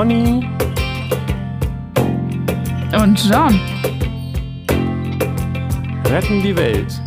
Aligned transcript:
Conny 0.00 0.48
und 2.98 3.22
John 3.28 3.60
retten 6.06 6.42
die 6.42 6.56
Welt. 6.56 7.02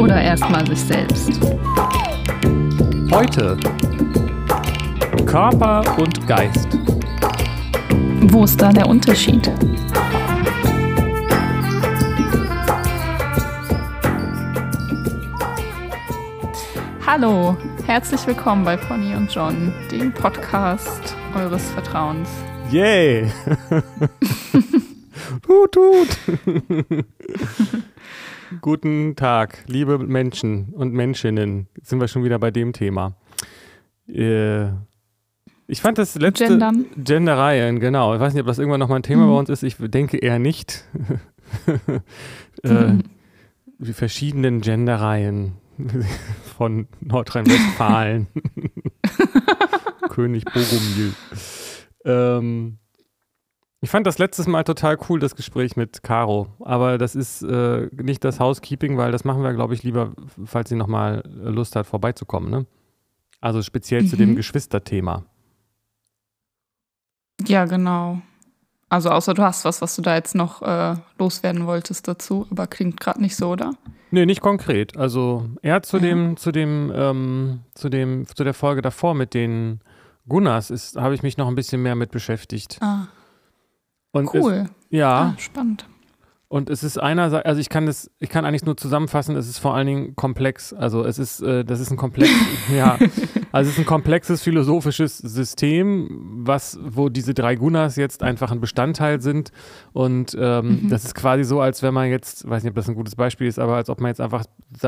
Oder 0.00 0.20
erstmal 0.20 0.66
sich 0.66 0.80
selbst. 0.80 1.30
Heute 3.12 3.56
Körper 5.26 5.84
und 5.96 6.26
Geist. 6.26 6.76
Wo 8.22 8.42
ist 8.42 8.60
da 8.60 8.72
der 8.72 8.88
Unterschied? 8.88 9.48
Hallo, 17.06 17.56
herzlich 17.86 18.26
willkommen 18.26 18.64
bei 18.64 18.76
Pony 18.76 19.14
und 19.14 19.32
John, 19.32 19.72
dem 19.90 20.12
Podcast 20.12 21.16
eures 21.34 21.70
Vertrauens. 21.70 22.28
Yay! 22.70 23.30
tut, 25.42 25.72
tut! 25.72 26.18
Guten 28.60 29.16
Tag, 29.16 29.64
liebe 29.66 29.98
Menschen 29.98 30.72
und 30.72 30.92
Menschinnen. 30.92 31.68
Jetzt 31.76 31.88
sind 31.90 32.00
wir 32.00 32.08
schon 32.08 32.24
wieder 32.24 32.38
bei 32.38 32.50
dem 32.50 32.72
Thema. 32.72 33.16
Äh, 34.08 34.66
ich 35.68 35.80
fand 35.80 35.98
das 35.98 36.14
letzte 36.14 36.46
Gendern. 36.46 36.86
Gendereien, 36.96 37.80
genau. 37.80 38.14
Ich 38.14 38.20
weiß 38.20 38.34
nicht, 38.34 38.42
ob 38.42 38.46
das 38.46 38.58
irgendwann 38.58 38.80
nochmal 38.80 39.00
ein 39.00 39.02
Thema 39.02 39.24
Mhm. 39.26 39.30
bei 39.30 39.38
uns 39.38 39.48
ist. 39.50 39.62
Ich 39.64 39.76
denke 39.78 40.18
eher 40.18 40.38
nicht. 40.38 40.84
äh, 42.62 42.92
die 43.78 43.92
verschiedenen 43.92 44.60
Gendereien 44.60 45.54
von 46.56 46.88
Nordrhein-Westfalen. 47.00 48.26
König 50.10 50.44
Bogomil. 50.44 51.12
Ähm, 52.04 52.78
ich 53.80 53.90
fand 53.90 54.06
das 54.06 54.18
letztes 54.18 54.46
Mal 54.46 54.64
total 54.64 54.98
cool, 55.08 55.20
das 55.20 55.36
Gespräch 55.36 55.76
mit 55.76 56.02
Caro. 56.02 56.48
Aber 56.60 56.98
das 56.98 57.14
ist 57.14 57.42
äh, 57.42 57.88
nicht 57.92 58.24
das 58.24 58.40
Housekeeping, 58.40 58.96
weil 58.96 59.12
das 59.12 59.24
machen 59.24 59.42
wir, 59.42 59.52
glaube 59.52 59.74
ich, 59.74 59.82
lieber, 59.82 60.14
falls 60.44 60.68
sie 60.70 60.76
nochmal 60.76 61.22
Lust 61.26 61.76
hat, 61.76 61.86
vorbeizukommen. 61.86 62.50
Ne? 62.50 62.66
Also 63.40 63.62
speziell 63.62 64.06
zu 64.06 64.16
dem 64.16 64.30
Mhm. 64.30 64.36
Geschwisterthema. 64.36 65.24
Ja, 67.46 67.66
genau. 67.66 68.22
Also 68.88 69.10
außer 69.10 69.34
du 69.34 69.42
hast 69.42 69.64
was, 69.64 69.82
was 69.82 69.96
du 69.96 70.02
da 70.02 70.14
jetzt 70.14 70.34
noch 70.34 70.62
äh, 70.62 70.94
loswerden 71.18 71.66
wolltest 71.66 72.06
dazu, 72.06 72.46
aber 72.50 72.66
klingt 72.66 73.00
gerade 73.00 73.20
nicht 73.20 73.34
so, 73.36 73.50
oder? 73.50 73.72
Nee, 74.12 74.26
nicht 74.26 74.40
konkret. 74.40 74.96
Also 74.96 75.48
eher 75.62 75.82
zu 75.82 75.96
Ja. 75.96 76.02
dem, 76.02 76.36
zu 76.36 76.52
dem, 76.52 76.92
ähm, 76.94 77.60
zu 77.74 77.88
dem, 77.88 78.26
zu 78.28 78.44
der 78.44 78.54
Folge 78.54 78.82
davor 78.82 79.14
mit 79.14 79.34
den 79.34 79.80
Gunnars 80.28 80.70
ist, 80.70 80.96
habe 80.96 81.14
ich 81.14 81.22
mich 81.24 81.36
noch 81.36 81.48
ein 81.48 81.54
bisschen 81.56 81.82
mehr 81.82 81.96
mit 81.96 82.10
beschäftigt. 82.12 82.78
Ah, 82.80 83.08
Und 84.12 84.32
cool. 84.34 84.66
Es, 84.66 84.70
ja, 84.90 85.34
Ah, 85.34 85.38
spannend. 85.38 85.86
Und 86.48 86.70
es 86.70 86.84
ist 86.84 86.98
einerseits, 86.98 87.44
also 87.44 87.60
ich 87.60 87.68
kann 87.68 87.86
das, 87.86 88.10
ich 88.20 88.28
kann 88.28 88.44
eigentlich 88.44 88.64
nur 88.64 88.76
zusammenfassen, 88.76 89.34
es 89.36 89.48
ist 89.48 89.58
vor 89.58 89.74
allen 89.74 89.86
Dingen 89.86 90.16
komplex. 90.16 90.72
Also 90.72 91.04
es 91.04 91.18
ist, 91.18 91.40
äh, 91.42 91.64
das 91.64 91.80
ist 91.80 91.90
ein 91.90 91.96
komplex, 91.96 92.30
ja, 92.76 92.98
also 93.50 93.68
es 93.68 93.74
ist 93.76 93.78
ein 93.80 93.86
komplexes 93.86 94.42
philosophisches 94.42 95.18
System, 95.18 96.08
was, 96.46 96.78
wo 96.82 97.08
diese 97.08 97.34
drei 97.34 97.56
Gunas 97.56 97.96
jetzt 97.96 98.22
einfach 98.22 98.52
ein 98.52 98.60
Bestandteil 98.60 99.20
sind. 99.20 99.50
Und 99.92 100.36
ähm, 100.38 100.82
Mhm. 100.84 100.88
das 100.88 101.04
ist 101.04 101.14
quasi 101.14 101.42
so, 101.44 101.60
als 101.60 101.82
wenn 101.82 101.92
man 101.94 102.10
jetzt, 102.10 102.48
weiß 102.48 102.62
nicht, 102.62 102.70
ob 102.70 102.76
das 102.76 102.88
ein 102.88 102.94
gutes 102.94 103.16
Beispiel 103.16 103.46
ist, 103.48 103.58
aber 103.58 103.74
als 103.76 103.88
ob 103.90 104.00
man 104.00 104.08
jetzt 104.10 104.20
einfach 104.20 104.44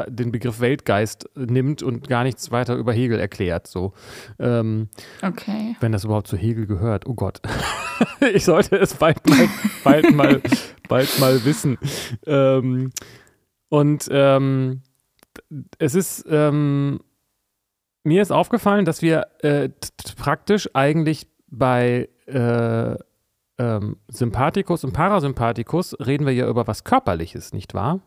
den 0.09 0.31
Begriff 0.33 0.61
Weltgeist 0.61 1.29
nimmt 1.35 1.83
und 1.83 2.09
gar 2.09 2.23
nichts 2.25 2.51
weiter 2.53 2.77
über 2.77 2.93
Hegel 2.93 3.19
erklärt. 3.19 3.67
So. 3.67 3.93
Ähm, 4.39 4.89
Okay. 5.23 5.77
wenn 5.81 5.93
das 5.93 6.05
überhaupt 6.05 6.29
zu 6.29 6.37
Hegel 6.37 6.67
gehört. 6.67 7.07
Oh 7.07 7.15
Gott. 7.15 7.41
ich 8.35 8.45
sollte 8.45 8.77
es 8.77 8.95
bald 8.95 9.27
mal, 9.29 9.49
bald 9.83 10.15
mal, 10.15 10.41
bald 10.89 11.19
mal 11.21 11.39
wissen. 11.49 11.79
Ähm, 12.27 12.91
und 13.69 14.09
ähm, 14.11 14.83
es 15.79 15.95
ist, 15.95 16.25
ähm, 16.29 17.01
mir 18.05 18.23
ist 18.23 18.31
aufgefallen, 18.31 18.85
dass 18.85 19.03
wir 19.03 19.27
äh, 19.41 19.71
praktisch 20.17 20.71
eigentlich 20.75 21.27
bei 21.49 22.09
äh, 22.27 22.97
ähm, 23.59 23.97
Sympathikus 24.09 24.85
und 24.85 24.93
Parasympathikus 24.93 25.97
reden 25.99 26.27
wir 26.27 26.33
ja 26.33 26.49
über 26.49 26.67
was 26.67 26.85
Körperliches, 26.85 27.53
nicht 27.53 27.75
wahr? 27.75 28.01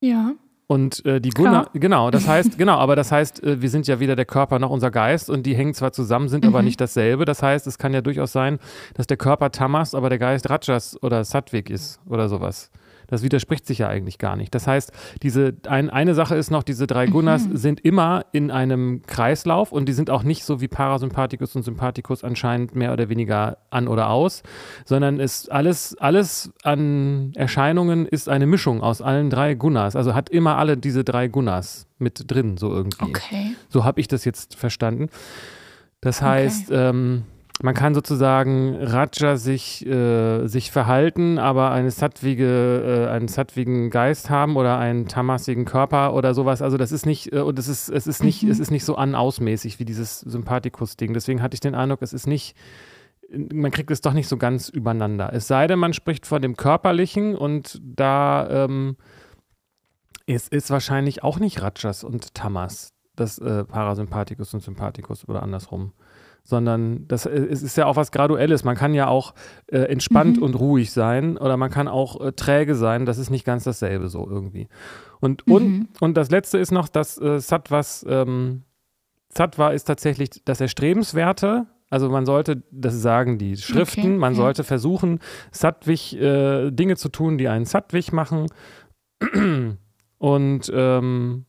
Ja. 0.00 0.34
Und 0.68 1.04
äh, 1.04 1.20
die. 1.20 1.30
Gunnar, 1.30 1.68
genau, 1.74 2.10
das 2.10 2.26
heißt, 2.26 2.56
genau, 2.56 2.76
aber 2.78 2.96
das 2.96 3.12
heißt, 3.12 3.42
äh, 3.42 3.60
wir 3.60 3.68
sind 3.68 3.86
ja 3.88 4.00
weder 4.00 4.16
der 4.16 4.24
Körper 4.24 4.58
noch 4.58 4.70
unser 4.70 4.90
Geist 4.90 5.28
und 5.28 5.44
die 5.44 5.54
hängen 5.54 5.74
zwar 5.74 5.92
zusammen, 5.92 6.28
sind 6.28 6.46
aber 6.46 6.60
Mhm. 6.60 6.66
nicht 6.66 6.80
dasselbe. 6.80 7.24
Das 7.24 7.42
heißt, 7.42 7.66
es 7.66 7.76
kann 7.78 7.92
ja 7.92 8.00
durchaus 8.00 8.32
sein, 8.32 8.58
dass 8.94 9.06
der 9.06 9.16
Körper 9.18 9.50
Tamas, 9.50 9.94
aber 9.94 10.08
der 10.08 10.18
Geist 10.18 10.48
Rajas 10.48 10.96
oder 11.02 11.24
Sattwik 11.24 11.68
ist 11.68 12.00
oder 12.06 12.28
sowas. 12.28 12.70
Das 13.12 13.22
widerspricht 13.22 13.66
sich 13.66 13.78
ja 13.78 13.88
eigentlich 13.88 14.16
gar 14.16 14.36
nicht. 14.36 14.54
Das 14.54 14.66
heißt, 14.66 14.90
diese 15.22 15.52
ein, 15.68 15.90
eine 15.90 16.14
Sache 16.14 16.34
ist 16.34 16.50
noch, 16.50 16.62
diese 16.62 16.86
drei 16.86 17.06
Gunas 17.06 17.46
Mhm. 17.46 17.56
sind 17.58 17.80
immer 17.84 18.24
in 18.32 18.50
einem 18.50 19.02
Kreislauf 19.06 19.70
und 19.70 19.86
die 19.86 19.92
sind 19.92 20.08
auch 20.08 20.22
nicht 20.22 20.44
so 20.44 20.62
wie 20.62 20.68
Parasympathikus 20.68 21.54
und 21.54 21.62
Sympathikus 21.62 22.24
anscheinend 22.24 22.74
mehr 22.74 22.92
oder 22.92 23.10
weniger 23.10 23.58
an 23.70 23.86
oder 23.86 24.08
aus, 24.08 24.42
sondern 24.86 25.20
ist 25.20 25.52
alles, 25.52 25.94
alles 25.98 26.52
an 26.62 27.32
Erscheinungen 27.34 28.06
ist 28.06 28.30
eine 28.30 28.46
Mischung 28.46 28.80
aus 28.82 29.02
allen 29.02 29.28
drei 29.28 29.54
Gunas. 29.54 29.94
Also 29.94 30.14
hat 30.14 30.30
immer 30.30 30.56
alle 30.56 30.78
diese 30.78 31.04
drei 31.04 31.28
Gunas 31.28 31.86
mit 31.98 32.24
drin, 32.30 32.56
so 32.56 32.72
irgendwie. 32.72 33.04
Okay. 33.04 33.54
So 33.68 33.84
habe 33.84 34.00
ich 34.00 34.08
das 34.08 34.24
jetzt 34.24 34.54
verstanden. 34.54 35.10
Das 36.00 36.22
heißt, 36.22 36.70
ähm, 36.72 37.24
man 37.62 37.74
kann 37.74 37.94
sozusagen 37.94 38.76
Raja 38.76 39.36
sich, 39.36 39.86
äh, 39.86 40.46
sich 40.48 40.70
verhalten, 40.72 41.38
aber 41.38 41.70
eine 41.70 41.90
sattwige, 41.90 43.06
äh, 43.08 43.10
einen 43.10 43.28
sattwigen 43.28 43.88
Geist 43.90 44.30
haben 44.30 44.56
oder 44.56 44.78
einen 44.78 45.06
tamasigen 45.06 45.64
Körper 45.64 46.12
oder 46.14 46.34
sowas. 46.34 46.60
Also 46.60 46.76
das 46.76 46.90
ist 46.92 47.06
nicht, 47.06 47.32
äh, 47.32 47.40
und 47.40 47.58
es 47.58 47.68
ist, 47.68 47.88
es 47.88 48.06
ist 48.06 48.22
nicht, 48.24 48.42
Mhm. 48.42 48.50
es 48.50 48.58
ist 48.58 48.70
nicht 48.70 48.84
so 48.84 48.96
an-ausmäßig 48.96 49.78
wie 49.78 49.84
dieses 49.84 50.20
Sympathikus-Ding. 50.20 51.14
Deswegen 51.14 51.40
hatte 51.40 51.54
ich 51.54 51.60
den 51.60 51.76
Eindruck, 51.76 52.02
es 52.02 52.12
ist 52.12 52.26
nicht, 52.26 52.56
man 53.30 53.70
kriegt 53.70 53.90
es 53.90 54.00
doch 54.00 54.12
nicht 54.12 54.28
so 54.28 54.36
ganz 54.36 54.68
übereinander. 54.68 55.32
Es 55.32 55.46
sei 55.46 55.66
denn, 55.68 55.78
man 55.78 55.92
spricht 55.92 56.26
von 56.26 56.42
dem 56.42 56.56
Körperlichen 56.56 57.36
und 57.36 57.80
da 57.82 58.64
ähm, 58.64 58.96
es 60.26 60.48
ist 60.48 60.70
wahrscheinlich 60.70 61.22
auch 61.22 61.38
nicht 61.38 61.62
Rajas 61.62 62.04
und 62.04 62.34
Tamas, 62.34 62.92
das 63.16 63.38
äh, 63.38 63.64
Parasympathikus 63.64 64.52
und 64.52 64.60
Sympathikus 64.62 65.28
oder 65.28 65.42
andersrum. 65.42 65.92
Sondern 66.44 67.06
das 67.08 67.24
äh, 67.26 67.30
ist 67.38 67.76
ja 67.76 67.86
auch 67.86 67.96
was 67.96 68.10
Graduelles. 68.12 68.64
Man 68.64 68.76
kann 68.76 68.94
ja 68.94 69.06
auch 69.08 69.34
äh, 69.68 69.78
entspannt 69.78 70.38
Mhm. 70.38 70.42
und 70.42 70.54
ruhig 70.54 70.90
sein 70.92 71.36
oder 71.38 71.56
man 71.56 71.70
kann 71.70 71.86
auch 71.88 72.20
äh, 72.20 72.32
träge 72.32 72.74
sein. 72.74 73.06
Das 73.06 73.18
ist 73.18 73.30
nicht 73.30 73.44
ganz 73.44 73.64
dasselbe 73.64 74.08
so 74.08 74.28
irgendwie. 74.28 74.68
Und, 75.20 75.46
und, 75.46 75.62
Mhm. 75.68 75.88
und 76.00 76.16
das 76.16 76.30
letzte 76.30 76.58
ist 76.58 76.72
noch, 76.72 76.88
dass 76.88 77.16
äh, 77.20 77.38
Sattvas, 77.38 78.04
ähm, 78.08 78.62
Sattva 79.28 79.70
ist 79.70 79.84
tatsächlich 79.84 80.42
das 80.44 80.60
Erstrebenswerte. 80.60 81.66
Also 81.90 82.08
man 82.08 82.26
sollte, 82.26 82.62
das 82.70 82.94
sagen 83.00 83.38
die 83.38 83.56
Schriften, 83.56 84.00
Okay, 84.00 84.08
man 84.16 84.32
ja. 84.32 84.36
sollte 84.38 84.64
versuchen, 84.64 85.20
sattwig 85.52 86.18
äh, 86.20 86.70
Dinge 86.70 86.96
zu 86.96 87.08
tun, 87.08 87.38
die 87.38 87.48
einen 87.48 87.66
sattwig 87.66 88.12
machen. 88.12 88.46
Und 90.18 90.72
ähm, 90.74 91.44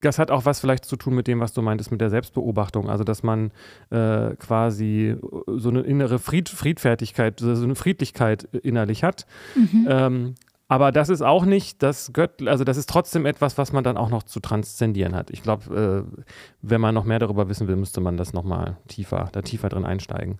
das 0.00 0.18
hat 0.18 0.30
auch 0.30 0.44
was 0.44 0.60
vielleicht 0.60 0.84
zu 0.84 0.96
tun 0.96 1.14
mit 1.14 1.26
dem, 1.26 1.40
was 1.40 1.52
du 1.52 1.62
meintest, 1.62 1.90
mit 1.90 2.00
der 2.00 2.10
Selbstbeobachtung. 2.10 2.88
Also, 2.88 3.04
dass 3.04 3.22
man 3.22 3.50
äh, 3.90 4.34
quasi 4.36 5.16
so 5.46 5.68
eine 5.68 5.80
innere 5.80 6.18
Fried, 6.18 6.48
Friedfertigkeit, 6.48 7.40
so 7.40 7.50
eine 7.50 7.74
Friedlichkeit 7.74 8.44
innerlich 8.62 9.04
hat. 9.04 9.26
Mhm. 9.54 9.86
Ähm, 9.88 10.34
aber 10.70 10.92
das 10.92 11.08
ist 11.08 11.20
auch 11.20 11.44
nicht 11.44 11.82
das 11.82 12.12
Gött, 12.12 12.46
also 12.46 12.62
das 12.62 12.76
ist 12.76 12.88
trotzdem 12.88 13.26
etwas, 13.26 13.58
was 13.58 13.72
man 13.72 13.82
dann 13.82 13.96
auch 13.96 14.08
noch 14.08 14.22
zu 14.22 14.38
transzendieren 14.38 15.16
hat. 15.16 15.30
Ich 15.30 15.42
glaube, 15.42 16.06
äh, 16.14 16.22
wenn 16.62 16.80
man 16.80 16.94
noch 16.94 17.04
mehr 17.04 17.18
darüber 17.18 17.48
wissen 17.48 17.66
will, 17.66 17.74
müsste 17.74 18.00
man 18.00 18.16
das 18.16 18.32
nochmal 18.32 18.76
tiefer, 18.86 19.30
da 19.32 19.42
tiefer 19.42 19.68
drin 19.68 19.84
einsteigen. 19.84 20.38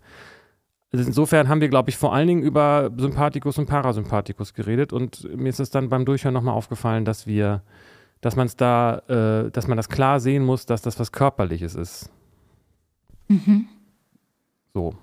Also 0.93 1.05
insofern 1.05 1.49
haben 1.49 1.61
wir, 1.61 1.69
glaube 1.69 1.91
ich, 1.91 1.97
vor 1.97 2.15
allen 2.15 2.29
Dingen 2.29 2.43
über 2.43 2.93
Sympathikus 2.97 3.59
und 3.59 3.67
Parasympathikus 3.67 4.55
geredet 4.55 4.93
und 4.93 5.29
mir 5.37 5.49
ist 5.49 5.59
es 5.59 5.71
dann 5.71 5.89
beim 5.89 6.05
Durchhören 6.05 6.35
nochmal 6.35 6.55
aufgefallen, 6.55 7.05
dass 7.05 7.27
wir, 7.27 7.63
dass 8.21 8.37
man 8.37 8.47
es 8.47 8.57
da, 8.57 8.99
äh, 9.09 9.51
dass 9.51 9.67
man 9.67 9.77
das 9.77 9.89
klar 9.89 10.21
sehen 10.21 10.45
muss, 10.45 10.67
dass 10.67 10.83
das 10.83 10.99
was 10.99 11.13
Körperliches 11.13 11.75
ist. 11.75 12.11
Mhm. 13.29 13.69
So. 14.75 14.95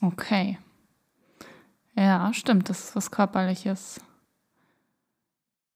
Okay. 0.00 0.58
Ja, 1.96 2.32
stimmt, 2.32 2.68
das 2.68 2.84
ist 2.88 2.96
was 2.96 3.10
Körperliches. 3.10 4.00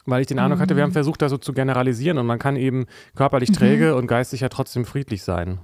Weil 0.07 0.21
ich 0.21 0.27
den 0.29 0.39
Eindruck 0.39 0.61
hatte, 0.61 0.77
wir 0.77 0.83
haben 0.83 0.91
Mhm. 0.91 0.95
versucht, 0.95 1.21
das 1.23 1.31
so 1.31 1.39
zu 1.39 1.53
generalisieren 1.53 2.19
und 2.19 2.27
man 2.27 2.39
kann 2.39 2.57
eben 2.57 2.87
körperlich 3.15 3.51
Mhm. 3.51 3.55
träge 3.55 3.97
und 3.97 4.07
geistig 4.07 4.41
ja 4.41 4.49
trotzdem 4.49 4.85
friedlich 4.85 5.23
sein. 5.23 5.59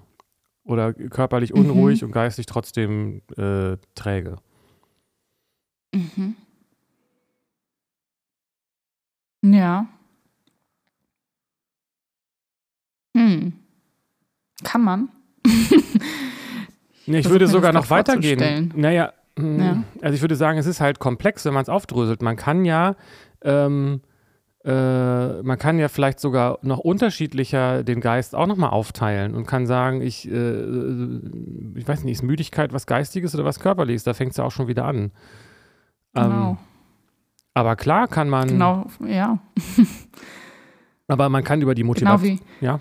Oder 0.65 0.93
körperlich 0.95 1.53
Mhm. 1.53 1.61
unruhig 1.61 2.05
und 2.05 2.13
geistig 2.13 2.47
trotzdem 2.47 3.23
äh, 3.37 3.77
träge. 3.95 4.37
Mhm. 5.95 6.37
Ja. 9.43 9.87
Hm. 13.17 13.53
Kann 14.65 14.83
man. 14.83 15.09
ich, 15.45 15.73
ich 17.07 17.29
würde 17.29 17.49
sogar 17.49 17.73
noch 17.73 17.91
weitergehen. 17.91 18.73
Naja, 18.77 19.13
hm, 19.39 19.61
ja. 19.61 19.85
also 20.01 20.15
ich 20.15 20.21
würde 20.21 20.37
sagen, 20.37 20.59
es 20.59 20.67
ist 20.67 20.81
halt 20.81 20.99
komplex, 20.99 21.45
wenn 21.45 21.55
man 21.55 21.63
es 21.63 21.69
aufdröselt. 21.69 22.23
Man 22.23 22.37
kann 22.37 22.65
ja 22.65 22.97
ähm, 23.43 24.01
äh, 24.65 25.43
man 25.43 25.59
kann 25.59 25.79
ja 25.79 25.89
vielleicht 25.89 26.21
sogar 26.21 26.59
noch 26.63 26.79
unterschiedlicher 26.79 27.83
den 27.83 28.01
Geist 28.01 28.37
auch 28.37 28.47
nochmal 28.47 28.71
aufteilen 28.71 29.35
und 29.35 29.47
kann 29.47 29.67
sagen, 29.67 30.01
ich, 30.01 30.31
äh, 30.31 30.35
äh, 30.35 31.21
ich 31.75 31.87
weiß 31.87 32.05
nicht, 32.05 32.13
ist 32.13 32.23
Müdigkeit 32.23 32.73
was 32.73 32.87
Geistiges 32.87 33.35
oder 33.35 33.45
was 33.45 33.59
Körperliches? 33.59 34.05
Da 34.05 34.15
fängt 34.15 34.31
es 34.33 34.37
ja 34.37 34.45
auch 34.45 34.53
schon 34.53 34.69
wieder 34.69 34.85
an. 34.85 35.11
Ähm, 36.15 36.23
genau. 36.23 36.51
Ähm, 36.51 36.59
aber 37.55 37.77
klar 37.77 38.09
kann 38.09 38.29
man. 38.29 38.49
Genau, 38.49 38.87
ja. 39.07 39.39
aber 41.09 41.29
man 41.29 41.45
kann 41.45 41.61
über 41.61 41.75
die 41.75 41.85
Motivation. 41.85 42.39
Genau 42.39 42.41
wie, 42.61 42.65
ja. 42.65 42.81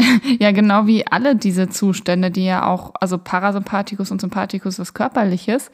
ja, 0.40 0.52
genau 0.52 0.86
wie 0.86 1.06
alle 1.06 1.36
diese 1.36 1.68
Zustände, 1.68 2.30
die 2.30 2.44
ja 2.44 2.66
auch, 2.66 2.92
also 3.00 3.18
Parasympathikus 3.18 4.10
und 4.10 4.20
Sympathikus 4.20 4.78
was 4.78 4.94
Körperliches, 4.94 5.70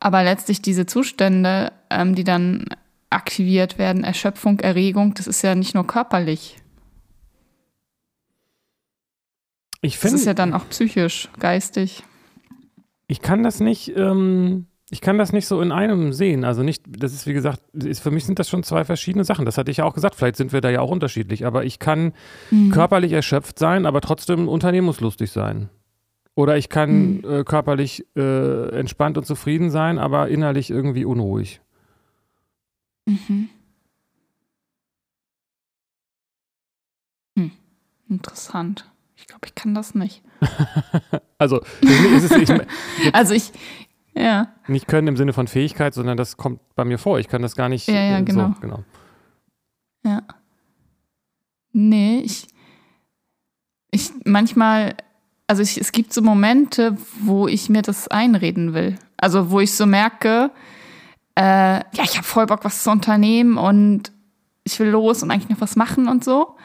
aber 0.00 0.22
letztlich 0.22 0.62
diese 0.62 0.86
Zustände, 0.86 1.72
ähm, 1.90 2.14
die 2.14 2.24
dann 2.24 2.66
aktiviert 3.10 3.78
werden, 3.78 4.04
Erschöpfung, 4.04 4.60
Erregung, 4.60 5.14
das 5.14 5.26
ist 5.26 5.42
ja 5.42 5.54
nicht 5.54 5.74
nur 5.74 5.86
körperlich. 5.86 6.56
Ich 9.80 9.98
find, 9.98 10.12
das 10.12 10.20
ist 10.20 10.26
ja 10.26 10.34
dann 10.34 10.54
auch 10.54 10.68
psychisch, 10.68 11.28
geistig. 11.38 12.02
Ich 13.06 13.22
kann 13.22 13.42
das 13.42 13.60
nicht, 13.60 13.96
ähm, 13.96 14.66
ich 14.90 15.00
kann 15.00 15.18
das 15.18 15.32
nicht 15.32 15.46
so 15.46 15.60
in 15.60 15.72
einem 15.72 16.12
sehen. 16.12 16.44
Also 16.44 16.62
nicht, 16.62 16.82
das 16.86 17.12
ist 17.12 17.26
wie 17.26 17.34
gesagt, 17.34 17.60
ist, 17.74 18.00
für 18.00 18.10
mich 18.10 18.24
sind 18.24 18.38
das 18.38 18.48
schon 18.48 18.62
zwei 18.62 18.84
verschiedene 18.84 19.24
Sachen. 19.24 19.44
Das 19.44 19.58
hatte 19.58 19.70
ich 19.70 19.78
ja 19.78 19.84
auch 19.84 19.94
gesagt. 19.94 20.14
Vielleicht 20.14 20.36
sind 20.36 20.52
wir 20.52 20.60
da 20.60 20.70
ja 20.70 20.80
auch 20.80 20.90
unterschiedlich. 20.90 21.44
Aber 21.44 21.64
ich 21.64 21.78
kann 21.78 22.14
mhm. 22.50 22.70
körperlich 22.70 23.12
erschöpft 23.12 23.58
sein, 23.58 23.84
aber 23.84 24.00
trotzdem 24.00 24.48
unternehmungslustig 24.48 25.30
sein. 25.30 25.68
Oder 26.34 26.56
ich 26.56 26.68
kann 26.68 27.18
mhm. 27.18 27.24
äh, 27.24 27.44
körperlich 27.44 28.06
äh, 28.16 28.68
entspannt 28.70 29.18
und 29.18 29.24
zufrieden 29.24 29.70
sein, 29.70 29.98
aber 29.98 30.28
innerlich 30.28 30.70
irgendwie 30.70 31.04
unruhig. 31.04 31.60
Mhm. 33.06 33.48
Hm. 37.36 37.50
Interessant. 38.08 38.90
Ich 39.16 39.26
glaube, 39.26 39.46
ich 39.46 39.54
kann 39.54 39.74
das 39.74 39.94
nicht. 39.94 40.22
also, 41.38 41.60
ist, 41.80 42.36
ich, 42.36 42.50
also 43.12 43.34
ich, 43.34 43.52
ja. 44.14 44.48
Nicht 44.66 44.88
können 44.88 45.08
im 45.08 45.16
Sinne 45.16 45.32
von 45.32 45.46
Fähigkeit, 45.46 45.94
sondern 45.94 46.16
das 46.16 46.36
kommt 46.36 46.60
bei 46.74 46.84
mir 46.84 46.98
vor. 46.98 47.18
Ich 47.18 47.28
kann 47.28 47.42
das 47.42 47.56
gar 47.56 47.68
nicht. 47.68 47.88
Ja, 47.88 48.00
ja, 48.00 48.20
genau. 48.20 48.48
So, 48.48 48.60
genau. 48.60 48.84
Ja. 50.04 50.22
Nee, 51.72 52.20
ich, 52.24 52.48
ich 53.90 54.10
manchmal, 54.24 54.96
also 55.46 55.62
ich, 55.62 55.78
es 55.78 55.92
gibt 55.92 56.12
so 56.12 56.22
Momente, 56.22 56.96
wo 57.20 57.46
ich 57.46 57.68
mir 57.68 57.82
das 57.82 58.08
einreden 58.08 58.74
will. 58.74 58.98
Also 59.16 59.50
wo 59.50 59.60
ich 59.60 59.72
so 59.72 59.86
merke, 59.86 60.50
äh, 61.36 61.78
ja, 61.78 62.04
ich 62.04 62.16
habe 62.16 62.26
voll 62.26 62.46
Bock, 62.46 62.64
was 62.64 62.82
zu 62.82 62.90
unternehmen 62.90 63.58
und 63.58 64.12
ich 64.64 64.78
will 64.80 64.88
los 64.88 65.22
und 65.22 65.30
eigentlich 65.30 65.50
noch 65.50 65.60
was 65.60 65.76
machen 65.76 66.08
und 66.08 66.24
so. 66.24 66.56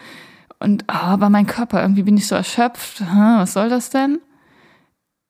Und 0.59 0.85
oh, 0.87 0.93
aber 0.93 1.29
mein 1.29 1.45
Körper, 1.45 1.81
irgendwie 1.81 2.03
bin 2.03 2.17
ich 2.17 2.27
so 2.27 2.35
erschöpft. 2.35 3.01
Hm, 3.01 3.37
was 3.37 3.53
soll 3.53 3.69
das 3.69 3.89
denn? 3.89 4.19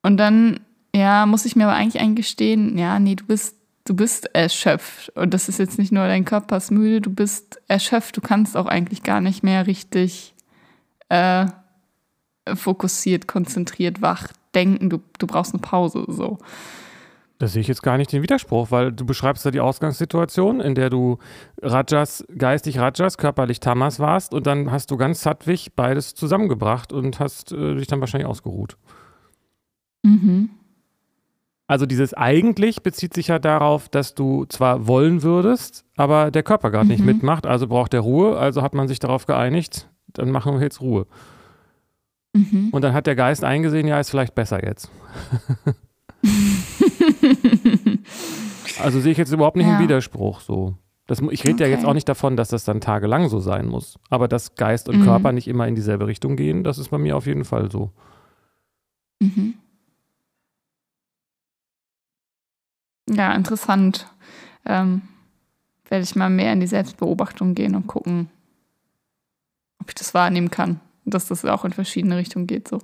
Und 0.01 0.17
dann, 0.17 0.59
ja, 0.95 1.25
muss 1.25 1.45
ich 1.45 1.55
mir 1.55 1.65
aber 1.65 1.75
eigentlich 1.75 2.01
eingestehen, 2.01 2.77
ja, 2.77 2.99
nee, 2.99 3.15
du 3.15 3.25
bist, 3.25 3.55
du 3.85 3.95
bist 3.95 4.33
erschöpft. 4.35 5.09
Und 5.15 5.33
das 5.33 5.49
ist 5.49 5.59
jetzt 5.59 5.79
nicht 5.79 5.91
nur 5.91 6.05
dein 6.07 6.25
Körper 6.25 6.57
ist 6.57 6.71
müde, 6.71 7.01
du 7.01 7.09
bist 7.09 7.61
erschöpft. 7.67 8.15
Du 8.17 8.21
kannst 8.21 8.55
auch 8.55 8.67
eigentlich 8.67 9.03
gar 9.03 9.19
nicht 9.19 9.43
mehr 9.43 9.65
richtig 9.65 10.33
äh, 11.09 11.47
fokussiert, 12.53 13.27
konzentriert, 13.27 14.01
wach 14.01 14.27
denken. 14.53 14.89
Du, 14.89 14.99
du 15.17 15.27
brauchst 15.27 15.53
eine 15.53 15.61
Pause, 15.61 16.05
so. 16.07 16.37
Da 17.39 17.47
sehe 17.47 17.61
ich 17.61 17.67
jetzt 17.67 17.83
gar 17.83 17.97
nicht 17.97 18.11
den 18.11 18.21
Widerspruch, 18.21 18.69
weil 18.69 18.91
du 18.91 19.05
beschreibst 19.05 19.43
ja 19.43 19.51
die 19.51 19.59
Ausgangssituation, 19.59 20.61
in 20.61 20.75
der 20.75 20.89
du 20.89 21.17
Rajas, 21.61 22.23
geistig 22.37 22.77
Rajas, 22.77 23.17
körperlich 23.17 23.59
Tamas 23.59 23.99
warst 23.99 24.33
und 24.33 24.45
dann 24.45 24.71
hast 24.71 24.91
du 24.91 24.97
ganz 24.97 25.21
sattwig 25.21 25.75
beides 25.75 26.13
zusammengebracht 26.13 26.93
und 26.93 27.19
hast 27.19 27.51
äh, 27.51 27.75
dich 27.75 27.87
dann 27.87 27.99
wahrscheinlich 27.99 28.29
ausgeruht. 28.29 28.77
Mhm. 30.03 30.51
Also 31.67 31.85
dieses 31.85 32.13
eigentlich 32.13 32.83
bezieht 32.83 33.13
sich 33.13 33.29
ja 33.29 33.39
darauf, 33.39 33.87
dass 33.87 34.15
du 34.15 34.45
zwar 34.45 34.85
wollen 34.85 35.23
würdest, 35.23 35.85
aber 35.95 36.29
der 36.29 36.43
Körper 36.43 36.71
gerade 36.71 36.85
mhm. 36.85 36.91
nicht 36.91 37.05
mitmacht, 37.05 37.45
also 37.45 37.67
braucht 37.67 37.93
er 37.93 38.01
Ruhe, 38.01 38.37
also 38.37 38.61
hat 38.61 38.73
man 38.73 38.87
sich 38.87 38.99
darauf 38.99 39.25
geeinigt, 39.25 39.89
dann 40.07 40.29
machen 40.29 40.55
wir 40.55 40.61
jetzt 40.61 40.81
Ruhe. 40.81 41.07
Mhm. 42.33 42.69
Und 42.71 42.81
dann 42.81 42.93
hat 42.93 43.07
der 43.07 43.15
Geist 43.15 43.43
eingesehen, 43.43 43.87
ja, 43.87 43.99
ist 43.99 44.09
vielleicht 44.09 44.35
besser 44.35 44.65
jetzt. 44.65 44.91
also 48.81 48.99
sehe 48.99 49.13
ich 49.13 49.17
jetzt 49.17 49.31
überhaupt 49.31 49.55
nicht 49.55 49.67
ja. 49.67 49.73
einen 49.73 49.83
Widerspruch 49.83 50.41
so. 50.41 50.75
Das, 51.05 51.19
ich 51.31 51.43
rede 51.43 51.55
okay. 51.55 51.63
ja 51.63 51.69
jetzt 51.69 51.85
auch 51.85 51.93
nicht 51.93 52.07
davon, 52.07 52.37
dass 52.37 52.49
das 52.49 52.63
dann 52.63 52.81
tagelang 52.81 53.27
so 53.29 53.39
sein 53.39 53.67
muss. 53.67 53.99
Aber 54.09 54.27
dass 54.27 54.55
Geist 54.55 54.89
und 54.89 54.99
mhm. 54.99 55.03
Körper 55.03 55.31
nicht 55.31 55.47
immer 55.47 55.67
in 55.67 55.75
dieselbe 55.75 56.07
Richtung 56.07 56.35
gehen, 56.35 56.63
das 56.63 56.77
ist 56.77 56.89
bei 56.89 56.97
mir 56.97 57.17
auf 57.17 57.25
jeden 57.25 57.45
Fall 57.45 57.69
so. 57.69 57.91
Mhm. 59.21 59.55
Ja, 63.09 63.33
interessant. 63.33 64.07
Ähm, 64.65 65.01
werde 65.89 66.03
ich 66.03 66.15
mal 66.15 66.29
mehr 66.29 66.53
in 66.53 66.59
die 66.59 66.67
Selbstbeobachtung 66.67 67.55
gehen 67.55 67.75
und 67.75 67.87
gucken, 67.87 68.29
ob 69.79 69.89
ich 69.89 69.95
das 69.95 70.13
wahrnehmen 70.13 70.49
kann. 70.49 70.79
Dass 71.05 71.27
das 71.27 71.43
auch 71.43 71.65
in 71.65 71.73
verschiedene 71.73 72.17
Richtungen 72.17 72.47
geht 72.47 72.67
so. 72.67 72.79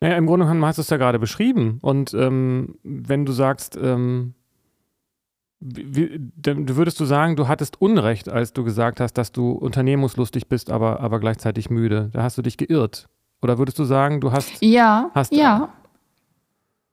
Naja, 0.00 0.16
im 0.16 0.26
Grunde 0.26 0.46
genommen 0.46 0.64
hast 0.64 0.78
du 0.78 0.82
es 0.82 0.90
ja 0.90 0.96
gerade 0.96 1.18
beschrieben. 1.18 1.78
Und 1.82 2.12
ähm, 2.14 2.76
wenn 2.82 3.24
du 3.24 3.32
sagst, 3.32 3.78
ähm, 3.80 4.34
wie, 5.60 6.18
du 6.18 6.76
würdest 6.76 6.98
du 6.98 7.04
sagen, 7.04 7.36
du 7.36 7.46
hattest 7.46 7.80
Unrecht, 7.80 8.28
als 8.28 8.52
du 8.52 8.64
gesagt 8.64 8.98
hast, 8.98 9.12
dass 9.12 9.30
du 9.30 9.52
unternehmungslustig 9.52 10.48
bist, 10.48 10.70
aber, 10.70 11.00
aber 11.00 11.20
gleichzeitig 11.20 11.70
müde. 11.70 12.10
Da 12.12 12.24
hast 12.24 12.36
du 12.36 12.42
dich 12.42 12.56
geirrt. 12.56 13.08
Oder 13.42 13.58
würdest 13.58 13.78
du 13.78 13.84
sagen, 13.84 14.20
du 14.20 14.32
hast. 14.32 14.50
Ja, 14.60 15.10
hast, 15.14 15.32
ja. 15.32 15.72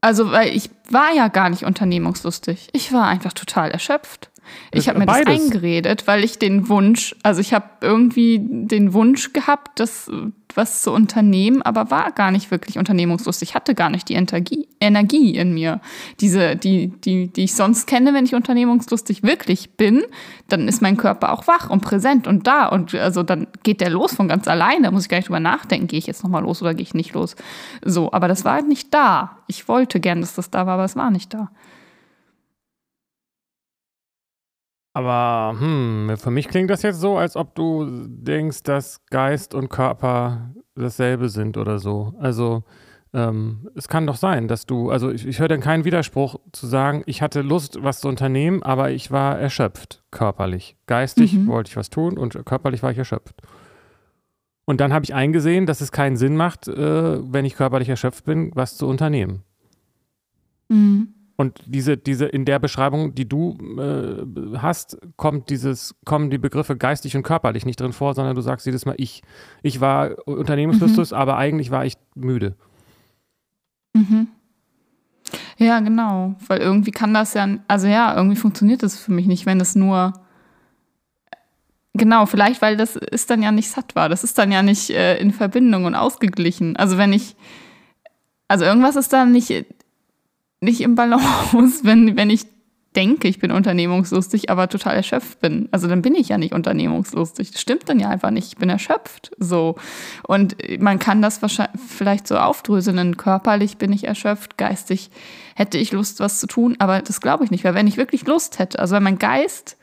Also, 0.02 0.32
weil 0.32 0.56
ich 0.56 0.70
war 0.90 1.14
ja 1.14 1.28
gar 1.28 1.50
nicht 1.50 1.64
unternehmungslustig. 1.64 2.70
Ich 2.74 2.94
war 2.94 3.08
einfach 3.08 3.34
total 3.34 3.72
erschöpft. 3.72 4.30
Ich 4.72 4.88
habe 4.88 5.00
mir 5.00 5.06
Beides. 5.06 5.26
das 5.26 5.46
eingeredet, 5.46 6.08
weil 6.08 6.24
ich 6.24 6.40
den 6.40 6.70
Wunsch, 6.70 7.16
also 7.24 7.42
ich 7.42 7.54
habe 7.54 7.66
irgendwie 7.82 8.40
den 8.42 8.94
Wunsch 8.94 9.34
gehabt, 9.34 9.80
das 9.80 10.10
was 10.56 10.82
zu 10.82 10.92
unternehmen, 10.92 11.62
aber 11.62 11.92
war 11.92 12.12
gar 12.12 12.32
nicht 12.32 12.50
wirklich 12.50 12.78
unternehmungslustig. 12.78 13.50
Ich 13.50 13.56
hatte 13.56 13.76
gar 13.76 13.90
nicht 13.90 14.10
die 14.10 14.16
Energie, 14.16 14.68
Energie 14.80 15.36
in 15.36 15.54
mir, 15.54 15.80
diese, 16.20 16.56
die, 16.56 16.88
die, 16.88 17.28
die 17.28 17.44
ich 17.44 17.54
sonst 17.54 17.86
kenne, 17.86 18.14
wenn 18.14 18.26
ich 18.26 18.34
unternehmungslustig 18.34 19.24
wirklich 19.24 19.72
bin, 19.72 20.04
dann 20.48 20.68
ist 20.68 20.82
mein 20.82 20.98
Körper 20.98 21.34
auch 21.34 21.48
wach 21.48 21.70
und 21.70 21.82
präsent 21.82 22.28
und 22.28 22.48
da 22.48 22.68
und 22.68 22.96
also 22.96 23.22
dann 23.22 23.48
geht 23.64 23.82
der 23.82 23.90
los 23.90 24.14
von 24.14 24.28
ganz 24.28 24.48
alleine. 24.48 24.84
Da 24.84 24.92
muss 24.92 25.04
ich 25.04 25.10
gar 25.10 25.18
nicht 25.18 25.28
drüber 25.28 25.40
nachdenken, 25.40 25.88
gehe 25.88 26.00
ich 26.00 26.08
jetzt 26.08 26.24
nochmal 26.24 26.44
los 26.44 26.62
oder 26.62 26.74
gehe 26.74 26.84
ich 26.84 26.94
nicht 26.94 27.14
los. 27.14 27.36
So, 27.86 28.12
aber 28.12 28.28
das 28.28 28.44
war 28.44 28.54
halt 28.54 28.68
nicht 28.68 28.94
da. 28.94 29.38
Ich 29.48 29.68
wollte 29.68 30.00
gern, 30.00 30.22
dass 30.22 30.34
das 30.34 30.50
da 30.50 30.66
war, 30.66 30.74
aber 30.74 30.86
es 30.86 30.96
war 30.96 31.12
nicht 31.12 31.34
da. 31.34 31.52
Aber 34.94 35.60
hm, 35.60 36.16
für 36.18 36.32
mich 36.32 36.48
klingt 36.48 36.70
das 36.70 36.82
jetzt 36.82 37.00
so, 37.00 37.18
als 37.18 37.36
ob 37.36 37.56
du 37.56 38.08
denkst, 38.08 38.64
dass 38.64 39.06
Geist 39.08 39.54
und 39.54 39.70
Körper 39.70 40.54
dasselbe 40.76 41.30
sind 41.30 41.58
oder 41.58 41.80
so. 41.80 42.14
Also 42.20 42.64
ähm, 43.14 43.70
es 43.76 43.88
kann 43.88 44.08
doch 44.08 44.16
sein, 44.16 44.48
dass 44.48 44.66
du, 44.66 44.90
also 44.90 45.12
ich, 45.12 45.28
ich 45.28 45.40
höre 45.40 45.48
dann 45.48 45.62
keinen 45.62 45.86
Widerspruch 45.86 46.40
zu 46.52 46.68
sagen, 46.68 47.04
ich 47.06 47.22
hatte 47.22 47.42
Lust, 47.42 47.82
was 47.82 48.02
zu 48.02 48.08
unternehmen, 48.08 48.62
aber 48.64 48.92
ich 48.92 49.12
war 49.12 49.38
erschöpft, 49.40 50.04
körperlich. 50.12 50.76
Geistig 50.86 51.34
mhm. 51.34 51.48
wollte 51.48 51.70
ich 51.70 51.78
was 51.78 51.90
tun 51.90 52.18
und 52.18 52.46
körperlich 52.46 52.84
war 52.84 52.92
ich 52.92 52.98
erschöpft. 52.98 53.42
Und 54.66 54.80
dann 54.82 54.94
habe 54.94 55.04
ich 55.04 55.16
eingesehen, 55.16 55.66
dass 55.66 55.82
es 55.82 55.92
keinen 55.92 56.18
Sinn 56.18 56.38
macht, 56.38 56.68
äh, 56.68 57.34
wenn 57.34 57.46
ich 57.46 57.56
körperlich 57.56 57.90
erschöpft 57.90 58.26
bin, 58.26 58.52
was 58.54 58.78
zu 58.78 58.88
unternehmen. 58.88 59.44
Mhm. 60.68 61.16
Und 61.40 61.62
diese, 61.66 61.96
diese, 61.96 62.26
in 62.26 62.44
der 62.44 62.60
Beschreibung, 62.60 63.16
die 63.16 63.26
du 63.26 63.58
äh, 63.80 64.58
hast, 64.58 64.98
kommt 65.16 65.50
dieses, 65.50 65.96
kommen 66.04 66.30
die 66.30 66.38
Begriffe 66.38 66.76
geistig 66.76 67.16
und 67.16 67.24
körperlich 67.24 67.66
nicht 67.66 67.80
drin 67.80 67.94
vor, 67.94 68.14
sondern 68.14 68.36
du 68.36 68.42
sagst 68.42 68.66
jedes 68.66 68.86
Mal 68.86 68.96
ich. 68.98 69.22
Ich 69.64 69.80
war 69.80 70.18
Unternehmenslustus, 70.28 71.12
mhm. 71.12 71.18
aber 71.18 71.38
eigentlich 71.38 71.72
war 71.72 71.86
ich 71.86 71.94
müde. 72.14 72.58
Mhm. 73.94 74.28
Ja, 75.58 75.80
genau. 75.80 76.36
Weil 76.46 76.60
irgendwie 76.60 76.92
kann 76.92 77.14
das 77.14 77.34
ja, 77.36 77.48
also 77.70 77.88
ja, 77.88 78.18
irgendwie 78.18 78.36
funktioniert 78.36 78.84
das 78.84 79.00
für 79.00 79.14
mich 79.14 79.26
nicht, 79.26 79.46
wenn 79.46 79.62
es 79.62 79.78
nur 79.78 80.12
Genau, 81.94 82.26
vielleicht, 82.26 82.62
weil 82.62 82.76
das 82.76 82.98
ist 82.98 83.30
dann 83.30 83.42
ja 83.42 83.54
nicht 83.54 83.70
satt 83.70 83.96
war. 83.96 84.10
Das 84.10 84.26
ist 84.26 84.38
dann 84.38 84.52
ja 84.52 84.62
nicht 84.62 84.90
äh, 84.90 85.18
in 85.20 85.32
Verbindung 85.32 85.86
und 85.86 85.96
ausgeglichen. 85.96 86.76
Also 86.76 86.98
wenn 86.98 87.14
ich, 87.14 87.38
also 88.50 88.66
irgendwas 88.66 88.98
ist 88.98 89.14
da 89.14 89.26
nicht 89.26 89.66
nicht 90.62 90.82
im 90.82 90.96
Balance, 90.96 91.82
wenn, 91.84 92.18
wenn 92.18 92.30
ich 92.30 92.46
denke, 92.96 93.28
ich 93.28 93.40
bin 93.40 93.52
unternehmungslustig, 93.52 94.50
aber 94.50 94.68
total 94.68 94.96
erschöpft 94.96 95.40
bin. 95.42 95.70
Also 95.72 95.88
dann 95.88 96.02
bin 96.02 96.16
ich 96.16 96.30
ja 96.30 96.38
nicht 96.38 96.54
unternehmungslustig. 96.54 97.52
Das 97.52 97.62
stimmt 97.62 97.88
dann 97.88 98.00
ja 98.00 98.10
einfach 98.10 98.32
nicht. 98.32 98.48
Ich 98.48 98.58
bin 98.58 98.70
erschöpft. 98.70 99.32
So. 99.38 99.76
Und 100.28 100.56
man 100.80 100.98
kann 100.98 101.22
das 101.22 101.42
wahrscheinlich 101.42 101.80
vielleicht 101.88 102.28
so 102.28 102.38
aufdröseln. 102.38 103.18
Körperlich 103.18 103.78
bin 103.78 103.94
ich 103.94 104.06
erschöpft, 104.06 104.58
geistig 104.58 105.12
hätte 105.56 105.78
ich 105.78 105.92
Lust, 105.92 106.20
was 106.20 106.40
zu 106.40 106.48
tun, 106.48 106.76
aber 106.80 107.02
das 107.02 107.22
glaube 107.22 107.44
ich 107.44 107.52
nicht. 107.52 107.64
Weil 107.64 107.76
wenn 107.76 107.88
ich 107.88 107.98
wirklich 107.98 108.26
Lust 108.26 108.60
hätte, 108.60 108.80
also 108.80 108.96
wenn 108.96 109.04
mein 109.04 109.20
Geist, 109.20 109.78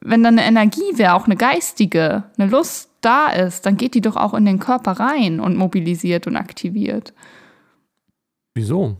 wenn 0.00 0.22
dann 0.22 0.38
eine 0.38 0.46
Energie 0.46 0.96
wäre, 0.96 1.14
auch 1.14 1.24
eine 1.24 1.36
geistige, 1.36 2.24
eine 2.38 2.50
Lust 2.50 2.90
da 3.00 3.28
ist, 3.28 3.66
dann 3.66 3.76
geht 3.76 3.94
die 3.94 4.00
doch 4.00 4.16
auch 4.16 4.34
in 4.34 4.44
den 4.44 4.60
Körper 4.60 4.92
rein 4.92 5.40
und 5.40 5.56
mobilisiert 5.56 6.26
und 6.26 6.36
aktiviert. 6.36 7.12
Wieso? 8.54 8.96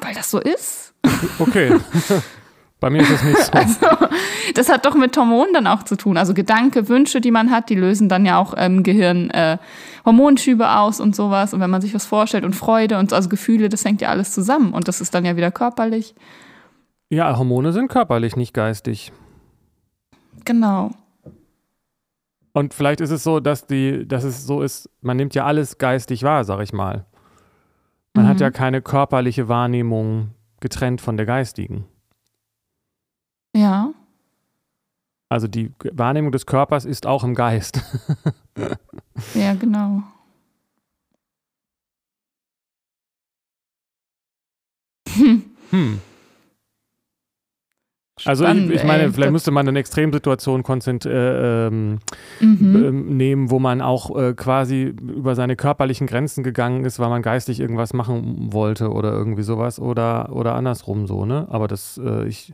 Weil 0.00 0.14
das 0.14 0.30
so 0.30 0.38
ist. 0.38 0.94
Okay. 1.38 1.72
Bei 2.80 2.90
mir 2.90 3.02
ist 3.02 3.10
das 3.10 3.24
nicht 3.24 3.38
so. 3.38 3.52
Also, 3.52 4.08
das 4.54 4.68
hat 4.68 4.86
doch 4.86 4.94
mit 4.94 5.16
Hormonen 5.16 5.52
dann 5.52 5.66
auch 5.66 5.82
zu 5.82 5.96
tun. 5.96 6.16
Also 6.16 6.32
Gedanke, 6.32 6.88
Wünsche, 6.88 7.20
die 7.20 7.32
man 7.32 7.50
hat, 7.50 7.70
die 7.70 7.74
lösen 7.74 8.08
dann 8.08 8.24
ja 8.24 8.38
auch 8.38 8.54
im 8.54 8.84
Gehirn 8.84 9.30
äh, 9.30 9.58
Hormonschübe 10.04 10.70
aus 10.70 11.00
und 11.00 11.16
sowas. 11.16 11.52
Und 11.52 11.60
wenn 11.60 11.70
man 11.70 11.80
sich 11.80 11.92
was 11.94 12.06
vorstellt 12.06 12.44
und 12.44 12.54
Freude 12.54 12.98
und 12.98 13.12
also 13.12 13.28
Gefühle, 13.28 13.68
das 13.68 13.84
hängt 13.84 14.00
ja 14.00 14.10
alles 14.10 14.32
zusammen. 14.32 14.72
Und 14.72 14.86
das 14.86 15.00
ist 15.00 15.12
dann 15.12 15.24
ja 15.24 15.36
wieder 15.36 15.50
körperlich. 15.50 16.14
Ja, 17.10 17.36
Hormone 17.36 17.72
sind 17.72 17.88
körperlich, 17.88 18.36
nicht 18.36 18.54
geistig. 18.54 19.12
Genau. 20.44 20.92
Und 22.52 22.74
vielleicht 22.74 23.00
ist 23.00 23.10
es 23.10 23.24
so, 23.24 23.40
dass 23.40 23.66
die, 23.66 24.06
dass 24.06 24.24
es 24.24 24.46
so 24.46 24.62
ist, 24.62 24.88
man 25.00 25.16
nimmt 25.16 25.34
ja 25.34 25.44
alles 25.44 25.78
geistig 25.78 26.22
wahr, 26.22 26.44
sag 26.44 26.60
ich 26.60 26.72
mal. 26.72 27.06
Man 28.18 28.26
mhm. 28.26 28.30
hat 28.30 28.40
ja 28.40 28.50
keine 28.50 28.82
körperliche 28.82 29.46
Wahrnehmung 29.46 30.34
getrennt 30.58 31.00
von 31.00 31.16
der 31.16 31.24
geistigen. 31.24 31.84
Ja. 33.54 33.94
Also 35.28 35.46
die 35.46 35.72
Wahrnehmung 35.92 36.32
des 36.32 36.44
Körpers 36.44 36.84
ist 36.84 37.06
auch 37.06 37.22
im 37.22 37.36
Geist. 37.36 37.80
ja, 39.34 39.54
genau. 39.54 40.02
Hm. 45.10 45.44
Also 45.70 46.00
Spannend, 48.18 48.70
ich, 48.70 48.76
ich, 48.76 48.84
meine, 48.84 49.04
ey, 49.04 49.12
vielleicht 49.12 49.32
müsste 49.32 49.50
man 49.50 49.68
eine 49.68 49.78
Extremsituation 49.78 50.62
äh, 50.62 51.66
ähm, 51.66 51.98
mhm. 52.40 52.84
Ähm, 52.84 53.16
nehmen, 53.16 53.50
wo 53.50 53.58
man 53.58 53.80
auch 53.80 54.16
äh, 54.16 54.34
quasi 54.34 54.94
über 55.00 55.34
seine 55.34 55.56
körperlichen 55.56 56.06
Grenzen 56.06 56.44
gegangen 56.44 56.84
ist, 56.84 56.98
weil 56.98 57.08
man 57.08 57.22
geistig 57.22 57.60
irgendwas 57.60 57.92
machen 57.94 58.52
wollte 58.52 58.90
oder 58.90 59.12
irgendwie 59.12 59.42
sowas 59.42 59.80
oder, 59.80 60.32
oder 60.32 60.54
andersrum 60.54 61.06
so, 61.06 61.24
ne? 61.24 61.46
Aber 61.50 61.68
das, 61.68 62.00
äh, 62.02 62.26
ich, 62.26 62.52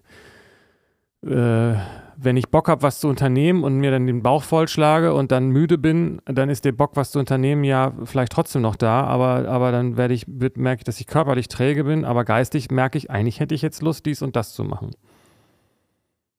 äh, 1.27 1.75
wenn 2.17 2.37
ich 2.37 2.51
Bock 2.51 2.69
habe, 2.69 2.83
was 2.83 3.01
zu 3.01 3.09
unternehmen 3.09 3.65
und 3.65 3.77
mir 3.79 3.91
dann 3.91 4.07
den 4.07 4.23
Bauch 4.23 4.43
vollschlage 4.43 5.15
und 5.15 5.33
dann 5.33 5.49
müde 5.49 5.79
bin, 5.79 6.21
dann 6.27 6.49
ist 6.49 6.65
der 6.65 6.73
Bock, 6.73 6.93
was 6.95 7.11
zu 7.11 7.19
unternehmen, 7.19 7.65
ja 7.65 7.93
vielleicht 8.05 8.33
trotzdem 8.33 8.63
noch 8.63 8.77
da, 8.77 9.05
aber, 9.05 9.49
aber 9.49 9.73
dann 9.73 9.97
werde 9.97 10.15
ich, 10.15 10.27
merke 10.29 10.81
ich, 10.81 10.85
dass 10.85 11.01
ich 11.01 11.07
körperlich 11.07 11.49
träge 11.49 11.85
bin, 11.85 12.05
aber 12.05 12.25
geistig 12.25 12.71
merke 12.71 12.99
ich, 12.99 13.11
eigentlich 13.11 13.41
hätte 13.41 13.55
ich 13.55 13.63
jetzt 13.63 13.83
Lust, 13.83 14.07
dies 14.07 14.23
und 14.23 14.37
das 14.37 14.53
zu 14.53 14.65
machen. 14.65 14.91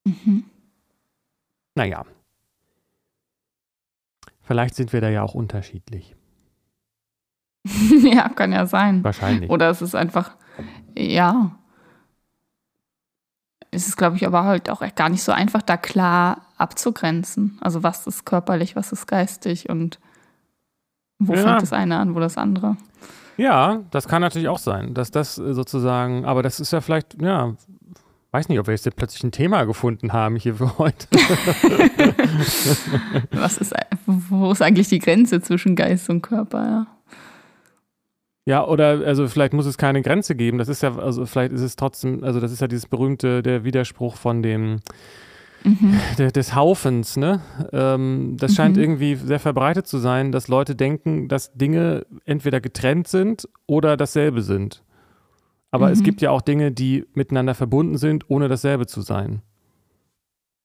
Mhm. 0.05 0.45
Naja. 1.75 2.05
Vielleicht 4.41 4.75
sind 4.75 4.93
wir 4.93 5.01
da 5.01 5.09
ja 5.09 5.23
auch 5.23 5.33
unterschiedlich. 5.33 6.15
ja, 8.03 8.29
kann 8.29 8.51
ja 8.51 8.65
sein. 8.65 9.03
Wahrscheinlich. 9.03 9.49
Oder 9.49 9.69
es 9.69 9.81
ist 9.81 9.95
einfach, 9.95 10.35
ja. 10.95 11.51
Es 13.71 13.87
ist, 13.87 13.97
glaube 13.97 14.15
ich, 14.15 14.25
aber 14.25 14.43
halt 14.43 14.69
auch 14.69 14.83
gar 14.95 15.09
nicht 15.09 15.23
so 15.23 15.31
einfach, 15.31 15.61
da 15.61 15.75
klar 15.75 16.45
abzugrenzen. 16.57 17.57
Also 17.59 17.83
was 17.83 18.07
ist 18.07 18.25
körperlich, 18.25 18.75
was 18.75 18.91
ist 18.91 19.07
geistig 19.07 19.69
und 19.69 19.99
wo 21.19 21.33
ja. 21.33 21.41
fängt 21.41 21.61
das 21.61 21.73
eine 21.73 21.97
an, 21.97 22.15
wo 22.15 22.19
das 22.19 22.37
andere. 22.37 22.77
Ja, 23.37 23.83
das 23.91 24.07
kann 24.07 24.21
natürlich 24.21 24.47
auch 24.47 24.59
sein, 24.59 24.93
dass 24.93 25.11
das 25.11 25.35
sozusagen, 25.35 26.23
aber 26.23 26.41
das 26.41 26.59
ist 26.59 26.71
ja 26.71 26.79
vielleicht, 26.79 27.21
ja, 27.21 27.55
weiß 28.35 28.49
nicht, 28.49 28.59
ob 28.59 28.67
wir 28.67 28.73
jetzt 28.73 28.93
plötzlich 28.97 29.23
ein 29.23 29.31
Thema 29.31 29.63
gefunden 29.63 30.11
haben 30.11 30.35
hier 30.35 30.55
für 30.55 30.77
heute. 30.77 31.07
Was 33.31 33.57
ist, 33.57 33.73
wo 34.05 34.51
ist 34.51 34.61
eigentlich 34.61 34.89
die 34.89 34.99
Grenze 34.99 35.41
zwischen 35.41 35.77
Geist 35.77 36.09
und 36.09 36.21
Körper? 36.21 36.63
Ja. 36.63 36.87
Ja, 38.47 38.67
oder 38.67 38.99
also 39.05 39.29
vielleicht 39.29 39.53
muss 39.53 39.65
es 39.65 39.77
keine 39.77 40.01
Grenze 40.01 40.35
geben. 40.35 40.57
Das 40.57 40.67
ist 40.67 40.83
ja, 40.83 40.97
also 40.97 41.25
vielleicht 41.25 41.53
ist 41.53 41.61
es 41.61 41.77
trotzdem, 41.77 42.25
also 42.25 42.41
das 42.41 42.51
ist 42.51 42.59
ja 42.59 42.67
dieses 42.67 42.87
berühmte, 42.87 43.41
der 43.41 43.63
Widerspruch 43.63 44.17
von 44.17 44.43
dem 44.43 44.81
mhm. 45.63 45.97
de, 46.19 46.29
des 46.31 46.53
Haufens, 46.53 47.15
ne? 47.15 47.39
Ähm, 47.71 48.35
das 48.37 48.51
mhm. 48.51 48.55
scheint 48.55 48.77
irgendwie 48.77 49.15
sehr 49.15 49.39
verbreitet 49.39 49.87
zu 49.87 49.97
sein, 49.97 50.33
dass 50.33 50.49
Leute 50.49 50.75
denken, 50.75 51.29
dass 51.29 51.53
Dinge 51.53 52.05
entweder 52.25 52.59
getrennt 52.59 53.07
sind 53.07 53.47
oder 53.65 53.95
dasselbe 53.95 54.41
sind. 54.41 54.83
Aber 55.75 55.87
mhm. 55.87 55.91
es 55.91 56.03
gibt 56.03 56.21
ja 56.21 56.31
auch 56.31 56.39
Dinge, 56.39 56.71
die 56.71 57.05
miteinander 57.15 57.53
verbunden 57.53 57.97
sind, 57.97 58.29
ohne 58.29 58.47
dasselbe 58.47 58.87
zu 58.87 59.01
sein. 59.01 59.41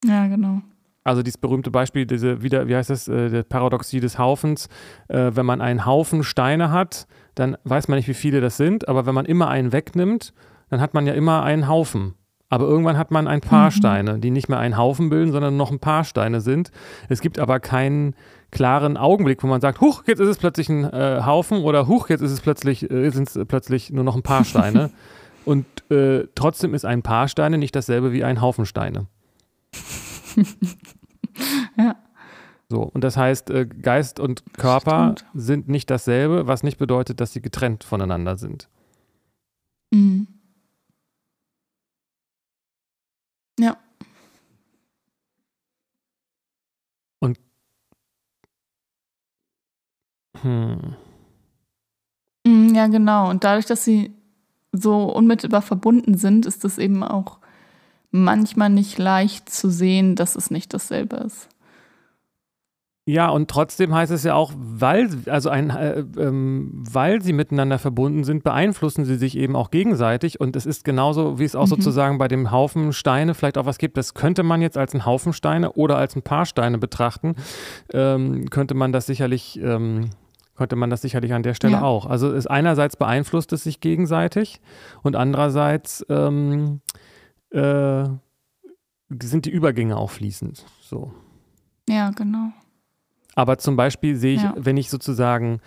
Ja, 0.04 0.28
genau. 0.28 0.62
Also 1.02 1.24
dieses 1.24 1.38
berühmte 1.38 1.72
Beispiel, 1.72 2.06
diese 2.06 2.44
wieder, 2.44 2.68
wie 2.68 2.76
heißt 2.76 2.90
das, 2.90 3.08
äh, 3.08 3.28
der 3.28 3.42
Paradoxie 3.42 3.98
des 3.98 4.20
Haufens. 4.20 4.68
Äh, 5.08 5.32
wenn 5.34 5.44
man 5.44 5.60
einen 5.60 5.84
Haufen 5.84 6.22
Steine 6.22 6.70
hat, 6.70 7.08
dann 7.34 7.56
weiß 7.64 7.88
man 7.88 7.96
nicht, 7.96 8.06
wie 8.06 8.14
viele 8.14 8.40
das 8.40 8.56
sind, 8.56 8.86
aber 8.86 9.04
wenn 9.04 9.14
man 9.16 9.26
immer 9.26 9.48
einen 9.48 9.72
wegnimmt, 9.72 10.32
dann 10.68 10.80
hat 10.80 10.94
man 10.94 11.08
ja 11.08 11.14
immer 11.14 11.42
einen 11.42 11.66
Haufen. 11.66 12.14
Aber 12.48 12.66
irgendwann 12.66 12.96
hat 12.96 13.10
man 13.10 13.26
ein 13.26 13.40
paar 13.40 13.66
mhm. 13.66 13.72
Steine, 13.72 14.18
die 14.20 14.30
nicht 14.30 14.48
mehr 14.48 14.60
einen 14.60 14.76
Haufen 14.76 15.10
bilden, 15.10 15.32
sondern 15.32 15.56
noch 15.56 15.72
ein 15.72 15.80
paar 15.80 16.04
Steine 16.04 16.40
sind. 16.40 16.70
Es 17.08 17.20
gibt 17.20 17.40
aber 17.40 17.58
keinen 17.58 18.14
klaren 18.50 18.96
Augenblick, 18.96 19.42
wo 19.42 19.46
man 19.46 19.60
sagt, 19.60 19.80
huch, 19.80 20.04
jetzt 20.06 20.20
ist 20.20 20.28
es 20.28 20.38
plötzlich 20.38 20.68
ein 20.68 20.84
äh, 20.84 21.22
Haufen 21.24 21.58
oder 21.58 21.86
huch, 21.86 22.08
jetzt 22.08 22.20
ist 22.20 22.32
es 22.32 22.40
plötzlich, 22.40 22.90
äh, 22.90 23.10
sind 23.10 23.28
es 23.28 23.38
plötzlich 23.46 23.90
nur 23.90 24.04
noch 24.04 24.16
ein 24.16 24.22
paar 24.22 24.44
Steine. 24.44 24.90
und 25.44 25.66
äh, 25.90 26.26
trotzdem 26.34 26.74
ist 26.74 26.84
ein 26.84 27.02
paar 27.02 27.28
Steine 27.28 27.58
nicht 27.58 27.74
dasselbe 27.74 28.12
wie 28.12 28.24
ein 28.24 28.40
Haufen 28.40 28.66
Steine. 28.66 29.06
ja. 31.78 31.96
So, 32.68 32.82
und 32.82 33.02
das 33.02 33.16
heißt, 33.16 33.50
äh, 33.50 33.66
Geist 33.66 34.20
und 34.20 34.44
Körper 34.54 35.14
Stimmt. 35.16 35.30
sind 35.34 35.68
nicht 35.68 35.90
dasselbe, 35.90 36.46
was 36.46 36.62
nicht 36.62 36.78
bedeutet, 36.78 37.20
dass 37.20 37.32
sie 37.32 37.42
getrennt 37.42 37.82
voneinander 37.82 38.36
sind. 38.36 38.68
Mhm. 39.92 40.28
Ja. 43.58 43.76
Und 47.18 47.38
hm. 50.42 50.96
Mm, 52.46 52.74
ja, 52.74 52.86
genau. 52.86 53.30
Und 53.30 53.44
dadurch, 53.44 53.66
dass 53.66 53.84
sie 53.84 54.12
so 54.72 55.04
unmittelbar 55.04 55.62
verbunden 55.62 56.16
sind, 56.16 56.46
ist 56.46 56.64
es 56.64 56.78
eben 56.78 57.02
auch 57.02 57.38
manchmal 58.10 58.70
nicht 58.70 58.98
leicht 58.98 59.50
zu 59.50 59.70
sehen, 59.70 60.16
dass 60.16 60.36
es 60.36 60.50
nicht 60.50 60.72
dasselbe 60.74 61.16
ist. 61.16 61.48
Ja, 63.06 63.28
und 63.28 63.50
trotzdem 63.50 63.92
heißt 63.92 64.12
es 64.12 64.22
ja 64.22 64.34
auch, 64.34 64.52
weil, 64.56 65.08
also 65.26 65.48
ein, 65.48 65.70
äh, 65.70 66.04
ähm, 66.16 66.70
weil 66.72 67.22
sie 67.22 67.32
miteinander 67.32 67.80
verbunden 67.80 68.22
sind, 68.22 68.44
beeinflussen 68.44 69.04
sie 69.04 69.16
sich 69.16 69.36
eben 69.36 69.56
auch 69.56 69.72
gegenseitig. 69.72 70.38
Und 70.38 70.54
es 70.54 70.64
ist 70.64 70.84
genauso, 70.84 71.38
wie 71.38 71.44
es 71.44 71.56
auch 71.56 71.64
mhm. 71.64 71.70
sozusagen 71.70 72.18
bei 72.18 72.28
dem 72.28 72.52
Haufen 72.52 72.92
Steine 72.92 73.34
vielleicht 73.34 73.58
auch 73.58 73.66
was 73.66 73.78
gibt. 73.78 73.96
Das 73.96 74.14
könnte 74.14 74.44
man 74.44 74.62
jetzt 74.62 74.78
als 74.78 74.94
ein 74.94 75.06
Haufen 75.06 75.32
Steine 75.32 75.72
oder 75.72 75.96
als 75.96 76.14
ein 76.14 76.22
paar 76.22 76.46
Steine 76.46 76.78
betrachten. 76.78 77.34
Ähm, 77.92 78.48
könnte 78.48 78.74
man 78.74 78.92
das 78.92 79.06
sicherlich, 79.06 79.58
ähm, 79.60 80.10
könnte 80.60 80.76
man 80.76 80.90
das 80.90 81.00
sicherlich 81.00 81.32
an 81.32 81.42
der 81.42 81.54
Stelle 81.54 81.76
ja. 81.76 81.82
auch. 81.82 82.04
Also 82.04 82.30
ist 82.32 82.46
einerseits 82.46 82.94
beeinflusst 82.94 83.50
es 83.54 83.62
sich 83.62 83.80
gegenseitig 83.80 84.60
und 85.02 85.16
andererseits 85.16 86.04
ähm, 86.10 86.82
äh, 87.48 88.04
sind 89.08 89.46
die 89.46 89.50
Übergänge 89.50 89.96
auch 89.96 90.10
fließend. 90.10 90.66
So. 90.82 91.14
Ja, 91.88 92.10
genau. 92.10 92.52
Aber 93.34 93.56
zum 93.56 93.76
Beispiel 93.76 94.16
sehe 94.16 94.34
ich, 94.34 94.42
ja. 94.42 94.52
wenn 94.54 94.76
ich 94.76 94.90
sozusagen, 94.90 95.60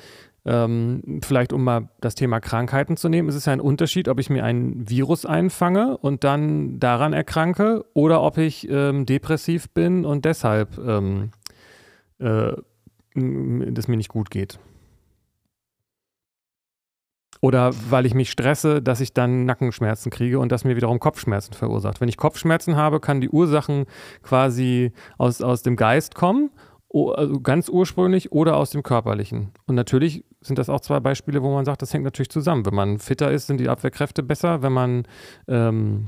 ähm, 0.45 1.21
vielleicht 1.23 1.53
um 1.53 1.63
mal 1.63 1.89
das 1.99 2.13
Thema 2.13 2.39
Krankheiten 2.39 2.95
zu 2.95 3.09
nehmen, 3.09 3.29
ist 3.29 3.35
es 3.35 3.45
ja 3.45 3.53
ein 3.53 3.61
Unterschied, 3.61 4.07
ob 4.07 4.19
ich 4.19 4.29
mir 4.29 4.43
ein 4.43 4.87
Virus 4.87 5.25
einfange 5.25 5.97
und 5.97 6.23
dann 6.23 6.79
daran 6.79 7.13
erkranke 7.13 7.83
oder 7.95 8.21
ob 8.21 8.37
ich 8.37 8.69
ähm, 8.69 9.07
depressiv 9.07 9.71
bin 9.71 10.05
und 10.05 10.23
deshalb 10.23 10.77
ähm, 10.77 11.31
äh, 12.19 12.53
das 13.15 13.87
mir 13.87 13.97
nicht 13.97 14.09
gut 14.09 14.29
geht. 14.29 14.59
Oder 17.43 17.71
weil 17.89 18.05
ich 18.05 18.13
mich 18.13 18.31
stresse, 18.31 18.81
dass 18.81 19.01
ich 19.01 19.11
dann 19.11 19.43
Nackenschmerzen 19.43 20.09
kriege 20.09 20.39
und 20.39 20.49
das 20.53 20.63
mir 20.63 20.77
wiederum 20.77 20.99
Kopfschmerzen 20.99 21.53
verursacht. 21.53 21.99
Wenn 21.99 22.07
ich 22.07 22.15
Kopfschmerzen 22.15 22.77
habe, 22.77 23.01
kann 23.01 23.19
die 23.19 23.27
Ursachen 23.27 23.85
quasi 24.21 24.93
aus, 25.17 25.41
aus 25.41 25.61
dem 25.61 25.75
Geist 25.75 26.15
kommen 26.15 26.51
also 26.93 27.41
ganz 27.41 27.67
ursprünglich 27.69 28.31
oder 28.31 28.55
aus 28.55 28.69
dem 28.69 28.81
Körperlichen. 28.81 29.51
Und 29.65 29.75
natürlich 29.75 30.23
sind 30.39 30.57
das 30.57 30.69
auch 30.69 30.79
zwei 30.79 31.01
Beispiele, 31.01 31.41
wo 31.41 31.53
man 31.53 31.65
sagt, 31.65 31.81
das 31.81 31.93
hängt 31.93 32.05
natürlich 32.05 32.29
zusammen. 32.29 32.65
Wenn 32.65 32.75
man 32.75 32.99
fitter 32.99 33.29
ist, 33.31 33.47
sind 33.47 33.59
die 33.59 33.67
Abwehrkräfte 33.67 34.23
besser. 34.23 34.61
Wenn 34.61 34.73
man, 34.73 35.03
ähm, 35.49 36.07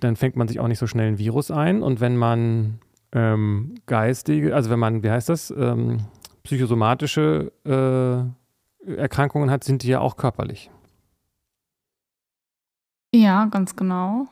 dann, 0.00 0.16
fängt 0.16 0.34
man 0.34 0.48
sich 0.48 0.58
auch 0.58 0.68
nicht 0.68 0.78
so 0.78 0.88
schnell 0.88 1.08
ein 1.08 1.18
Virus 1.18 1.52
ein. 1.52 1.82
Und 1.82 2.00
wenn 2.00 2.16
man 2.16 2.78
ähm, 3.12 3.74
geistige, 3.86 4.52
also 4.52 4.70
wenn 4.70 4.80
man, 4.80 5.04
wie 5.04 5.10
heißt 5.10 5.28
das, 5.28 5.50
ähm, 5.50 5.98
psychosomatische 6.42 7.52
äh, 7.64 8.45
Erkrankungen 8.86 9.50
hat, 9.50 9.64
sind 9.64 9.82
die 9.82 9.88
ja 9.88 10.00
auch 10.00 10.16
körperlich. 10.16 10.70
Ja, 13.14 13.46
ganz 13.46 13.76
genau. 13.76 14.26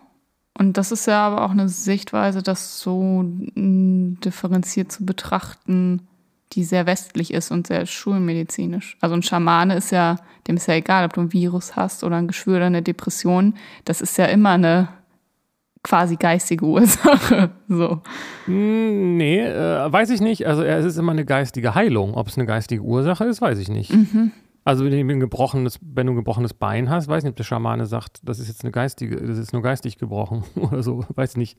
Und 0.57 0.77
das 0.77 0.93
ist 0.93 1.07
ja 1.07 1.27
aber 1.27 1.45
auch 1.45 1.51
eine 1.51 1.69
Sichtweise, 1.69 2.43
das 2.43 2.79
so 2.79 3.23
mm, 3.23 4.21
differenziert 4.25 4.93
zu 4.93 5.05
betrachten, 5.05 6.07
die 6.53 6.63
sehr 6.63 6.87
westlich 6.87 7.33
ist 7.35 7.51
und 7.51 7.67
sehr 7.67 7.87
schulmedizinisch. 7.87 8.97
Also 9.01 9.17
ein 9.17 9.23
Schamane 9.23 9.77
ist 9.77 9.91
ja, 9.91 10.17
dem 10.47 10.57
ist 10.57 10.69
ja 10.69 10.75
egal, 10.75 11.05
ob 11.05 11.13
du 11.15 11.23
ein 11.23 11.33
Virus 11.33 11.75
hast 11.75 12.05
oder 12.05 12.17
ein 12.17 12.29
Geschwür 12.29 12.57
oder 12.57 12.67
eine 12.67 12.83
Depression. 12.83 13.55
Das 13.85 14.01
ist 14.01 14.17
ja 14.19 14.27
immer 14.27 14.51
eine 14.51 14.89
quasi 15.83 16.17
geistige 16.17 16.65
Ursache. 16.65 17.51
So. 17.67 18.03
Hm, 18.45 19.17
nee, 19.17 19.41
äh, 19.41 19.91
weiß 19.91 20.11
ich 20.11 20.21
nicht. 20.21 20.47
Also 20.47 20.63
es 20.63 20.85
ist 20.85 20.99
immer 20.99 21.13
eine 21.13 21.25
geistige 21.25 21.75
Heilung. 21.75 22.15
Ob 22.15 22.29
es 22.29 22.37
eine 22.37 22.47
geistige 22.47 22.83
Ursache 22.83 23.25
ist, 23.25 23.41
weiß 23.41 23.59
ich 23.59 23.69
nicht. 23.69 23.93
Mhm. 23.93 24.31
Also 24.65 24.85
wenn 24.85 24.93
du 24.93 25.15
ein 25.15 25.21
gebrochenes, 25.21 25.79
wenn 25.83 26.07
du 26.07 26.15
ein 26.15 26.17
gebrochenes 26.17 26.55
Bein 26.55 26.89
hast, 26.89 27.07
weiß 27.09 27.23
nicht, 27.23 27.31
ob 27.31 27.37
der 27.37 27.45
Schamane 27.45 27.85
sagt, 27.85 28.21
das 28.23 28.39
ist 28.39 28.49
jetzt 28.49 28.65
eine 28.65 28.73
geistige, 28.73 29.17
das 29.17 29.37
ist 29.37 29.53
nur 29.53 29.63
geistig 29.63 29.99
gebrochen 29.99 30.43
oder 30.57 30.83
so, 30.83 31.05
weiß 31.15 31.37
nicht. 31.37 31.59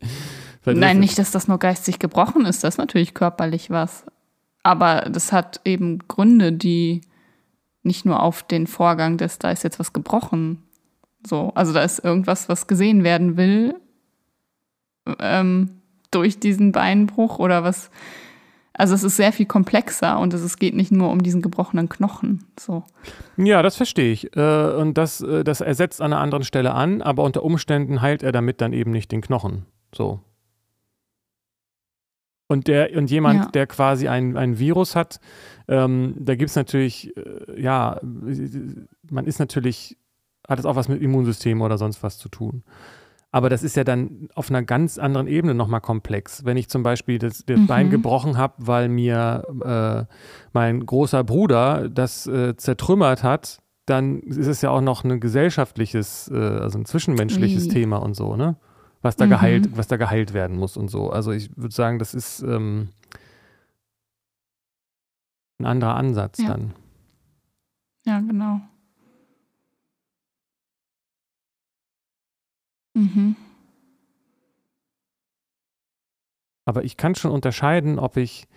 Vielleicht 0.62 0.80
Nein, 0.80 1.00
nicht, 1.00 1.18
dass 1.20 1.32
das 1.32 1.48
nur 1.48 1.60
geistig 1.60 2.00
gebrochen 2.00 2.46
ist, 2.46 2.64
das 2.64 2.76
ist 2.76 2.78
natürlich 2.80 3.14
körperlich 3.14 3.70
was. 3.70 4.06
Aber 4.64 5.02
das 5.02 5.32
hat 5.32 5.62
eben 5.64 6.00
Gründe, 6.08 6.52
die 6.52 7.02
nicht 7.84 8.06
nur 8.06 8.24
auf 8.24 8.42
den 8.42 8.66
Vorgang 8.66 9.18
des, 9.18 9.38
da 9.38 9.52
ist 9.52 9.64
jetzt 9.64 9.80
was 9.80 9.94
gebrochen. 9.94 10.64
So, 11.26 11.52
also 11.54 11.72
da 11.72 11.84
ist 11.84 12.04
irgendwas, 12.04 12.50
was 12.50 12.66
gesehen 12.66 13.04
werden 13.04 13.38
will 13.38 13.76
ähm, 15.20 15.82
durch 16.10 16.40
diesen 16.40 16.72
Beinbruch 16.72 17.38
oder 17.38 17.64
was 17.64 17.92
also 18.78 18.94
es 18.94 19.04
ist 19.04 19.16
sehr 19.16 19.32
viel 19.32 19.46
komplexer 19.46 20.20
und 20.20 20.34
es 20.34 20.58
geht 20.58 20.76
nicht 20.76 20.92
nur 20.92 21.10
um 21.10 21.24
diesen 21.24 21.42
gebrochenen 21.42 21.88
Knochen. 21.88 22.44
So. 22.60 22.84
Ja, 23.38 23.62
das 23.62 23.78
verstehe 23.78 24.12
ich. 24.12 24.36
Äh, 24.36 24.74
und 24.76 24.98
das, 24.98 25.22
äh, 25.22 25.44
das 25.44 25.62
ersetzt 25.62 26.02
an 26.02 26.12
einer 26.12 26.22
anderen 26.22 26.44
Stelle 26.44 26.74
an, 26.74 27.02
aber 27.02 27.24
unter 27.24 27.44
Umständen 27.44 28.02
heilt 28.02 28.22
er 28.22 28.32
damit 28.32 28.62
dann 28.62 28.74
eben 28.74 28.92
nicht 28.92 29.12
den 29.12 29.22
Knochen. 29.22 29.66
So. 29.94 30.20
Und, 32.48 32.68
der, 32.68 32.96
und 32.96 33.10
jemand, 33.10 33.46
ja. 33.46 33.52
der 33.52 33.68
quasi 33.68 34.08
ein, 34.08 34.38
ein 34.38 34.60
Virus 34.60 34.96
hat, 34.96 35.20
ähm, 35.68 36.16
da 36.20 36.36
gibt 36.36 36.50
es 36.50 36.56
natürlich, 36.56 37.16
äh, 37.18 37.60
ja, 37.60 38.00
man 38.02 39.26
ist 39.26 39.40
natürlich, 39.40 39.98
hat 40.48 40.60
es 40.60 40.66
auch 40.66 40.76
was 40.76 40.90
mit 40.90 41.02
Immunsystem 41.02 41.62
oder 41.62 41.78
sonst 41.78 42.04
was 42.04 42.18
zu 42.20 42.30
tun. 42.30 42.64
Aber 43.36 43.50
das 43.50 43.64
ist 43.64 43.76
ja 43.76 43.84
dann 43.84 44.30
auf 44.34 44.50
einer 44.50 44.64
ganz 44.64 44.98
anderen 44.98 45.28
Ebene 45.28 45.54
nochmal 45.54 45.82
komplex. 45.82 46.46
Wenn 46.46 46.56
ich 46.56 46.70
zum 46.70 46.84
Beispiel 46.84 47.20
das, 47.20 47.44
das 47.46 47.60
mhm. 47.60 47.68
Bein 47.68 47.90
gebrochen 47.90 48.38
habe, 48.38 48.54
weil 48.60 48.88
mir 48.88 49.44
äh, 49.62 50.14
mein 50.54 50.86
großer 50.86 51.26
Bruder 51.26 51.90
das 51.90 52.28
äh, 52.28 52.56
zertrümmert 52.56 53.24
hat, 53.24 53.62
dann 53.86 54.22
ist 54.22 54.48
es 54.48 54.62
ja 54.62 54.70
auch 54.70 54.80
noch 54.80 55.04
ein 55.04 55.20
gesellschaftliches, 55.20 56.32
äh, 56.34 56.38
also 56.38 56.80
ein 56.80 56.86
zwischenmenschliches 56.86 57.66
mhm. 57.66 57.72
Thema 57.72 57.98
und 57.98 58.14
so, 58.14 58.38
ne? 58.38 58.56
Was 59.02 59.18
da 59.18 59.26
mhm. 59.26 59.32
geheilt, 59.32 59.70
was 59.76 59.90
da 59.90 59.98
geheilt 59.98 60.34
werden 60.34 60.56
muss 60.56 60.78
und 60.78 60.88
so. 60.88 61.10
Also 61.10 61.34
ich 61.34 61.50
würde 61.58 61.76
sagen, 61.76 62.00
das 62.00 62.14
ist 62.14 62.42
ähm, 62.42 62.88
ein 65.60 65.66
anderer 65.66 65.96
Ansatz 65.98 66.38
ja. 66.38 66.48
dann. 66.48 66.72
Ja, 68.06 68.22
genau. 68.22 68.62
Mhm. 72.96 73.36
Aber 76.66 76.84
ich 76.84 76.98
kann 76.98 77.14
schon 77.14 77.32
unterscheiden, 77.32 78.00
ob 78.00 78.18
ich 78.18 78.48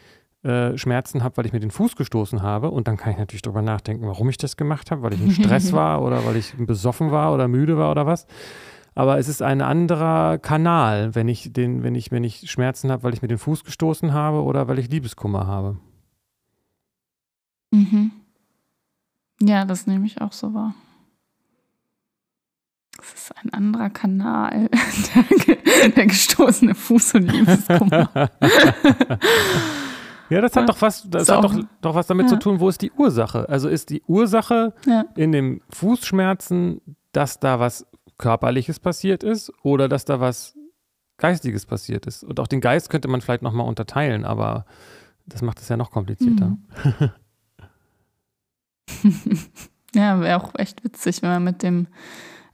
äh, 0.42 0.79
Schmerzen 0.79 1.22
habe, 1.22 1.37
weil 1.37 1.46
ich 1.46 1.53
mir 1.53 1.61
den 1.61 1.70
Fuß 1.70 1.96
gestoßen 1.96 2.42
habe. 2.42 2.70
Und 2.70 2.88
dann 2.88 2.96
kann 2.96 3.12
ich 3.12 3.18
natürlich 3.18 3.42
darüber 3.42 3.61
nachdenken, 3.61 4.07
warum 4.07 4.31
ich 4.31 4.38
das 4.38 4.57
gemacht 4.57 4.90
habe, 4.90 5.03
weil 5.03 5.12
ich 5.12 5.20
im 5.20 5.31
Stress 5.31 5.72
war 5.74 6.01
oder 6.03 6.24
weil 6.24 6.37
ich 6.37 6.55
besoffen 6.57 7.11
war 7.11 7.35
oder 7.35 7.48
müde 7.48 7.77
war 7.77 7.90
oder 7.90 8.07
was. 8.07 8.27
Aber 8.94 9.18
es 9.18 9.29
ist 9.29 9.42
ein 9.42 9.61
anderer 9.61 10.38
Kanal, 10.38 11.14
wenn 11.14 11.29
ich 11.29 11.53
den, 11.53 11.83
wenn 11.83 11.94
ich, 11.94 12.11
wenn 12.11 12.24
ich 12.24 12.51
Schmerzen 12.51 12.90
habe, 12.90 13.03
weil 13.03 13.14
ich 13.14 13.22
mir 13.22 13.29
den 13.29 13.38
Fuß 13.38 13.64
gestoßen 13.64 14.12
habe 14.12 14.42
oder 14.42 14.68
weil 14.68 14.79
ich 14.79 14.88
Liebeskummer 14.88 15.46
habe. 15.46 15.77
Mhm. 17.70 18.12
Ja, 19.40 19.64
das 19.64 19.87
nehme 19.87 20.07
ich 20.07 20.20
auch 20.20 20.33
so 20.33 20.55
wahr. 20.55 20.74
Das 22.98 23.14
ist 23.14 23.32
ein 23.42 23.52
anderer 23.52 23.90
Kanal. 23.90 24.68
Der, 25.46 25.88
der 25.90 26.06
gestoßene 26.06 26.74
Fuß 26.74 27.14
und 27.14 27.32
Liebeskummer. 27.32 28.30
Ja, 30.30 30.42
das 30.42 30.54
hat 30.56 30.68
doch 30.68 30.80
was, 30.82 31.08
das 31.08 31.28
hat 31.28 31.42
doch, 31.42 31.54
doch 31.80 31.94
was 31.94 32.06
damit 32.06 32.26
ja. 32.26 32.30
zu 32.30 32.38
tun, 32.38 32.61
wo 32.61 32.68
ist 32.68 32.82
die 32.82 32.92
Ursache? 32.92 33.48
Also 33.48 33.68
ist 33.68 33.88
die 33.88 34.02
Ursache 34.06 34.74
ja. 34.84 35.06
in 35.16 35.32
dem 35.32 35.62
Fußschmerzen, 35.70 36.82
dass 37.12 37.40
da 37.40 37.61
was 37.61 37.87
Körperliches 38.18 38.78
passiert 38.78 39.22
ist 39.22 39.50
oder 39.62 39.88
dass 39.88 40.04
da 40.04 40.20
was 40.20 40.54
Geistiges 41.16 41.64
passiert 41.64 42.06
ist? 42.06 42.24
Und 42.24 42.40
auch 42.40 42.46
den 42.46 42.61
Geist 42.61 42.90
könnte 42.90 43.08
man 43.08 43.22
vielleicht 43.22 43.42
nochmal 43.42 43.66
unterteilen, 43.66 44.26
aber 44.26 44.66
das 45.24 45.40
macht 45.40 45.61
es 45.61 45.68
ja 45.68 45.78
noch 45.78 45.90
komplizierter. 45.90 46.56
Mhm. 46.82 47.11
ja, 49.94 50.20
wäre 50.20 50.42
auch 50.42 50.54
echt 50.56 50.84
witzig, 50.84 51.22
wenn 51.22 51.30
man 51.30 51.44
mit 51.44 51.62
dem 51.62 51.87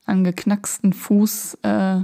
angeknacksten 0.07 0.93
Fuß 0.93 1.59
äh, 1.63 2.01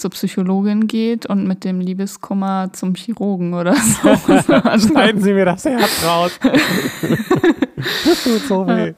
zur 0.00 0.10
Psychologin 0.10 0.86
geht 0.88 1.26
und 1.26 1.46
mit 1.46 1.62
dem 1.64 1.78
Liebeskummer 1.80 2.70
zum 2.72 2.94
Chirurgen 2.94 3.54
oder 3.54 3.74
so. 3.74 4.08
Also 4.64 4.88
Schneiden 4.88 5.20
Sie 5.20 5.34
mir 5.34 5.44
das 5.44 5.64
Herz 5.64 6.04
raus. 6.04 6.38
das 6.42 8.24
tut 8.24 8.40
so 8.48 8.66
weh. 8.66 8.94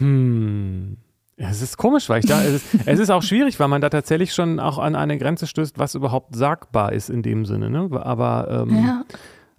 hm. 0.00 0.96
es 1.36 1.62
ist 1.62 1.76
komisch, 1.76 2.08
weil 2.08 2.18
ich 2.20 2.26
da, 2.26 2.42
es 2.42 2.64
ist, 2.64 2.66
es 2.86 2.98
ist, 2.98 3.10
auch 3.10 3.22
schwierig, 3.22 3.60
weil 3.60 3.68
man 3.68 3.80
da 3.80 3.88
tatsächlich 3.88 4.34
schon 4.34 4.58
auch 4.58 4.78
an 4.78 4.96
eine 4.96 5.18
Grenze 5.18 5.46
stößt, 5.46 5.78
was 5.78 5.94
überhaupt 5.94 6.34
sagbar 6.34 6.92
ist 6.92 7.08
in 7.10 7.22
dem 7.22 7.46
Sinne. 7.46 7.70
Ne? 7.70 7.88
Aber, 7.92 8.66
ähm, 8.68 8.84
ja. 8.84 9.04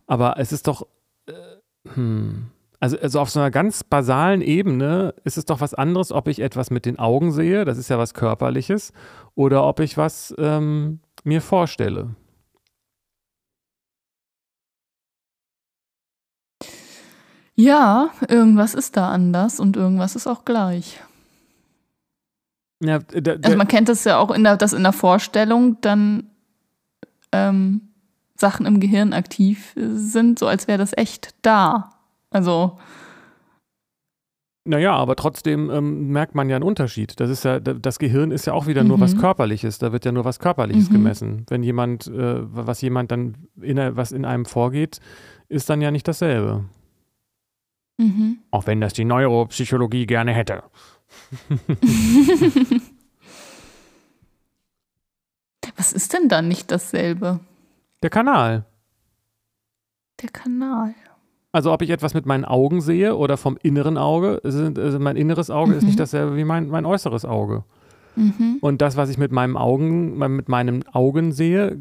aber 0.05 0.37
es 0.39 0.51
ist 0.51 0.67
doch, 0.67 0.87
äh, 1.27 1.33
hm. 1.93 2.47
Also, 2.79 2.97
also 2.99 3.19
auf 3.19 3.29
so 3.29 3.39
einer 3.39 3.49
ganz 3.49 3.83
basalen 3.83 4.41
Ebene 4.41 5.15
ist 5.23 5.37
es 5.37 5.45
doch 5.45 5.61
was 5.61 5.73
anderes, 5.73 6.11
ob 6.11 6.27
ich 6.27 6.39
etwas 6.39 6.69
mit 6.69 6.85
den 6.85 6.99
Augen 6.99 7.31
sehe, 7.31 7.65
das 7.65 7.77
ist 7.77 7.89
ja 7.89 7.97
was 7.97 8.13
Körperliches, 8.13 8.93
oder 9.33 9.65
ob 9.65 9.79
ich 9.79 9.97
was 9.97 10.33
ähm, 10.37 10.99
mir 11.23 11.41
vorstelle. 11.41 12.15
Ja, 17.55 18.11
irgendwas 18.29 18.75
ist 18.75 18.95
da 18.95 19.09
anders 19.09 19.59
und 19.59 19.75
irgendwas 19.75 20.15
ist 20.15 20.27
auch 20.27 20.45
gleich. 20.45 21.01
Ja, 22.83 22.99
also 23.43 23.57
man 23.57 23.67
kennt 23.67 23.89
das 23.89 24.03
ja 24.03 24.19
auch, 24.19 24.29
in 24.29 24.43
der, 24.43 24.55
dass 24.57 24.73
in 24.73 24.83
der 24.83 24.93
Vorstellung 24.93 25.81
dann 25.81 26.29
ähm, 27.31 27.89
Sachen 28.35 28.67
im 28.67 28.79
Gehirn 28.79 29.13
aktiv 29.13 29.73
sind, 29.75 30.37
so 30.37 30.45
als 30.45 30.67
wäre 30.67 30.77
das 30.77 30.95
echt 30.95 31.33
da. 31.41 31.96
Also. 32.29 32.77
Naja, 34.65 34.93
aber 34.95 35.15
trotzdem 35.15 35.69
ähm, 35.69 36.09
merkt 36.09 36.35
man 36.35 36.49
ja 36.49 36.57
einen 36.57 36.65
Unterschied. 36.65 37.19
Das 37.21 37.29
ist 37.29 37.45
ja, 37.45 37.61
das 37.61 37.99
Gehirn 37.99 38.31
ist 38.31 38.47
ja 38.47 38.53
auch 38.53 38.67
wieder 38.67 38.81
mhm. 38.83 38.89
nur 38.89 38.99
was 38.99 39.15
mhm. 39.15 39.19
Körperliches. 39.19 39.79
Da 39.79 39.93
wird 39.93 40.03
ja 40.03 40.11
nur 40.11 40.25
was 40.25 40.39
Körperliches 40.39 40.89
mhm. 40.89 40.93
gemessen. 40.93 41.45
Wenn 41.47 41.63
jemand, 41.63 42.07
äh, 42.07 42.39
was 42.43 42.81
jemand 42.81 43.11
dann 43.11 43.37
in, 43.61 43.77
was 43.95 44.11
in 44.11 44.25
einem 44.25 44.43
vorgeht, 44.45 44.99
ist 45.47 45.69
dann 45.69 45.81
ja 45.81 45.89
nicht 45.89 46.05
dasselbe. 46.07 46.65
Mhm. 47.97 48.39
Auch 48.51 48.67
wenn 48.67 48.81
das 48.81 48.91
die 48.93 49.05
Neuropsychologie 49.05 50.05
gerne 50.05 50.33
hätte. 50.33 50.63
was 55.77 55.93
ist 55.93 56.11
denn 56.13 56.27
dann 56.27 56.49
nicht 56.49 56.71
dasselbe? 56.71 57.39
Der 58.03 58.09
Kanal. 58.09 58.65
Der 60.21 60.29
Kanal. 60.29 60.93
Also 61.57 61.73
ob 61.73 61.81
ich 61.81 61.89
etwas 61.89 62.13
mit 62.13 62.27
meinen 62.27 62.45
Augen 62.45 62.81
sehe 62.81 63.15
oder 63.15 63.35
vom 63.35 63.57
inneren 63.63 63.97
Auge, 63.97 64.39
also 64.43 64.99
mein 64.99 65.17
inneres 65.17 65.49
Auge 65.49 65.71
mhm. 65.71 65.77
ist 65.79 65.83
nicht 65.85 65.95
mhm. 65.95 66.01
dasselbe 66.01 66.37
wie 66.37 66.43
mein, 66.43 66.67
mein 66.67 66.85
äußeres 66.85 67.25
Auge. 67.25 67.63
Mhm. 68.15 68.57
Und 68.61 68.79
das, 68.83 68.95
was 68.95 69.09
ich 69.09 69.17
mit 69.17 69.31
meinem 69.31 69.57
Augen, 69.57 70.19
mit 70.35 70.49
meinen 70.49 70.87
Augen 70.89 71.31
sehe, 71.31 71.79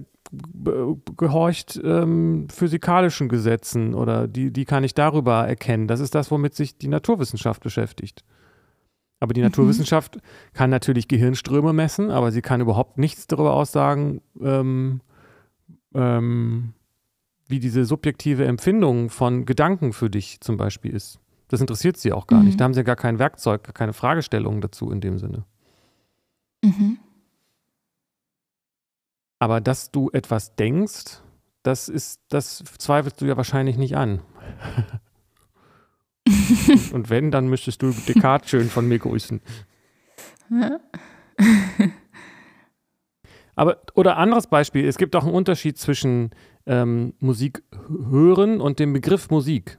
gehorcht 1.19 1.79
ähm, 1.85 2.49
physikalischen 2.51 3.29
Gesetzen 3.29 3.93
oder 3.93 4.27
die, 4.27 4.51
die 4.51 4.65
kann 4.65 4.83
ich 4.83 4.95
darüber 4.95 5.47
erkennen. 5.47 5.89
Das 5.89 6.01
ist 6.01 6.15
das, 6.15 6.31
womit 6.31 6.55
sich 6.55 6.79
die 6.79 6.89
Naturwissenschaft 6.89 7.63
beschäftigt. 7.63 8.25
Aber 9.21 9.35
die 9.35 9.43
Naturwissenschaft 9.43 10.21
kann 10.55 10.71
natürlich 10.71 11.07
Gehirnströme 11.07 11.75
messen, 11.75 12.11
aber 12.11 12.33
sie 12.33 12.41
kann 12.41 12.63
überhaupt 12.63 12.97
nichts 12.97 13.27
darüber 13.27 13.53
aussagen, 13.53 14.23
ähm, 14.41 15.03
ähm, 15.95 16.73
wie 17.49 17.61
diese 17.61 17.85
subjektive 17.85 18.45
Empfindung 18.45 19.11
von 19.11 19.45
Gedanken 19.47 19.93
für 19.93 20.11
dich 20.11 20.41
zum 20.41 20.57
Beispiel 20.57 20.93
ist. 20.95 21.21
Das 21.49 21.61
interessiert 21.61 21.97
sie 21.97 22.13
auch 22.13 22.27
gar 22.27 22.41
Mhm. 22.41 22.47
nicht. 22.47 22.61
Da 22.61 22.65
haben 22.65 22.75
sie 22.75 22.81
ja 22.81 22.85
gar 22.85 22.97
kein 22.97 23.19
Werkzeug, 23.19 23.63
gar 23.63 23.73
keine 23.73 23.93
Fragestellungen 23.93 24.61
dazu 24.61 24.91
in 24.91 25.01
dem 25.01 25.19
Sinne. 25.19 25.45
Mhm. 26.65 26.99
Aber 29.39 29.61
dass 29.61 29.91
du 29.91 30.11
etwas 30.13 30.57
denkst, 30.57 31.21
das 31.63 31.89
ist, 31.89 32.21
das 32.29 32.65
zweifelst 32.79 33.21
du 33.21 33.27
ja 33.27 33.37
wahrscheinlich 33.37 33.77
nicht 33.77 33.97
an. 33.97 34.23
Und 36.93 37.11
wenn, 37.11 37.31
dann 37.31 37.47
müsstest 37.49 37.83
du 37.83 37.91
Descartes 37.93 38.51
schön 38.51 38.69
von 38.69 38.89
mir 38.89 38.99
grüßen. 38.99 39.41
Aber, 43.55 43.81
oder 43.95 44.17
anderes 44.17 44.47
Beispiel, 44.49 44.87
es 44.87 44.99
gibt 44.99 45.17
auch 45.17 45.25
einen 45.25 45.35
Unterschied 45.35 45.79
zwischen 45.79 46.31
ähm, 46.67 47.15
Musik 47.21 47.63
hören 47.89 48.61
und 48.61 48.79
dem 48.79 48.93
Begriff 48.93 49.31
Musik. 49.31 49.79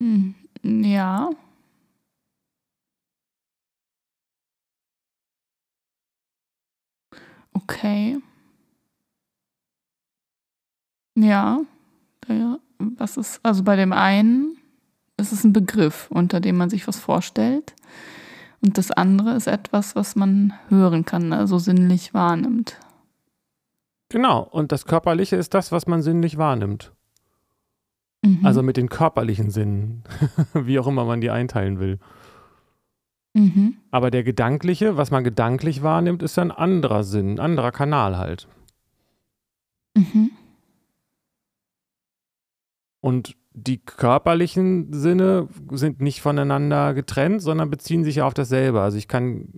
Hm, 0.00 0.34
Ja. 0.62 1.30
Okay. 7.54 8.18
Ja. 11.16 11.60
Was 12.78 13.16
ist, 13.16 13.40
also 13.42 13.62
bei 13.62 13.76
dem 13.76 13.92
einen 13.92 14.58
ist 15.16 15.32
es 15.32 15.44
ein 15.44 15.52
Begriff, 15.52 16.08
unter 16.10 16.40
dem 16.40 16.56
man 16.56 16.68
sich 16.70 16.86
was 16.86 16.98
vorstellt. 16.98 17.74
Und 18.60 18.78
das 18.78 18.90
andere 18.90 19.34
ist 19.34 19.46
etwas, 19.46 19.96
was 19.96 20.16
man 20.16 20.52
hören 20.68 21.04
kann, 21.04 21.32
also 21.32 21.58
sinnlich 21.58 22.14
wahrnimmt. 22.14 22.78
Genau, 24.08 24.42
und 24.42 24.72
das 24.72 24.86
Körperliche 24.86 25.36
ist 25.36 25.54
das, 25.54 25.72
was 25.72 25.86
man 25.86 26.02
sinnlich 26.02 26.38
wahrnimmt. 26.38 26.92
Mhm. 28.22 28.40
Also 28.44 28.62
mit 28.62 28.76
den 28.76 28.88
körperlichen 28.88 29.50
Sinnen, 29.50 30.04
wie 30.54 30.78
auch 30.78 30.86
immer 30.86 31.04
man 31.04 31.20
die 31.20 31.30
einteilen 31.30 31.78
will. 31.78 31.98
Mhm. 33.34 33.76
Aber 33.90 34.10
der 34.10 34.24
gedankliche, 34.24 34.96
was 34.96 35.10
man 35.10 35.22
gedanklich 35.22 35.82
wahrnimmt, 35.82 36.22
ist 36.22 36.38
ein 36.38 36.50
anderer 36.50 37.04
Sinn, 37.04 37.34
ein 37.34 37.40
anderer 37.40 37.72
Kanal 37.72 38.16
halt. 38.16 38.48
Mhm. 39.94 40.30
Und 43.00 43.36
die 43.56 43.78
körperlichen 43.78 44.92
Sinne 44.92 45.48
sind 45.70 46.02
nicht 46.02 46.20
voneinander 46.20 46.92
getrennt, 46.92 47.40
sondern 47.40 47.70
beziehen 47.70 48.04
sich 48.04 48.16
ja 48.16 48.26
auf 48.26 48.34
dasselbe. 48.34 48.82
Also 48.82 48.98
ich 48.98 49.08
kann 49.08 49.54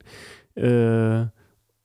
äh, 0.54 1.26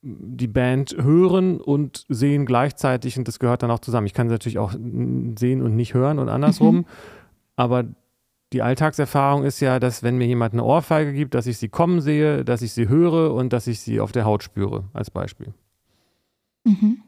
die 0.03 0.47
Band 0.47 0.95
hören 0.99 1.59
und 1.59 2.05
sehen 2.09 2.45
gleichzeitig 2.45 3.17
und 3.17 3.27
das 3.27 3.39
gehört 3.39 3.63
dann 3.63 3.71
auch 3.71 3.79
zusammen. 3.79 4.05
Ich 4.05 4.13
kann 4.13 4.29
sie 4.29 4.33
natürlich 4.33 4.59
auch 4.59 4.73
sehen 4.73 5.63
und 5.63 5.75
nicht 5.75 5.95
hören 5.95 6.19
und 6.19 6.29
andersrum. 6.29 6.75
Mhm. 6.75 6.85
Aber 7.55 7.85
die 8.53 8.61
Alltagserfahrung 8.61 9.43
ist 9.43 9.59
ja, 9.59 9.79
dass 9.79 10.03
wenn 10.03 10.17
mir 10.17 10.27
jemand 10.27 10.53
eine 10.53 10.63
Ohrfeige 10.63 11.13
gibt, 11.13 11.33
dass 11.33 11.47
ich 11.47 11.57
sie 11.57 11.69
kommen 11.69 11.99
sehe, 11.99 12.45
dass 12.45 12.61
ich 12.61 12.73
sie 12.73 12.89
höre 12.89 13.33
und 13.33 13.53
dass 13.53 13.65
ich 13.65 13.79
sie 13.79 13.99
auf 13.99 14.11
der 14.11 14.25
Haut 14.25 14.43
spüre, 14.43 14.83
als 14.93 15.09
Beispiel. 15.09 15.51
Mhm. 16.63 17.01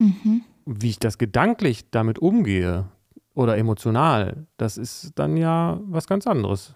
Mhm. 0.00 0.42
Wie 0.66 0.90
ich 0.90 0.98
das 0.98 1.16
gedanklich 1.18 1.90
damit 1.90 2.18
umgehe 2.18 2.88
oder 3.34 3.56
emotional, 3.56 4.46
das 4.56 4.76
ist 4.78 5.12
dann 5.14 5.36
ja 5.36 5.78
was 5.84 6.06
ganz 6.06 6.26
anderes. 6.26 6.74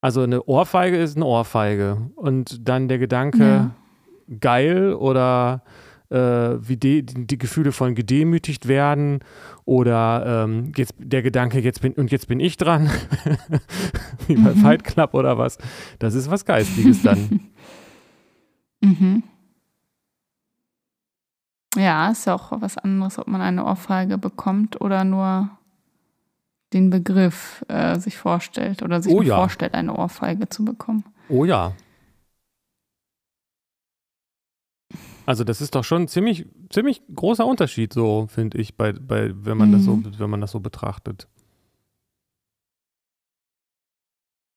Also 0.00 0.20
eine 0.22 0.42
Ohrfeige 0.44 0.96
ist 0.98 1.16
eine 1.16 1.24
Ohrfeige 1.26 2.10
und 2.16 2.68
dann 2.68 2.88
der 2.88 2.98
Gedanke 2.98 3.38
Ja. 3.44 3.70
geil 4.40 4.92
oder 4.94 5.62
äh, 6.10 6.16
wie 6.16 6.76
die, 6.76 7.02
die 7.04 7.38
Gefühle 7.38 7.72
von 7.72 7.94
gedemütigt 7.94 8.68
werden 8.68 9.20
oder 9.64 10.44
ähm, 10.44 10.72
jetzt 10.76 10.94
der 10.98 11.22
Gedanke 11.22 11.58
jetzt 11.60 11.80
bin 11.80 11.94
und 11.94 12.10
jetzt 12.12 12.28
bin 12.28 12.38
ich 12.40 12.58
dran 12.58 12.90
wie 14.26 14.36
bei 14.36 14.50
Mhm. 14.50 14.56
Fight 14.56 14.84
Club 14.84 15.14
oder 15.14 15.38
was. 15.38 15.56
Das 15.98 16.14
ist 16.14 16.30
was 16.30 16.44
Geistiges 16.44 17.02
dann. 17.02 17.40
Mhm. 18.82 19.22
Ja, 21.76 22.10
ist 22.10 22.26
ja 22.26 22.34
auch 22.34 22.52
was 22.60 22.78
anderes, 22.78 23.18
ob 23.18 23.26
man 23.26 23.40
eine 23.40 23.64
Ohrfeige 23.64 24.18
bekommt 24.18 24.80
oder 24.80 25.04
nur 25.04 25.50
den 26.72 26.90
Begriff 26.90 27.64
äh, 27.68 27.98
sich 27.98 28.16
vorstellt 28.16 28.82
oder 28.82 29.02
sich 29.02 29.12
Oh 29.12 29.22
ja. 29.22 29.36
vorstellt, 29.36 29.74
eine 29.74 29.96
Ohrfeige 29.96 30.48
zu 30.48 30.64
bekommen. 30.64 31.04
Oh 31.28 31.44
ja. 31.44 31.72
Also 35.26 35.42
das 35.44 35.60
ist 35.60 35.74
doch 35.74 35.84
schon 35.84 36.02
ein 36.02 36.08
ziemlich, 36.08 36.46
ziemlich 36.70 37.02
großer 37.14 37.46
Unterschied, 37.46 37.92
so 37.92 38.26
finde 38.28 38.58
ich, 38.58 38.76
bei, 38.76 38.92
bei, 38.92 39.30
wenn 39.34 39.56
man 39.56 39.72
das 39.72 39.84
so, 39.84 39.96
Mhm. 39.96 40.18
wenn 40.18 40.30
man 40.30 40.40
das 40.40 40.50
so 40.50 40.60
betrachtet. 40.60 41.28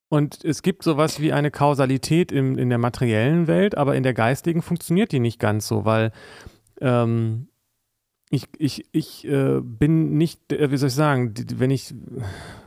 Und 0.09 0.43
es 0.45 0.61
gibt 0.61 0.83
sowas 0.83 1.19
wie 1.19 1.33
eine 1.33 1.51
Kausalität 1.51 2.31
im, 2.31 2.57
in 2.57 2.69
der 2.69 2.77
materiellen 2.77 3.47
Welt, 3.47 3.75
aber 3.77 3.95
in 3.95 4.03
der 4.03 4.13
geistigen 4.13 4.61
funktioniert 4.61 5.11
die 5.11 5.19
nicht 5.19 5.39
ganz 5.39 5.67
so, 5.67 5.83
weil 5.85 6.11
ähm, 6.81 7.47
ich, 8.29 8.47
ich, 8.57 8.85
ich 8.91 9.25
äh, 9.27 9.61
bin 9.61 10.17
nicht, 10.17 10.51
äh, 10.51 10.69
wie 10.71 10.77
soll 10.77 10.89
ich 10.89 10.95
sagen, 10.95 11.33
die, 11.33 11.59
wenn 11.59 11.71
ich 11.71 11.93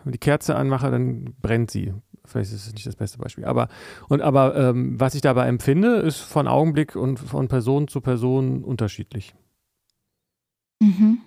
die 0.05 0.19
Kerze 0.19 0.57
anmache, 0.57 0.91
dann 0.91 1.35
brennt 1.41 1.71
sie. 1.71 1.93
Vielleicht 2.25 2.53
ist 2.53 2.67
es 2.67 2.73
nicht 2.73 2.87
das 2.87 2.97
beste 2.97 3.19
Beispiel. 3.19 3.45
Aber, 3.45 3.69
und, 4.09 4.23
aber 4.23 4.55
ähm, 4.57 4.99
was 4.99 5.15
ich 5.15 5.21
dabei 5.21 5.49
empfinde, 5.49 5.97
ist 5.97 6.21
von 6.21 6.47
Augenblick 6.49 6.97
und 6.97 7.19
von 7.19 7.49
Person 7.49 7.89
zu 7.89 8.01
Person 8.01 8.65
unterschiedlich. 8.65 9.35
Mhm. 10.81 11.19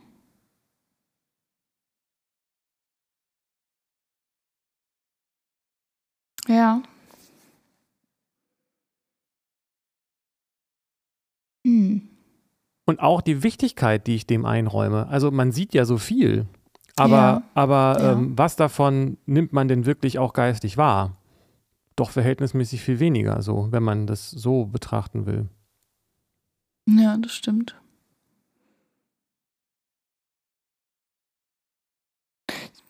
Ja. 6.47 6.81
Hm. 11.65 12.12
Und 12.85 12.99
auch 12.99 13.21
die 13.21 13.43
Wichtigkeit, 13.43 14.07
die 14.07 14.15
ich 14.15 14.27
dem 14.27 14.45
einräume. 14.45 15.07
Also 15.07 15.31
man 15.31 15.51
sieht 15.51 15.73
ja 15.73 15.85
so 15.85 15.97
viel, 15.97 16.47
aber, 16.95 17.15
Ja, 17.15 17.43
aber 17.53 17.97
ja. 17.99 18.11
Ähm, 18.13 18.37
was 18.37 18.55
davon 18.55 19.17
nimmt 19.25 19.53
man 19.53 19.67
denn 19.67 19.85
wirklich 19.85 20.19
auch 20.19 20.33
geistig 20.33 20.77
wahr? 20.77 21.17
Doch 21.95 22.09
verhältnismäßig 22.11 22.81
viel 22.81 22.99
weniger, 22.99 23.41
so, 23.41 23.71
wenn 23.71 23.83
man 23.83 24.07
das 24.07 24.29
so 24.31 24.65
betrachten 24.65 25.25
will. 25.25 25.47
Ja, 26.87 27.17
das 27.17 27.33
stimmt. 27.33 27.75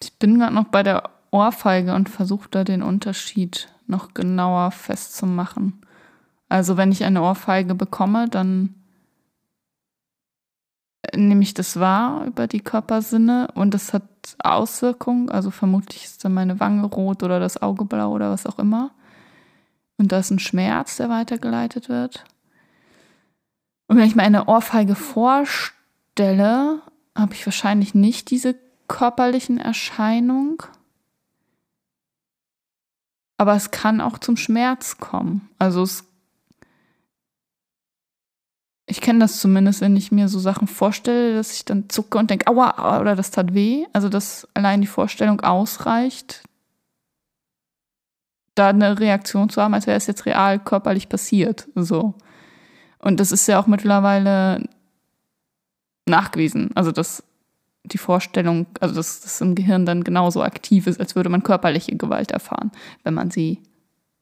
Ich 0.02 0.18
bin 0.18 0.40
gerade 0.40 0.56
noch 0.56 0.66
bei 0.66 0.84
der 0.84 1.10
Ohrfeige 1.32 1.94
und 1.94 2.10
versuche 2.10 2.50
da 2.50 2.64
den 2.64 2.82
Unterschied 2.82 3.70
noch 3.88 4.14
genauer 4.14 4.72
festzumachen. 4.72 5.82
Also 6.50 6.78
wenn 6.78 6.92
ich 6.92 7.04
eine 7.04 7.22
Ohrfeige 7.22 7.76
bekomme, 7.76 8.28
dann 8.30 8.76
nehme 11.16 11.44
ich 11.44 11.54
das 11.54 11.80
wahr 11.80 12.26
über 12.26 12.48
die 12.48 12.62
Körpersinne 12.62 13.50
und 13.54 13.74
das 13.74 13.94
hat 13.94 14.04
Auswirkungen. 14.40 15.30
Also 15.30 15.52
vermutlich 15.52 16.06
ist 16.06 16.24
dann 16.26 16.34
meine 16.34 16.60
Wange 16.60 16.86
rot 16.86 17.24
oder 17.24 17.40
das 17.40 17.62
Auge 17.62 17.86
blau 17.86 18.12
oder 18.12 18.32
was 18.32 18.46
auch 18.46 18.60
immer. 18.60 18.92
Und 19.98 20.12
da 20.12 20.20
ist 20.20 20.32
ein 20.32 20.40
Schmerz, 20.40 20.98
der 20.98 21.10
weitergeleitet 21.10 21.90
wird. 21.90 22.26
Und 23.88 23.98
wenn 23.98 24.06
ich 24.06 24.16
mir 24.16 24.24
eine 24.24 24.46
Ohrfeige 24.48 24.96
vorstelle, 24.96 26.82
habe 27.16 27.34
ich 27.34 27.46
wahrscheinlich 27.46 27.94
nicht 27.94 28.32
diese 28.32 28.56
körperlichen 28.88 29.60
Erscheinungen. 29.60 30.58
Aber 33.38 33.56
es 33.56 33.72
kann 33.72 34.02
auch 34.02 34.18
zum 34.18 34.38
Schmerz 34.38 34.98
kommen. 34.98 35.50
Also 35.60 35.84
es 35.84 36.06
ich 38.86 39.00
kenne 39.02 39.20
das 39.20 39.40
zumindest, 39.40 39.82
wenn 39.82 39.96
ich 39.96 40.12
mir 40.12 40.28
so 40.28 40.40
Sachen 40.40 40.68
vorstelle, 40.68 41.36
dass 41.36 41.54
ich 41.54 41.66
dann 41.66 41.90
zucke 41.90 42.18
und 42.18 42.30
denke, 42.30 42.48
aua, 42.48 43.00
oder 43.00 43.16
das 43.16 43.32
tat 43.32 43.54
weh. 43.54 43.86
Also 43.94 44.10
dass 44.10 44.48
allein 44.54 44.82
die 44.82 44.88
Vorstellung 44.88 45.42
ausreicht, 45.42 46.44
da 48.56 48.70
eine 48.70 49.00
Reaktion 49.00 49.50
zu 49.50 49.62
haben, 49.62 49.74
als 49.74 49.88
wäre 49.88 49.98
es 49.98 50.08
jetzt 50.08 50.26
real 50.26 50.60
körperlich 50.60 51.10
passiert. 51.10 51.68
So. 51.76 52.14
Und 53.00 53.20
das 53.20 53.32
ist 53.32 53.48
ja 53.48 53.60
auch 53.60 53.68
mittlerweile 53.68 54.68
nachgewiesen. 56.06 56.72
Also, 56.76 56.92
dass 56.92 57.24
die 57.84 57.98
Vorstellung, 57.98 58.68
also 58.80 58.96
dass 58.96 59.22
das 59.22 59.42
im 59.42 59.56
Gehirn 59.56 59.86
dann 59.86 60.04
genauso 60.04 60.42
aktiv 60.42 60.88
ist, 60.88 61.00
als 61.00 61.16
würde 61.16 61.30
man 61.30 61.44
körperliche 61.44 61.96
Gewalt 61.98 62.32
erfahren, 62.32 62.72
wenn 63.04 63.14
man 63.14 63.32
sie 63.32 63.60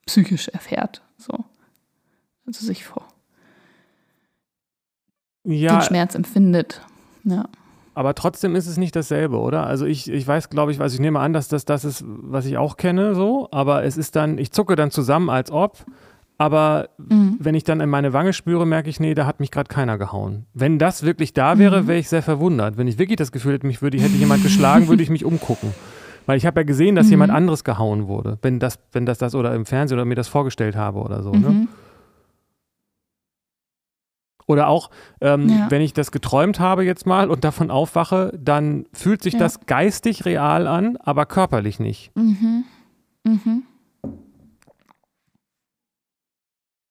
psychisch 0.06 0.48
erfährt. 0.48 1.02
So. 1.18 1.46
Also 2.48 2.66
sich 2.66 2.86
vor. 2.86 3.11
Ja, 5.44 5.78
den 5.80 5.82
Schmerz 5.84 6.16
empfindet. 6.16 6.82
Ja. 7.24 7.46
aber 7.94 8.16
trotzdem 8.16 8.56
ist 8.56 8.68
es 8.68 8.78
nicht 8.78 8.96
dasselbe, 8.96 9.38
oder? 9.38 9.66
Also 9.68 9.86
ich, 9.86 10.10
ich 10.12 10.28
weiß, 10.28 10.50
glaube 10.50 10.72
ich, 10.72 10.80
also 10.82 10.94
ich 10.96 11.00
nehme 11.00 11.20
an, 11.20 11.34
dass 11.34 11.48
das 11.50 11.66
das 11.66 11.86
ist, 11.86 12.04
was 12.08 12.46
ich 12.46 12.58
auch 12.58 12.78
kenne, 12.78 13.14
so, 13.16 13.48
aber 13.52 13.84
es 13.84 13.98
ist 13.98 14.16
dann, 14.16 14.38
ich 14.38 14.52
zucke 14.52 14.76
dann 14.76 14.90
zusammen, 14.92 15.30
als 15.30 15.52
ob, 15.52 15.78
aber 16.38 16.90
Mhm. 16.98 17.36
wenn 17.40 17.54
ich 17.54 17.64
dann 17.64 17.80
in 17.82 17.90
meine 17.90 18.14
Wange 18.14 18.34
spüre, 18.34 18.66
merke 18.66 18.90
ich, 18.90 19.00
nee, 19.00 19.14
da 19.14 19.26
hat 19.28 19.40
mich 19.40 19.52
gerade 19.52 19.68
keiner 19.68 19.98
gehauen. 20.00 20.46
Wenn 20.56 20.80
das 20.80 21.04
wirklich 21.04 21.34
da 21.34 21.60
wäre, 21.60 21.84
Mhm. 21.84 21.88
wäre 21.88 22.00
ich 22.00 22.10
sehr 22.10 22.24
verwundert. 22.24 22.78
Wenn 22.78 22.88
ich 22.88 22.98
wirklich 22.98 23.18
das 23.18 23.32
Gefühl 23.32 23.54
hätte, 23.54 23.68
mich 23.68 23.82
würde, 23.84 24.00
hätte 24.00 24.16
jemand 24.18 24.42
geschlagen, 24.42 24.88
würde 24.88 25.04
ich 25.04 25.10
mich 25.12 25.24
umgucken. 25.26 25.72
Weil 26.26 26.38
ich 26.38 26.46
habe 26.48 26.62
ja 26.62 26.64
gesehen, 26.64 26.96
dass 26.96 27.06
Mhm. 27.08 27.12
jemand 27.12 27.32
anderes 27.34 27.64
gehauen 27.64 28.08
wurde. 28.08 28.40
Wenn 28.42 28.58
das, 28.60 28.80
wenn 28.92 29.06
das 29.06 29.20
das 29.20 29.36
oder 29.36 29.54
im 29.54 29.66
Fernsehen 29.68 29.98
oder 30.00 30.06
mir 30.06 30.16
das 30.16 30.28
vorgestellt 30.28 30.76
habe 30.76 31.00
oder 31.00 31.22
so. 31.22 31.32
Ne? 31.32 31.68
Oder 34.52 34.68
auch, 34.68 34.90
ähm, 35.22 35.48
Ja. 35.50 35.68
wenn 35.70 35.82
ich 35.82 35.94
das 35.94 36.12
geträumt 36.12 36.60
habe 36.60 36.84
jetzt 36.84 37.06
mal 37.08 37.30
und 37.30 37.44
davon 37.44 37.72
aufwache, 37.72 38.38
dann 38.38 38.86
fühlt 38.94 39.24
sich 39.24 39.34
Ja. 39.34 39.40
das 39.40 39.66
geistig 39.66 40.26
real 40.26 40.68
an, 40.68 40.98
aber 40.98 41.26
körperlich 41.26 41.80
nicht. 41.80 42.12
Mhm. 42.16 42.66
Mhm. 43.24 43.64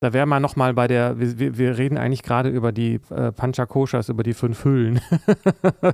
Da 0.02 0.14
wäre 0.14 0.24
man 0.24 0.40
nochmal 0.40 0.72
bei 0.72 0.88
der, 0.88 1.20
wir, 1.20 1.58
wir, 1.58 1.76
reden 1.76 1.98
eigentlich 1.98 2.22
gerade 2.22 2.48
über 2.48 2.72
die 2.72 3.00
äh, 3.10 3.32
Panchakoshas, 3.32 4.08
über 4.08 4.22
die 4.22 4.32
fünf 4.32 4.64
Hüllen. 4.64 4.98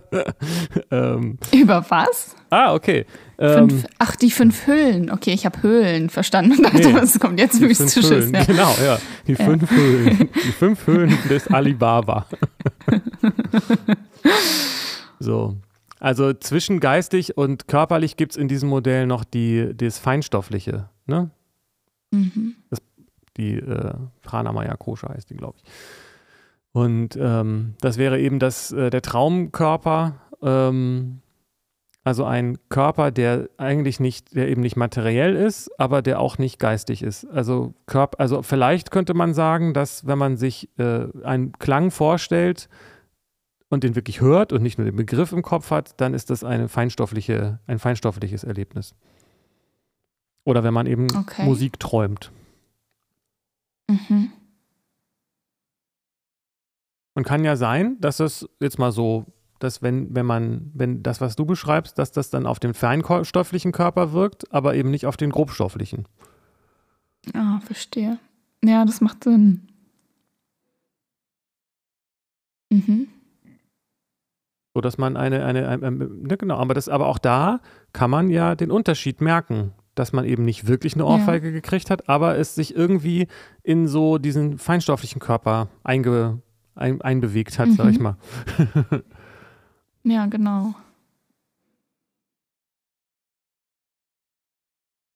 ähm, 0.92 1.38
Über 1.52 1.84
was? 1.88 2.36
ah, 2.50 2.72
okay. 2.72 3.04
Ähm, 3.36 3.68
Fünf, 3.68 3.86
ach, 3.98 4.14
die 4.14 4.30
fünf 4.30 4.64
Hüllen. 4.68 5.10
Okay, 5.10 5.32
ich 5.32 5.44
habe 5.44 5.60
Höhlen 5.60 6.08
verstanden 6.08 6.52
und 6.56 6.62
dachte, 6.62 6.76
Nee, 6.88 6.94
was 6.94 7.18
kommt 7.18 7.40
jetzt? 7.40 7.60
Höhlen, 7.60 8.32
Ja. 8.32 8.44
genau, 8.44 8.74
ja. 8.80 8.98
Die 9.26 9.34
fünf 9.34 9.68
Höhlen. 9.68 10.28
Die 10.32 10.52
fünf 10.52 10.86
Höhlen 10.86 11.18
des 11.28 11.48
Alibaba. 11.52 12.26
so. 15.18 15.56
Also 15.98 16.32
zwischen 16.32 16.78
geistig 16.78 17.36
und 17.36 17.66
körperlich 17.66 18.16
gibt 18.16 18.32
es 18.32 18.38
in 18.38 18.46
diesem 18.46 18.68
Modell 18.68 19.08
noch 19.08 19.24
die, 19.24 19.72
das 19.76 19.98
Feinstoffliche, 19.98 20.90
ne? 21.06 21.30
Mhm. 22.12 22.54
Die 23.36 23.54
äh, 23.54 23.94
Pranamaya 24.22 24.76
Kosha 24.76 25.08
heißt 25.08 25.30
die, 25.30 25.36
glaube 25.36 25.58
ich. 25.58 25.70
Und 26.72 27.16
ähm, 27.18 27.74
das 27.80 27.96
wäre 27.96 28.20
eben 28.20 28.38
das, 28.38 28.70
äh, 28.72 28.90
der 28.90 29.02
Traumkörper, 29.02 30.20
ähm, 30.42 31.22
also 32.04 32.24
ein 32.24 32.58
Körper, 32.68 33.10
der 33.10 33.48
eigentlich 33.56 33.98
nicht, 33.98 34.36
der 34.36 34.48
eben 34.48 34.60
nicht 34.60 34.76
materiell 34.76 35.34
ist, 35.34 35.70
aber 35.80 36.02
der 36.02 36.20
auch 36.20 36.38
nicht 36.38 36.60
geistig 36.60 37.02
ist. 37.02 37.24
Also 37.24 37.74
Körper, 37.86 38.20
also 38.20 38.42
vielleicht 38.42 38.92
könnte 38.92 39.12
man 39.12 39.34
sagen, 39.34 39.74
dass 39.74 40.06
wenn 40.06 40.16
man 40.16 40.36
sich 40.36 40.68
äh, 40.78 41.06
einen 41.24 41.52
Klang 41.52 41.90
vorstellt 41.90 42.68
und 43.70 43.82
den 43.82 43.96
wirklich 43.96 44.20
hört 44.20 44.52
und 44.52 44.62
nicht 44.62 44.78
nur 44.78 44.84
den 44.84 44.94
Begriff 44.94 45.32
im 45.32 45.42
Kopf 45.42 45.72
hat, 45.72 46.00
dann 46.00 46.14
ist 46.14 46.30
das 46.30 46.44
eine 46.44 46.68
feinstoffliche, 46.68 47.58
ein 47.66 47.80
feinstoffliches 47.80 48.44
Erlebnis. 48.44 48.94
Oder 50.44 50.62
wenn 50.62 50.74
man 50.74 50.86
eben 50.86 51.08
Okay. 51.10 51.44
Musik 51.44 51.80
träumt. 51.80 52.30
Mhm. 53.88 54.32
Und 57.14 57.24
kann 57.24 57.44
ja 57.44 57.56
sein, 57.56 57.96
dass 58.00 58.20
es 58.20 58.48
jetzt 58.60 58.78
mal 58.78 58.92
so, 58.92 59.24
dass 59.58 59.80
wenn, 59.80 60.14
wenn 60.14 60.26
man, 60.26 60.70
wenn 60.74 61.02
das, 61.02 61.20
was 61.20 61.34
du 61.34 61.46
beschreibst, 61.46 61.98
dass 61.98 62.12
das 62.12 62.28
dann 62.30 62.46
auf 62.46 62.60
den 62.60 62.74
feinstofflichen 62.74 63.72
Körper 63.72 64.12
wirkt, 64.12 64.52
aber 64.52 64.74
eben 64.74 64.90
nicht 64.90 65.06
auf 65.06 65.16
den 65.16 65.30
grobstofflichen. 65.30 66.06
Ah, 67.32 67.60
verstehe. 67.60 68.18
Ja, 68.62 68.84
das 68.84 69.00
macht 69.00 69.24
Sinn. 69.24 69.68
Mhm. 72.70 73.08
So 74.74 74.82
dass 74.82 74.98
man 74.98 75.16
eine, 75.16 75.42
eine, 75.44 75.68
eine, 75.68 75.90
ne, 75.90 76.36
genau, 76.36 76.58
aber 76.58 76.74
das, 76.74 76.90
aber 76.90 77.06
auch 77.06 77.18
da 77.18 77.60
kann 77.94 78.10
man 78.10 78.28
ja 78.28 78.54
den 78.54 78.70
Unterschied 78.70 79.22
merken, 79.22 79.72
dass 79.98 80.12
man 80.12 80.24
eben 80.24 80.44
nicht 80.44 80.66
wirklich 80.68 80.94
eine 80.94 81.02
Ja. 81.04 81.10
Ohrfeige 81.10 81.50
gekriegt 81.52 81.90
hat, 81.90 82.08
aber 82.08 82.38
es 82.38 82.54
sich 82.54 82.74
irgendwie 82.76 83.26
in 83.64 83.88
so 83.88 84.18
diesen 84.18 84.58
feinstofflichen 84.58 85.20
Körper 85.20 85.68
einge, 85.84 86.40
ein, 86.74 87.00
einbewegt 87.00 87.58
hat, 87.58 87.70
sag 87.72 87.90
ich 87.90 87.98
Mhm. 87.98 88.02
mal. 88.04 88.16
Ja, 90.04 90.26
genau. 90.26 90.74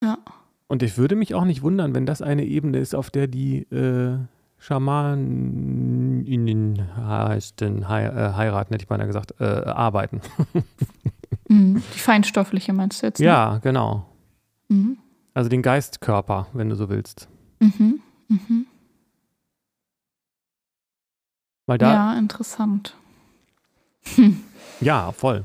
Ja. 0.02 0.18
Und 0.66 0.82
ich 0.82 0.96
würde 0.98 1.16
mich 1.16 1.34
auch 1.34 1.44
nicht 1.44 1.62
wundern, 1.62 1.94
wenn 1.94 2.06
das 2.06 2.22
eine 2.22 2.44
Ebene 2.44 2.78
ist, 2.78 2.94
auf 2.94 3.10
der 3.10 3.26
die 3.26 3.62
äh, 3.72 4.16
Schamaninnen 4.58 6.88
heißen, 6.96 7.88
hei 7.88 8.04
äh, 8.06 8.32
heiraten, 8.34 8.72
hätte 8.74 8.82
ich 8.84 8.88
beinahe 8.88 9.06
gesagt, 9.06 9.34
äh, 9.40 9.44
arbeiten. 9.44 10.20
Mhm. 11.48 11.82
Die 11.94 11.98
feinstoffliche 11.98 12.72
meinst 12.72 13.02
du 13.02 13.06
jetzt? 13.06 13.20
ne? 13.20 13.26
Ja, 13.26 13.58
genau. 13.58 14.06
Mhm. 14.70 14.98
Also 15.34 15.48
den 15.50 15.62
Geistkörper, 15.62 16.46
wenn 16.52 16.68
du 16.68 16.76
so 16.76 16.88
willst. 16.88 17.28
Mhm. 17.60 18.00
Mhm. 18.28 18.66
Weil 21.66 21.78
da, 21.78 21.92
ja, 21.92 22.12
Ja, 22.12 22.18
interessant. 22.18 22.96
voll. 25.12 25.44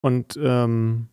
Und 0.00 0.36
ähm, 0.42 1.08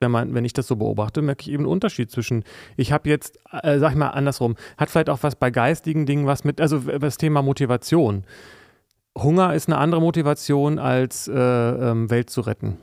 wenn, 0.00 0.10
man, 0.10 0.34
wenn 0.34 0.44
ich 0.44 0.52
das 0.52 0.66
so 0.66 0.76
beobachte, 0.76 1.20
merke 1.22 1.42
ich 1.42 1.48
eben 1.50 1.64
einen 1.64 1.72
Unterschied 1.72 2.10
zwischen, 2.10 2.44
ich 2.76 2.92
habe 2.92 3.08
jetzt, 3.08 3.38
äh, 3.50 3.78
sag 3.78 3.90
ich 3.92 3.96
mal 3.96 4.08
andersrum, 4.08 4.56
hat 4.78 4.90
vielleicht 4.90 5.10
auch 5.10 5.22
was 5.22 5.36
bei 5.36 5.50
geistigen 5.50 6.06
Dingen 6.06 6.26
was 6.26 6.44
mit, 6.44 6.60
also 6.60 6.78
das 6.78 7.18
Thema 7.18 7.42
Motivation. 7.42 8.24
Hunger 9.16 9.54
ist 9.54 9.68
eine 9.68 9.78
andere 9.78 10.00
Motivation 10.00 10.78
als 10.78 11.28
äh, 11.28 11.32
ähm, 11.34 12.10
Welt 12.10 12.30
zu 12.30 12.42
retten. 12.42 12.76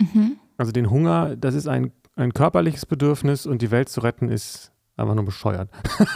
Mhm. 0.00 0.36
Also 0.56 0.72
den 0.72 0.90
Hunger, 0.90 1.36
das 1.36 1.54
ist 1.54 1.68
ein, 1.68 1.92
ein 2.16 2.32
körperliches 2.32 2.86
Bedürfnis 2.86 3.46
und 3.46 3.62
die 3.62 3.70
Welt 3.70 3.88
zu 3.88 4.00
retten 4.00 4.28
ist 4.28 4.72
einfach 4.96 5.14
nur 5.14 5.24
bescheuert. 5.24 5.70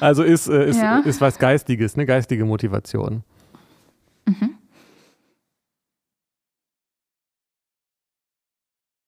also 0.00 0.22
ist, 0.22 0.48
äh, 0.48 0.68
ist, 0.68 0.80
Ja. 0.80 0.98
ist 1.00 1.20
was 1.20 1.38
Geistiges, 1.38 1.94
eine 1.94 2.06
geistige 2.06 2.44
Motivation. 2.44 3.22
Mhm. 4.26 4.50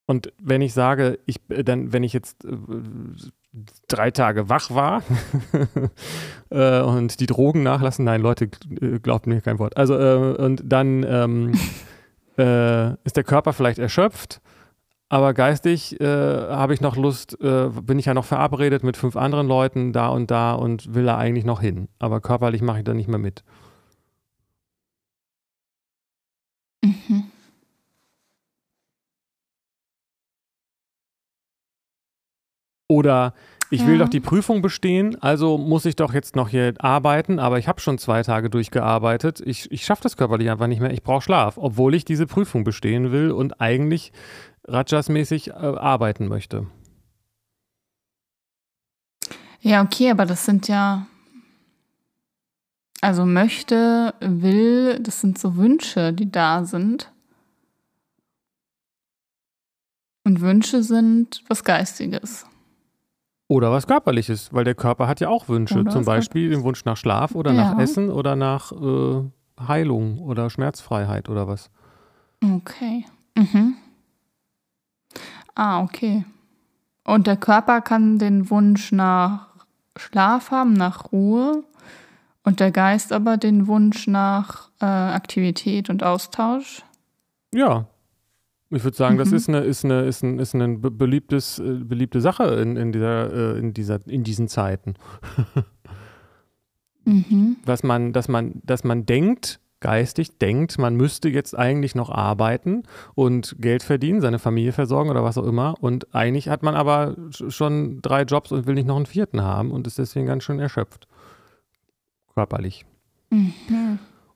Und 0.07 0.33
wenn 0.40 0.62
ich 0.62 0.73
sage, 0.73 1.19
ich 1.27 1.40
äh, 1.49 1.64
dann, 1.64 1.92
wenn 1.92 2.05
ich 2.05 2.12
jetzt 2.12 2.45
äh, 2.45 2.57
drei 3.88 4.11
Tage 4.11 4.49
wach 4.49 4.71
war 4.71 5.03
äh, 6.51 6.81
und 6.81 7.21
die 7.21 7.27
Drogen 7.27 7.62
nachlassen, 7.62 8.05
nein, 8.05 8.21
Leute, 8.21 8.49
glaubt 8.49 9.27
mir 9.27 9.40
kein 9.40 9.59
Wort. 9.59 9.77
Also 9.77 9.99
äh, 9.99 10.37
und 10.37 10.62
dann 10.64 11.03
ähm, 11.03 11.53
äh, 12.38 12.92
ist 13.05 13.16
der 13.16 13.25
Körper 13.25 13.53
vielleicht 13.53 13.79
erschöpft, 13.79 14.40
aber 15.09 15.35
geistig 15.35 15.97
habe 16.01 16.75
ich 16.75 16.81
noch 16.81 16.97
Lust, 16.97 17.40
äh, 17.40 17.69
bin 17.83 17.99
ich 17.99 18.07
ja 18.07 18.14
noch 18.14 18.25
verabredet 18.25 18.83
mit 18.83 18.97
fünf 18.97 19.16
anderen 19.16 19.47
Leuten 19.47 19.92
da 19.92 20.09
und 20.09 20.31
da 20.33 20.53
und 20.55 20.95
will 20.95 21.05
da 21.05 21.16
eigentlich 21.16 21.45
noch 21.45 21.61
hin. 21.61 21.88
Aber 22.01 22.21
körperlich 22.21 22.61
mache 22.61 22.79
ich 22.79 22.85
da 22.85 22.92
nicht 22.92 23.09
mehr 23.09 23.19
mit. 23.21 23.45
Mhm. 26.85 27.31
Oder 32.88 33.35
ich 33.70 33.85
will 33.85 33.94
Ja. 33.94 34.05
doch 34.05 34.09
die 34.09 34.20
Prüfung 34.20 34.62
bestehen, 34.62 35.20
also 35.20 35.59
muss 35.59 35.87
ich 35.87 35.96
doch 35.96 36.14
jetzt 36.14 36.37
noch 36.37 36.49
hier 36.49 36.75
arbeiten, 36.79 37.40
aber 37.40 37.59
ich 37.59 37.66
habe 37.66 37.81
schon 37.81 37.99
zwei 37.99 38.22
Tage 38.22 38.49
durchgearbeitet. 38.49 39.40
Ich, 39.44 39.70
ich 39.72 39.85
schaffe 39.85 40.05
das 40.05 40.16
körperlich 40.16 40.51
einfach 40.51 40.68
nicht 40.68 40.81
mehr. 40.81 40.92
Ich 40.92 41.03
brauche 41.03 41.22
Schlaf, 41.22 41.57
obwohl 41.59 41.94
ich 41.94 42.05
diese 42.05 42.27
Prüfung 42.27 42.62
bestehen 42.62 43.11
will 43.11 43.33
und 43.33 43.61
eigentlich 43.61 44.12
Rajas-mäßig 44.68 45.49
äh, 45.49 45.53
arbeiten 45.53 46.29
möchte. 46.29 46.66
Ja, 49.61 49.83
okay, 49.83 50.11
aber 50.11 50.27
das 50.27 50.44
sind 50.44 50.68
ja. 50.68 51.07
Also 53.01 53.27
möchte, 53.27 54.14
will, 54.20 55.01
das 55.01 55.20
sind 55.20 55.38
so 55.38 55.57
Wünsche, 55.57 56.12
die 56.12 56.31
da 56.31 56.64
sind. 56.64 57.12
Und 60.25 60.40
Wünsche 60.40 60.83
sind 60.83 61.42
was 61.49 61.62
Geistiges. 61.62 62.46
Oder 63.49 63.71
was 63.71 63.87
Körperliches, 63.87 64.53
weil 64.53 64.65
der 64.65 64.75
Körper 64.75 65.07
hat 65.07 65.21
ja 65.21 65.29
auch 65.29 65.49
Wünsche. 65.49 65.81
Oder 65.81 65.91
Zum 65.93 66.05
Beispiel 66.05 66.51
den 66.51 66.63
Wunsch 66.65 66.85
nach 66.85 66.97
Schlaf 66.97 67.35
oder 67.35 67.53
nach 67.53 67.77
Ja. 67.77 67.83
Essen 67.83 68.11
oder 68.11 68.35
nach 68.35 68.73
äh, 68.73 69.23
Heilung 69.67 70.19
oder 70.19 70.51
Schmerzfreiheit 70.51 71.29
oder 71.29 71.47
was. 71.47 71.71
Okay. 72.43 73.05
Mhm. 73.37 73.77
Ah, 75.55 75.81
okay. 75.83 76.25
Und 77.05 77.27
der 77.29 77.37
Körper 77.37 77.81
kann 77.81 78.19
den 78.19 78.51
Wunsch 78.51 78.91
nach 78.91 79.49
Schlaf 79.97 80.51
haben, 80.51 80.73
nach 80.73 81.13
Ruhe. 81.13 81.63
Und 82.43 82.61
der 82.61 82.71
Geist 82.73 83.13
aber 83.13 83.37
den 83.37 83.67
Wunsch 83.67 84.07
nach 84.07 84.71
äh, 84.81 84.85
Aktivität 84.85 85.89
und 85.89 86.03
Austausch. 86.03 86.83
Ja, 87.55 87.87
Ich 88.71 88.83
würde 88.83 88.97
sagen, 88.97 89.15
Mhm. 89.15 89.19
das 89.21 89.33
ist 89.33 89.49
eine, 89.49 89.61
ist 89.61 89.85
eine, 89.85 90.03
ist 90.03 90.23
ein, 90.25 90.39
ist 90.41 90.55
eine 90.55 90.69
be- 90.79 90.91
beliebtes, 90.91 91.59
äh, 91.61 91.75
beliebte 91.85 92.21
Sache 92.21 92.45
in, 92.57 92.77
in, 92.77 92.91
dieser, 92.93 93.33
äh, 93.55 93.59
in, 93.59 93.73
dieser, 93.75 94.01
in 94.09 94.25
diesen 94.25 94.49
Zeiten. 94.49 94.95
Mhm. 97.05 97.59
Was 97.65 97.83
man, 97.85 98.13
dass 98.13 98.27
man, 98.27 98.61
dass 98.65 98.83
man 98.83 99.07
denkt, 99.07 99.61
geistig 99.79 100.39
denkt, 100.39 100.79
man 100.79 100.97
müsste 100.97 101.29
jetzt 101.29 101.57
eigentlich 101.57 101.95
noch 101.95 102.11
arbeiten 102.11 102.83
und 103.15 103.55
Geld 103.61 103.85
verdienen, 103.85 104.21
seine 104.21 104.41
Familie 104.41 104.73
versorgen 104.73 105.11
oder 105.11 105.23
was 105.23 105.39
auch 105.39 105.47
immer. 105.47 105.75
Und 105.81 106.13
eigentlich 106.15 106.49
hat 106.49 106.65
man 106.65 106.75
aber 106.75 107.11
sch- 107.31 107.51
schon 107.53 108.01
drei 108.03 108.23
Jobs 108.23 108.51
und 108.51 108.67
will 108.67 108.75
nicht 108.75 108.89
noch 108.89 108.97
einen 108.97 109.07
vierten 109.07 109.43
haben 109.43 109.71
und 109.71 109.87
ist 109.87 109.99
deswegen 109.99 110.27
ganz 110.27 110.43
schön 110.43 110.59
erschöpft. 110.59 111.07
Körperlich. 112.35 112.85
Mhm. 113.31 113.53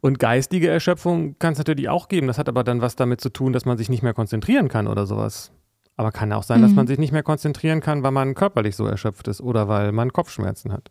Und 0.01 0.19
geistige 0.19 0.69
Erschöpfung 0.69 1.39
kann 1.39 1.53
es 1.53 1.59
natürlich 1.59 1.89
auch 1.89 2.09
geben. 2.09 2.27
Das 2.27 2.39
hat 2.39 2.49
aber 2.49 2.65
dann 2.65 2.81
was 2.81 2.97
damit 2.97 3.21
zu 3.21 3.31
tun, 3.31 3.53
dass 3.53 3.65
man 3.67 3.77
sich 3.77 3.89
nicht 3.91 4.03
mehr 4.03 4.15
konzentrieren 4.15 4.69
kann 4.69 4.87
oder 4.87 5.07
sowas. 5.07 5.53
Aber 5.97 6.11
kann 6.13 6.33
auch 6.33 6.43
sein, 6.43 6.63
dass 6.63 6.71
Mhm. 6.71 6.77
man 6.77 6.87
sich 6.87 6.99
nicht 6.99 7.13
mehr 7.13 7.23
konzentrieren 7.23 7.81
kann, 7.81 8.03
weil 8.03 8.11
man 8.13 8.35
körperlich 8.35 8.77
so 8.77 8.87
erschöpft 8.87 9.29
ist 9.29 9.43
oder 9.43 9.69
weil 9.69 9.93
man 9.93 10.13
Kopfschmerzen 10.13 10.73
hat. 10.73 10.91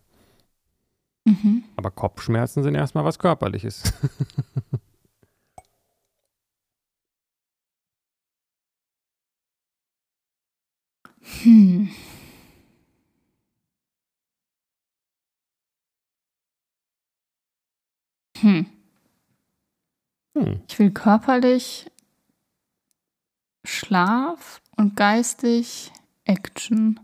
Mhm. 1.26 1.64
Aber 1.76 1.90
Kopfschmerzen 1.92 2.62
sind 2.64 2.76
erstmal 2.76 3.06
was 3.06 3.18
Körperliches. 3.20 3.84
Hm. 11.44 11.90
Hm. 18.42 18.66
Hm. 20.40 20.62
Ich 20.68 20.78
will 20.80 20.92
körperlich 20.92 21.90
Schlaf 23.66 24.62
und 24.78 24.96
geistig 24.96 25.92
Action. 26.26 27.00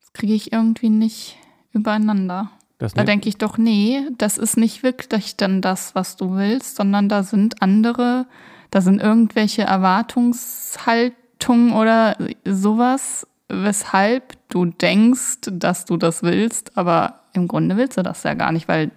Das 0.00 0.12
kriege 0.12 0.34
ich 0.34 0.52
irgendwie 0.52 0.90
nicht 0.90 1.36
übereinander. 1.72 2.50
Das 2.78 2.92
Da 2.92 2.98
nennt- 3.00 3.08
denke 3.08 3.28
ich 3.30 3.38
doch, 3.38 3.56
nee, 3.58 4.02
das 4.18 4.36
ist 4.38 4.56
nicht 4.58 4.82
wirklich 4.82 5.36
dann 5.36 5.62
das, 5.62 5.94
was 5.94 6.16
du 6.16 6.34
willst, 6.36 6.76
sondern 6.76 7.08
da 7.08 7.22
sind 7.22 7.62
andere, 7.62 8.26
da 8.70 8.80
sind 8.82 9.00
irgendwelche 9.00 9.62
Erwartungshaltungen 9.62 11.72
oder 11.72 12.18
sowas, 12.44 13.26
weshalb 13.48 14.36
du 14.50 14.66
denkst, 14.66 15.38
dass 15.52 15.86
du 15.86 15.96
das 15.96 16.22
willst, 16.22 16.76
aber 16.76 17.20
im 17.32 17.48
Grunde 17.48 17.76
willst 17.78 17.96
du 17.96 18.02
das 18.02 18.24
ja 18.24 18.34
gar 18.34 18.52
nicht, 18.52 18.68
weil 18.68 18.90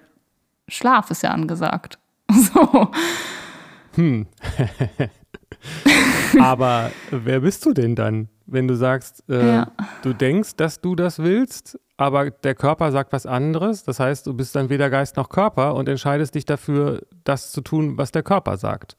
Schlaf 0.67 1.09
ist 1.11 1.23
ja 1.23 1.31
angesagt. 1.31 1.99
So. 2.53 2.91
Hm. 3.95 4.27
Aber 6.39 6.91
wer 7.11 7.39
bist 7.41 7.65
du 7.65 7.73
denn 7.73 7.95
dann, 7.95 8.29
wenn 8.45 8.67
du 8.67 8.75
sagst, 8.75 9.23
äh, 9.29 9.47
Ja. 9.55 9.71
du 10.03 10.13
denkst, 10.13 10.55
dass 10.55 10.79
du 10.81 10.95
das 10.95 11.19
willst, 11.19 11.79
aber 11.97 12.29
der 12.31 12.55
Körper 12.55 12.91
sagt 12.91 13.11
was 13.11 13.25
anderes? 13.25 13.83
Das 13.83 13.99
heißt, 13.99 14.25
du 14.27 14.33
bist 14.33 14.55
dann 14.55 14.69
weder 14.69 14.89
Geist 14.89 15.17
noch 15.17 15.29
Körper 15.29 15.75
und 15.75 15.89
entscheidest 15.89 16.35
dich 16.35 16.45
dafür, 16.45 17.01
das 17.23 17.51
zu 17.51 17.61
tun, 17.61 17.97
was 17.97 18.11
der 18.11 18.23
Körper 18.23 18.57
sagt. 18.57 18.95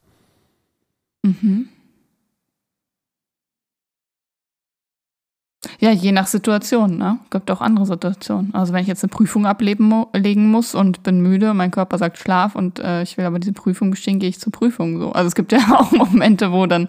Mhm. 1.23 1.69
Ja, 5.81 5.89
je 5.89 6.11
nach 6.11 6.27
Situation, 6.27 6.99
ne? 6.99 7.17
Gibt 7.31 7.49
auch 7.49 7.59
andere 7.59 7.87
Situationen. 7.87 8.53
Also 8.53 8.71
wenn 8.71 8.83
ich 8.83 8.87
jetzt 8.87 9.03
eine 9.03 9.09
Prüfung 9.09 9.47
ablegen 9.47 9.85
mu 9.85 10.05
legen 10.13 10.51
muss 10.51 10.75
und 10.75 11.01
bin 11.01 11.21
müde, 11.21 11.55
mein 11.55 11.71
Körper 11.71 11.97
sagt 11.97 12.19
Schlaf 12.19 12.55
und 12.55 12.77
äh, 12.77 13.01
ich 13.01 13.17
will 13.17 13.25
aber 13.25 13.39
diese 13.39 13.53
Prüfung 13.53 13.89
bestehen, 13.89 14.19
gehe 14.19 14.29
ich 14.29 14.39
zur 14.39 14.51
Prüfung 14.51 14.99
so. 14.99 15.11
Also 15.11 15.27
es 15.29 15.33
gibt 15.33 15.51
ja 15.51 15.57
auch 15.75 15.91
Momente, 15.91 16.51
wo 16.51 16.67
dann 16.67 16.87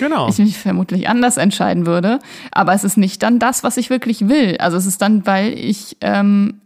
Genau. 0.00 0.28
ich 0.28 0.38
mich 0.38 0.58
vermutlich 0.58 1.08
anders 1.08 1.36
entscheiden 1.36 1.86
würde. 1.86 2.18
Aber 2.50 2.74
es 2.74 2.82
ist 2.82 2.96
nicht 2.96 3.22
dann 3.22 3.38
das, 3.38 3.62
was 3.62 3.76
ich 3.76 3.88
wirklich 3.88 4.28
will. 4.28 4.56
Also 4.58 4.76
es 4.78 4.86
ist 4.86 5.00
dann, 5.00 5.24
weil 5.28 5.52
ich 5.56 5.96
ähm, 6.00 6.60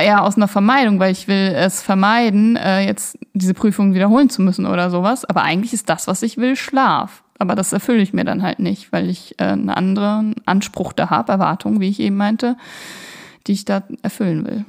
ja 0.00 0.20
aus 0.20 0.36
einer 0.36 0.46
Vermeidung, 0.46 1.00
weil 1.00 1.10
ich 1.10 1.26
will 1.26 1.52
es 1.56 1.82
vermeiden, 1.82 2.54
äh, 2.54 2.86
jetzt 2.86 3.18
diese 3.34 3.54
Prüfung 3.54 3.94
wiederholen 3.94 4.30
zu 4.30 4.42
müssen 4.42 4.64
oder 4.64 4.90
sowas. 4.90 5.24
Aber 5.24 5.42
eigentlich 5.42 5.72
ist 5.72 5.88
das, 5.88 6.06
was 6.06 6.22
ich 6.22 6.36
will, 6.36 6.54
Schlaf. 6.54 7.24
Aber 7.40 7.54
das 7.54 7.72
erfülle 7.72 8.02
ich 8.02 8.12
mir 8.12 8.24
dann 8.24 8.42
halt 8.42 8.58
nicht, 8.58 8.92
weil 8.92 9.08
ich 9.08 9.34
äh, 9.38 9.44
einen 9.44 9.70
anderen 9.70 10.34
Anspruch 10.44 10.92
da 10.92 11.08
habe, 11.08 11.32
Erwartung, 11.32 11.80
wie 11.80 11.88
ich 11.88 11.98
eben 11.98 12.16
meinte, 12.16 12.56
die 13.46 13.52
ich 13.52 13.64
da 13.64 13.82
erfüllen 14.02 14.46
will. 14.46 14.66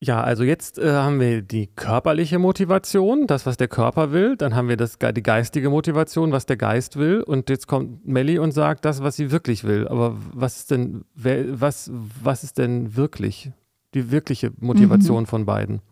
Ja, 0.00 0.20
also 0.20 0.42
jetzt 0.42 0.80
äh, 0.80 0.90
haben 0.90 1.20
wir 1.20 1.42
die 1.42 1.68
körperliche 1.68 2.40
Motivation, 2.40 3.28
das, 3.28 3.46
was 3.46 3.56
der 3.56 3.68
Körper 3.68 4.10
will. 4.10 4.36
Dann 4.36 4.56
haben 4.56 4.68
wir 4.68 4.76
das, 4.76 4.98
die 4.98 5.22
geistige 5.22 5.70
Motivation, 5.70 6.32
was 6.32 6.44
der 6.44 6.56
Geist 6.56 6.96
will. 6.96 7.22
Und 7.22 7.48
jetzt 7.48 7.68
kommt 7.68 8.04
Melly 8.04 8.40
und 8.40 8.50
sagt 8.50 8.84
das, 8.84 9.00
was 9.00 9.14
sie 9.14 9.30
wirklich 9.30 9.62
will. 9.62 9.86
Aber 9.86 10.16
was 10.34 10.56
ist 10.56 10.72
denn, 10.72 11.04
wer, 11.14 11.60
was, 11.60 11.88
was 12.20 12.42
ist 12.42 12.58
denn 12.58 12.96
wirklich 12.96 13.52
die 13.94 14.10
wirkliche 14.10 14.50
Motivation 14.58 15.26
von 15.26 15.46
beiden? 15.46 15.82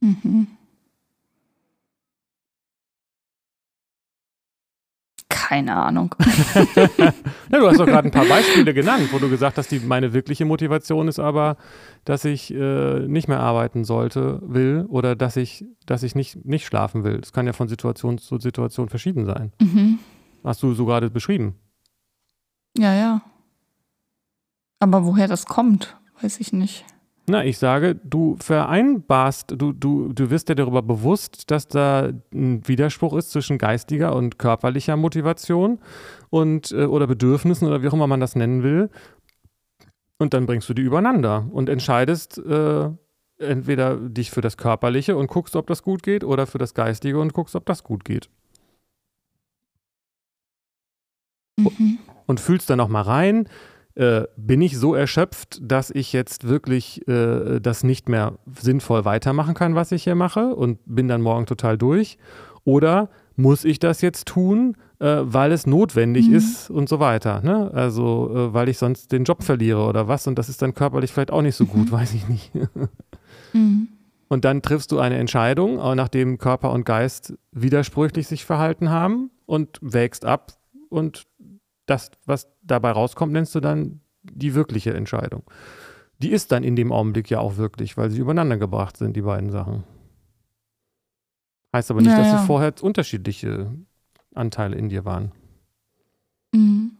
Mhm. 0.00 0.46
Keine 5.48 5.76
Ahnung. 5.76 6.14
Ja, 7.50 7.60
du 7.60 7.68
hast 7.68 7.78
doch 7.78 7.86
gerade 7.86 8.08
ein 8.08 8.10
paar 8.10 8.24
Beispiele 8.24 8.74
genannt, 8.74 9.08
wo 9.12 9.18
du 9.18 9.28
gesagt 9.28 9.58
hast, 9.58 9.70
die, 9.70 9.78
meine 9.78 10.12
wirkliche 10.12 10.44
Motivation 10.44 11.06
ist 11.06 11.20
aber, 11.20 11.56
dass 12.04 12.24
ich 12.24 12.52
äh, 12.52 13.06
nicht 13.06 13.28
mehr 13.28 13.38
arbeiten 13.38 13.84
sollte, 13.84 14.40
will 14.42 14.86
oder 14.88 15.14
dass 15.14 15.36
ich, 15.36 15.64
dass 15.86 16.02
ich 16.02 16.16
nicht, 16.16 16.44
nicht 16.44 16.66
schlafen 16.66 17.04
will. 17.04 17.18
Das 17.18 17.32
kann 17.32 17.46
ja 17.46 17.52
von 17.52 17.68
Situation 17.68 18.18
zu 18.18 18.40
Situation 18.40 18.88
verschieden 18.88 19.24
sein. 19.24 19.52
Mhm. 19.60 19.98
Hast 20.42 20.62
du 20.62 20.74
so 20.74 20.84
gerade 20.86 21.10
beschrieben. 21.10 21.54
Ja, 22.76 22.94
ja. 22.94 23.22
Aber 24.80 25.04
woher 25.04 25.28
das 25.28 25.46
kommt, 25.46 25.96
weiß 26.22 26.40
ich 26.40 26.52
nicht. 26.52 26.84
Na, 27.26 27.42
ich 27.42 27.56
sage, 27.56 27.94
du 28.04 28.36
vereinbarst, 28.38 29.54
du, 29.56 29.72
du, 29.72 30.12
du 30.12 30.30
wirst 30.30 30.50
dir 30.50 30.54
darüber 30.54 30.82
bewusst, 30.82 31.50
dass 31.50 31.66
da 31.66 32.10
ein 32.34 32.66
Widerspruch 32.68 33.14
ist 33.14 33.30
zwischen 33.30 33.56
geistiger 33.56 34.14
und 34.14 34.38
körperlicher 34.38 34.96
Motivation 34.96 35.78
und 36.28 36.70
äh, 36.72 36.84
oder 36.84 37.06
Bedürfnissen 37.06 37.66
oder 37.66 37.82
wie 37.82 37.88
auch 37.88 37.94
immer 37.94 38.06
man 38.06 38.20
das 38.20 38.36
nennen 38.36 38.62
will. 38.62 38.90
Und 40.18 40.34
dann 40.34 40.44
bringst 40.44 40.68
du 40.68 40.74
die 40.74 40.82
übereinander 40.82 41.48
und 41.50 41.70
entscheidest 41.70 42.38
äh, 42.38 42.90
entweder 43.38 43.96
dich 43.96 44.30
für 44.30 44.42
das 44.42 44.58
Körperliche 44.58 45.16
und 45.16 45.26
guckst, 45.26 45.56
ob 45.56 45.66
das 45.66 45.82
gut 45.82 46.02
geht, 46.02 46.24
oder 46.24 46.46
für 46.46 46.58
das 46.58 46.74
Geistige 46.74 47.18
und 47.20 47.32
guckst, 47.32 47.56
ob 47.56 47.64
das 47.66 47.82
gut 47.82 48.04
geht. 48.04 48.28
Mhm. 51.56 51.98
und 52.26 52.40
fühlst 52.40 52.68
dann 52.68 52.78
noch 52.78 52.88
mal 52.88 53.02
rein, 53.02 53.48
äh, 53.96 54.22
bin 54.36 54.60
ich 54.62 54.76
so 54.78 54.94
erschöpft, 54.94 55.60
dass 55.62 55.90
ich 55.90 56.12
jetzt 56.12 56.48
wirklich 56.48 57.06
äh, 57.06 57.60
das 57.60 57.84
nicht 57.84 58.08
mehr 58.08 58.38
sinnvoll 58.60 59.04
weitermachen 59.04 59.54
kann, 59.54 59.74
was 59.74 59.92
ich 59.92 60.04
hier 60.04 60.14
mache 60.16 60.54
und 60.54 60.78
bin 60.86 61.08
dann 61.08 61.22
morgen 61.22 61.46
total 61.46 61.78
durch? 61.78 62.18
Oder 62.64 63.08
muss 63.36 63.64
ich 63.64 63.78
das 63.78 64.00
jetzt 64.00 64.26
tun, 64.26 64.76
äh, 65.00 65.18
weil 65.22 65.52
es 65.52 65.66
notwendig 65.66 66.28
Mhm. 66.28 66.34
ist 66.34 66.70
und 66.70 66.88
so 66.88 66.98
weiter? 67.00 67.40
Ne? 67.42 67.70
Also, 67.72 68.30
äh, 68.34 68.54
weil 68.54 68.68
ich 68.68 68.78
sonst 68.78 69.12
den 69.12 69.24
Job 69.24 69.42
verliere 69.42 69.84
oder 69.86 70.08
was 70.08 70.26
und 70.26 70.38
das 70.38 70.48
ist 70.48 70.62
dann 70.62 70.74
körperlich 70.74 71.12
vielleicht 71.12 71.30
auch 71.30 71.42
nicht 71.42 71.56
so 71.56 71.66
gut, 71.66 71.90
weiß 71.92 72.14
ich 72.14 72.28
nicht. 72.28 72.52
Mhm. 73.52 73.88
Und 74.28 74.44
dann 74.44 74.62
triffst 74.62 74.90
du 74.90 74.98
eine 74.98 75.16
Entscheidung, 75.16 75.78
auch 75.78 75.94
nachdem 75.94 76.38
Körper 76.38 76.72
und 76.72 76.84
Geist 76.84 77.34
widersprüchlich 77.52 78.26
sich 78.26 78.44
verhalten 78.44 78.90
haben 78.90 79.30
und 79.46 79.78
wägst 79.82 80.24
ab 80.24 80.52
und 80.88 81.24
das, 81.86 82.10
was 82.24 82.48
dabei 82.62 82.90
rauskommt, 82.92 83.32
nennst 83.32 83.54
du 83.54 83.60
dann 83.60 84.00
die 84.22 84.54
wirkliche 84.54 84.94
Entscheidung. 84.94 85.42
Die 86.18 86.30
ist 86.30 86.52
dann 86.52 86.64
in 86.64 86.76
dem 86.76 86.92
Augenblick 86.92 87.28
ja 87.30 87.40
auch 87.40 87.56
wirklich, 87.56 87.96
weil 87.96 88.10
sie 88.10 88.20
übereinander 88.20 88.56
gebracht 88.56 88.96
sind, 88.96 89.16
die 89.16 89.22
beiden 89.22 89.50
Sachen. 89.50 89.84
Heißt 91.72 91.90
aber 91.90 92.00
nicht, 92.00 92.10
Ja, 92.10 92.18
dass 92.18 92.28
ja. 92.28 92.38
sie 92.38 92.46
vorher 92.46 92.72
unterschiedliche 92.80 93.72
Anteile 94.34 94.76
in 94.76 94.88
dir 94.88 95.04
waren. 95.04 95.32
Mhm. 96.54 96.92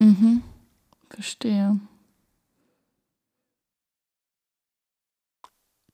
Mhm. 0.00 0.42
Verstehe. 1.10 1.78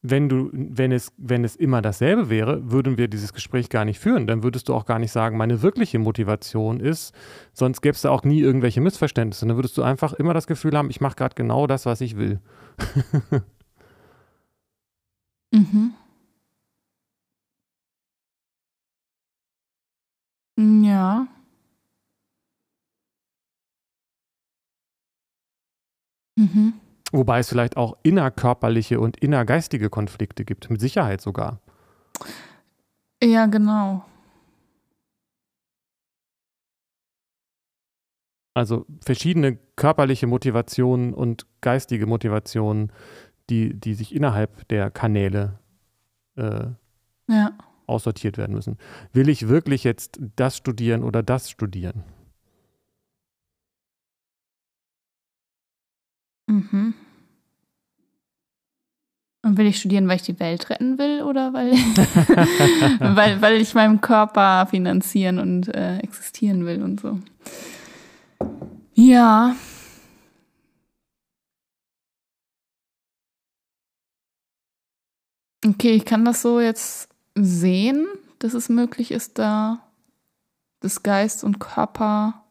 Wenn 0.03 0.29
du, 0.29 0.51
wenn 0.53 0.91
es, 0.93 1.13
wenn 1.17 1.45
es 1.45 1.55
immer 1.57 1.81
dasselbe 1.81 2.29
wäre, 2.29 2.71
würden 2.71 2.99
wir 2.99 3.07
dieses 3.09 3.33
Gespräch 3.33 3.69
gar 3.69 3.85
nicht 3.85 4.01
führen. 4.01 4.27
Dann 4.27 4.43
würdest 4.43 4.69
du 4.69 4.75
auch 4.75 4.85
gar 4.85 4.99
nicht 4.99 5.13
sagen, 5.13 5.37
meine 5.37 5.63
wirkliche 5.63 5.99
Motivation 6.01 6.81
ist, 6.81 7.15
sonst 7.53 7.81
gäbe 7.83 7.95
es 7.95 8.03
da 8.03 8.11
auch 8.11 8.25
nie 8.25 8.41
irgendwelche 8.41 8.81
Missverständnisse. 8.81 9.47
Dann 9.47 9.57
würdest 9.57 9.79
du 9.79 9.83
einfach 9.83 10.13
immer 10.13 10.35
das 10.35 10.47
Gefühl 10.49 10.77
haben, 10.77 10.91
ich 10.91 11.01
mache 11.01 11.17
gerade 11.17 11.37
genau 11.37 11.67
das, 11.69 11.87
was 11.87 12.01
ich 12.01 12.17
will. 12.17 12.41
Mhm. 15.53 15.93
Ja. 20.85 21.27
Mhm. 26.37 26.73
Wobei 27.13 27.41
es 27.41 27.49
vielleicht 27.51 27.77
auch 27.77 27.97
innerkörperliche 28.03 28.99
und 28.99 29.19
innergeistige 29.19 29.91
Konflikte 29.91 30.45
gibt, 30.45 30.71
mit 30.71 30.81
Sicherheit 30.81 31.21
sogar. 31.21 31.61
Ja, 33.23 33.47
genau. 33.47 34.05
Also 38.55 38.85
verschiedene 39.01 39.57
körperliche 39.77 40.27
Motivationen 40.27 41.15
und 41.15 41.47
geistige 41.63 42.07
Motivationen, 42.07 42.93
die, 43.49 43.73
die 43.79 43.95
sich 43.95 44.15
innerhalb 44.15 44.69
der 44.69 44.91
Kanäle 44.91 45.59
äh, 46.37 46.67
Ja. 47.29 47.53
aussortiert 47.87 48.37
werden 48.39 48.55
müssen. 48.55 48.79
Will 49.13 49.29
ich 49.29 49.49
wirklich 49.49 49.85
jetzt 49.85 50.21
das 50.37 50.57
studieren 50.57 51.03
oder 51.03 51.23
das 51.23 51.51
studieren? 51.51 52.05
Mhm. 56.49 56.95
Und 59.45 59.59
will 59.59 59.67
ich 59.67 59.79
studieren, 59.79 60.07
weil 60.07 60.17
ich 60.17 60.23
die 60.23 60.39
Welt 60.39 60.71
retten 60.71 60.99
will 60.99 61.23
oder 61.23 61.53
weil, 61.53 61.73
weil, 63.17 63.43
weil 63.43 63.61
ich 63.61 63.75
meinen 63.75 64.01
Körper 64.01 64.67
finanzieren 64.67 65.41
und 65.41 65.67
äh, 65.75 65.99
existieren 65.99 66.65
will 66.65 66.81
und 66.81 67.01
so? 67.01 67.19
Ja. 68.95 69.57
Okay, 75.67 75.93
ich 75.93 76.05
kann 76.05 76.25
das 76.25 76.43
so 76.43 76.61
jetzt 76.61 77.09
sehen, 77.35 78.07
dass 78.39 78.55
es 78.55 78.69
möglich 78.69 79.11
ist, 79.11 79.39
da 79.39 79.81
das 80.81 81.03
Geist 81.03 81.43
und 81.43 81.59
Körper 81.59 82.45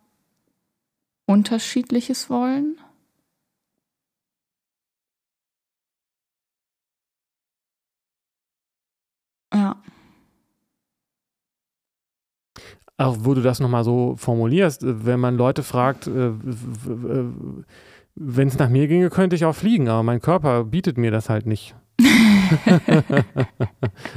unterschiedliches 1.26 2.30
wollen. 2.30 2.78
Ja. 9.62 9.76
Auch 12.98 13.18
wo 13.20 13.34
du 13.36 13.42
das 13.42 13.60
nochmal 13.60 13.84
so 13.84 14.16
formulierst, 14.18 14.84
äh, 14.84 15.06
wenn 15.06 15.20
man 15.20 15.38
Leute 15.38 15.62
fragt, 15.64 16.08
äh, 16.08 16.32
wenn 18.16 18.48
es 18.48 18.58
nach 18.58 18.70
mir 18.70 18.88
ginge, 18.88 19.10
könnte 19.10 19.36
ich 19.36 19.46
auch 19.46 19.56
fliegen, 19.56 19.88
aber 19.88 20.04
mein 20.04 20.20
Körper 20.20 20.64
bietet 20.64 20.98
mir 20.98 21.12
das 21.12 21.30
halt 21.30 21.46
nicht. 21.46 21.76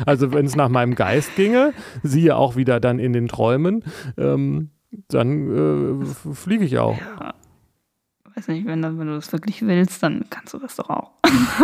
also 0.07 0.33
wenn 0.33 0.47
es 0.47 0.57
nach 0.57 0.71
meinem 0.71 0.95
Geist 0.95 1.37
ginge, 1.37 1.75
siehe 2.03 2.35
auch 2.37 2.57
wieder 2.57 2.81
dann 2.81 2.99
in 2.99 3.13
den 3.13 3.29
Träumen, 3.29 3.85
ähm, 4.17 4.71
dann 5.09 6.03
äh, 6.03 6.05
fliege 6.35 6.65
ich 6.65 6.79
auch. 6.79 6.97
Ja. 6.99 7.35
Weiß 8.37 8.49
nicht, 8.49 8.67
wenn, 8.67 8.83
wenn, 8.83 9.07
du 9.07 9.15
das 9.15 9.33
wirklich 9.33 9.63
willst, 9.63 10.03
dann 10.03 10.25
kannst 10.29 10.55
du 10.55 10.59
das 10.59 10.75
doch 10.75 10.91
auch. 10.91 11.13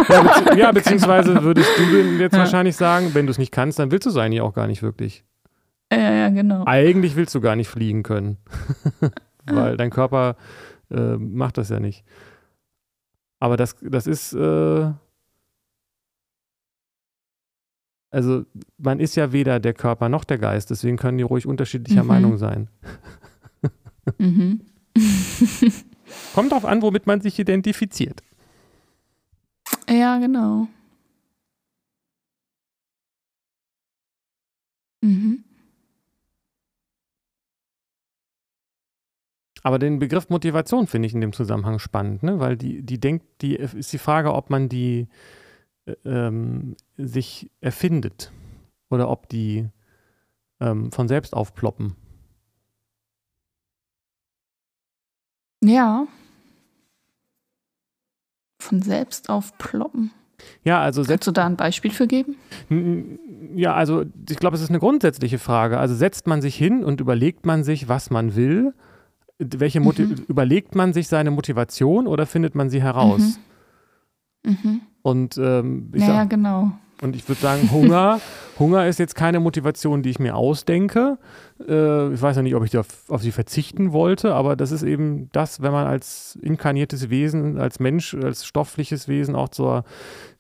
Ja, 0.09 0.23
bezieh 0.23 0.59
ja 0.59 0.73
beziehungsweise 0.73 1.43
würdest 1.43 1.69
du 1.77 1.83
jetzt 2.19 2.37
wahrscheinlich 2.37 2.77
sagen, 2.77 3.11
wenn 3.13 3.27
du 3.27 3.33
es 3.33 3.39
nicht 3.39 3.51
kannst, 3.51 3.81
dann 3.81 3.91
willst 3.91 4.07
du 4.07 4.11
es 4.11 4.17
eigentlich 4.17 4.41
auch 4.41 4.55
gar 4.55 4.69
nicht 4.69 4.83
wirklich. 4.83 5.25
Ja, 5.93 5.99
ja, 6.13 6.29
genau. 6.29 6.65
Eigentlich 6.67 7.17
willst 7.17 7.35
du 7.35 7.41
gar 7.41 7.57
nicht 7.57 7.69
fliegen 7.69 8.05
können, 8.05 8.37
weil 9.47 9.77
dein 9.77 9.91
Körper 9.91 10.37
äh, 10.91 11.17
macht 11.17 11.59
das 11.59 11.71
ja 11.71 11.81
nicht. 11.81 12.05
Aber 13.41 13.57
das, 13.57 13.75
das 13.83 14.07
ist, 14.07 14.33
äh, 14.35 14.93
also 18.13 18.45
man 18.79 19.01
ist 19.01 19.17
ja 19.17 19.33
weder 19.33 19.59
der 19.59 19.75
Körper 19.75 20.09
noch 20.09 20.23
der 20.23 20.39
Geist, 20.39 20.71
deswegen 20.71 20.97
können 20.97 21.19
die 21.19 21.25
ruhig 21.25 21.47
unterschiedlicher 21.47 22.03
Mhm. 22.03 22.09
Meinung 22.09 22.37
sein. 22.39 22.69
Mhm. 24.19 24.61
Kommt 26.35 26.53
drauf 26.53 26.65
an, 26.65 26.83
womit 26.83 27.07
man 27.07 27.21
sich 27.21 27.39
identifiziert. 27.39 28.23
Ja, 29.89 30.19
genau. 30.19 30.69
Mhm. 35.03 35.45
Aber 39.63 39.79
den 39.79 39.99
Begriff 39.99 40.31
Motivation 40.31 40.87
finde 40.87 41.07
ich 41.07 41.15
in 41.15 41.21
dem 41.21 41.33
Zusammenhang 41.33 41.79
spannend, 41.79 42.23
ne? 42.23 42.41
weil 42.41 42.57
die, 42.57 42.83
die 42.83 42.99
denkt, 42.99 43.27
die 43.43 43.57
ist 43.57 43.93
die 43.93 43.99
Frage, 43.99 44.33
ob 44.33 44.49
man 44.49 44.69
die 44.69 45.09
äh, 45.85 45.95
ähm, 46.05 46.77
sich 46.97 47.51
erfindet 47.61 48.33
oder 48.89 49.11
ob 49.11 49.29
die 49.29 49.69
ähm, 50.61 50.91
von 50.93 51.09
selbst 51.09 51.35
aufploppen. 51.35 51.95
Ja. 55.63 56.07
Von 58.61 58.83
selbst 58.83 59.29
aufploppen. 59.31 60.11
Ja, 60.65 60.81
also 60.81 61.03
Kannst 61.05 61.27
du 61.27 61.33
da 61.33 61.45
ein 61.47 61.57
Beispiel 61.57 61.91
für 61.91 62.07
geben? 62.07 62.37
ja, 63.57 63.75
also 63.75 64.05
ich 64.29 64.37
glaube, 64.39 64.57
es 64.57 64.63
ist 64.63 64.71
eine 64.71 64.79
grundsätzliche 64.79 65.39
Frage. 65.39 65.79
Also 65.79 65.95
setzt 65.95 66.27
man 66.27 66.41
sich 66.41 66.57
hin 66.57 66.83
und 66.85 67.01
überlegt 67.01 67.45
man 67.45 67.63
sich, 67.65 67.89
was 67.89 68.11
man 68.11 68.35
will? 68.37 68.75
Welche 69.39 69.81
Moti 69.81 70.03
Mhm. 70.05 70.25
überlegt 70.29 70.75
man 70.75 70.93
sich 70.93 71.09
seine 71.09 71.31
Motivation 71.31 72.07
oder 72.07 72.27
findet 72.27 72.55
man 72.55 72.71
sie 72.71 72.83
heraus? 72.83 73.39
Mhm. 74.45 74.81
Und 75.03 75.37
ähm, 75.39 75.91
ich 75.95 76.03
Ja, 76.03 76.09
ja, 76.09 76.15
sag, 76.17 76.31
genau. 76.31 76.73
Und 77.03 77.17
ich 77.17 77.27
würde 77.29 77.41
sagen, 77.41 77.71
Hunger, 77.71 78.21
Hunger 78.59 78.87
ist 78.87 78.99
jetzt 78.99 79.15
keine 79.15 79.41
Motivation, 79.41 80.03
die 80.03 80.11
ich 80.11 80.19
mir 80.19 80.37
ausdenke. 80.37 81.19
Äh, 81.67 82.13
ich 82.13 82.21
weiß 82.21 82.37
ja 82.37 82.43
nicht, 82.43 82.55
ob 82.55 82.65
ich 82.65 82.77
auf, 82.77 82.87
auf 83.09 83.23
sie 83.23 83.33
verzichten 83.33 83.93
wollte, 83.93 84.35
aber 84.35 84.57
das 84.57 84.71
ist 84.71 84.83
eben 84.83 85.31
das, 85.33 85.63
wenn 85.63 85.73
man 85.73 85.87
als 85.87 86.39
inkarniertes 86.43 87.09
Wesen, 87.11 87.59
als 87.59 87.81
Mensch, 87.81 88.15
als 88.15 88.45
stoffliches 88.45 89.09
Wesen 89.09 89.35
auch 89.35 89.49
zur, 89.49 89.85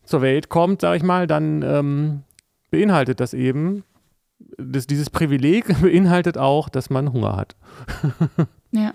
zur 0.04 0.22
Welt 0.22 0.48
kommt, 0.48 0.82
sage 0.82 0.98
ich 0.98 1.02
mal, 1.02 1.26
dann 1.26 1.62
ähm, 1.62 2.22
beinhaltet 2.70 3.20
das 3.20 3.32
eben, 3.32 3.84
das, 4.58 4.86
dieses 4.86 5.10
Privileg 5.10 5.80
beinhaltet 5.82 6.36
auch, 6.36 6.68
dass 6.68 6.90
man 6.90 7.12
Hunger 7.12 7.36
hat. 7.36 7.56
Ja. 8.72 8.92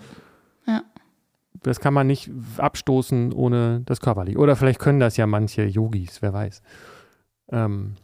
Das 1.62 1.80
kann 1.80 1.92
man 1.92 2.06
nicht 2.06 2.30
abstoßen 2.56 3.32
ohne 3.32 3.82
das 3.84 4.00
Körperliche. 4.00 4.38
Oder 4.38 4.56
vielleicht 4.56 4.78
können 4.78 5.00
das 5.00 5.18
ja 5.18 5.26
manche 5.26 5.64
Yogis, 5.64 6.22
wer 6.22 6.32
weiß. 6.32 6.62
Ähm, 7.50 7.96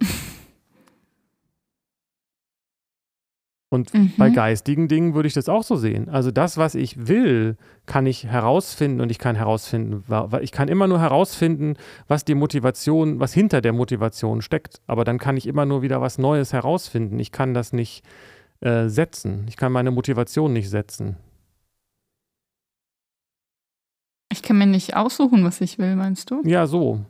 Und 3.72 3.94
Mhm. 3.94 4.12
bei 4.18 4.28
geistigen 4.28 4.86
Dingen 4.86 5.14
würde 5.14 5.28
ich 5.28 5.32
das 5.32 5.48
auch 5.48 5.62
so 5.62 5.76
sehen. 5.76 6.10
Also 6.10 6.30
das, 6.30 6.58
was 6.58 6.74
ich 6.74 7.08
will, 7.08 7.56
kann 7.86 8.04
ich 8.04 8.24
herausfinden 8.26 9.00
und 9.00 9.10
ich 9.10 9.18
kann 9.18 9.34
herausfinden, 9.34 10.04
ich 10.42 10.52
kann 10.52 10.68
immer 10.68 10.86
nur 10.86 11.00
herausfinden, 11.00 11.76
was 12.06 12.26
die 12.26 12.34
Motivation, 12.34 13.18
was 13.18 13.32
hinter 13.32 13.62
der 13.62 13.72
Motivation 13.72 14.42
steckt. 14.42 14.82
Aber 14.86 15.04
dann 15.04 15.18
kann 15.18 15.38
ich 15.38 15.46
immer 15.46 15.64
nur 15.64 15.80
wieder 15.80 16.02
was 16.02 16.18
Neues 16.18 16.52
herausfinden. 16.52 17.18
Ich 17.18 17.32
kann 17.32 17.54
das 17.54 17.72
nicht 17.72 18.04
äh, 18.60 18.88
setzen. 18.88 19.46
Ich 19.48 19.56
kann 19.56 19.72
meine 19.72 19.90
Motivation 19.90 20.52
nicht 20.52 20.68
setzen. 20.68 21.16
Ich 24.30 24.42
kann 24.42 24.58
mir 24.58 24.66
nicht 24.66 24.96
aussuchen, 24.96 25.44
was 25.44 25.62
ich 25.62 25.78
will, 25.78 25.96
meinst 25.96 26.30
du? 26.30 26.42
Ja, 26.44 26.66
so. 26.66 27.00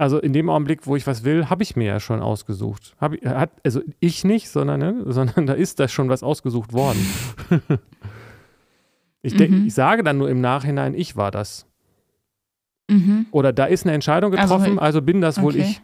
Also 0.00 0.18
in 0.18 0.32
dem 0.32 0.48
Augenblick, 0.48 0.86
wo 0.86 0.96
ich 0.96 1.06
was 1.06 1.24
will, 1.24 1.50
habe 1.50 1.62
ich 1.62 1.76
mir 1.76 1.84
ja 1.84 2.00
schon 2.00 2.22
ausgesucht. 2.22 2.96
Hab 2.98 3.12
ich, 3.12 3.22
hat, 3.22 3.50
also 3.64 3.82
ich 4.00 4.24
nicht, 4.24 4.48
sondern, 4.48 4.80
ne, 4.80 5.04
sondern 5.12 5.44
da 5.46 5.52
ist 5.52 5.78
da 5.78 5.88
schon 5.88 6.08
was 6.08 6.22
ausgesucht 6.22 6.72
worden. 6.72 6.98
ich, 9.22 9.36
denk, 9.36 9.50
Mhm. 9.50 9.66
ich 9.66 9.74
sage 9.74 10.02
dann 10.02 10.16
nur 10.16 10.30
im 10.30 10.40
Nachhinein, 10.40 10.94
ich 10.94 11.16
war 11.16 11.30
das. 11.30 11.66
Mhm. 12.90 13.26
Oder 13.30 13.52
da 13.52 13.66
ist 13.66 13.84
eine 13.84 13.92
Entscheidung 13.92 14.32
Also, 14.34 14.54
getroffen, 14.56 14.78
also, 14.78 15.02
bin 15.02 15.20
das 15.20 15.42
wohl 15.42 15.52
okay. 15.52 15.66
ich. 15.68 15.82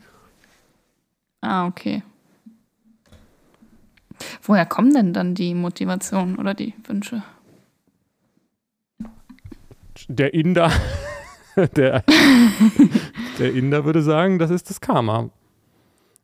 Ah, 1.43 1.67
okay. 1.67 2.03
Woher 4.41 4.65
kommen 4.65 4.95
denn 4.95 5.13
dann 5.13 5.35
die 5.35 5.53
Motivationen 5.55 6.39
oder 6.39 6.55
die 6.55 6.73
Wünsche? 6.87 7.23
Der 10.09 10.33
Inder, 10.33 10.71
der, 11.77 12.05
der 13.39 13.53
Inder 13.55 13.85
würde 13.85 14.03
sagen, 14.03 14.39
das 14.39 14.51
ist 14.51 14.71
das 14.71 14.81
Karma. 14.81 15.31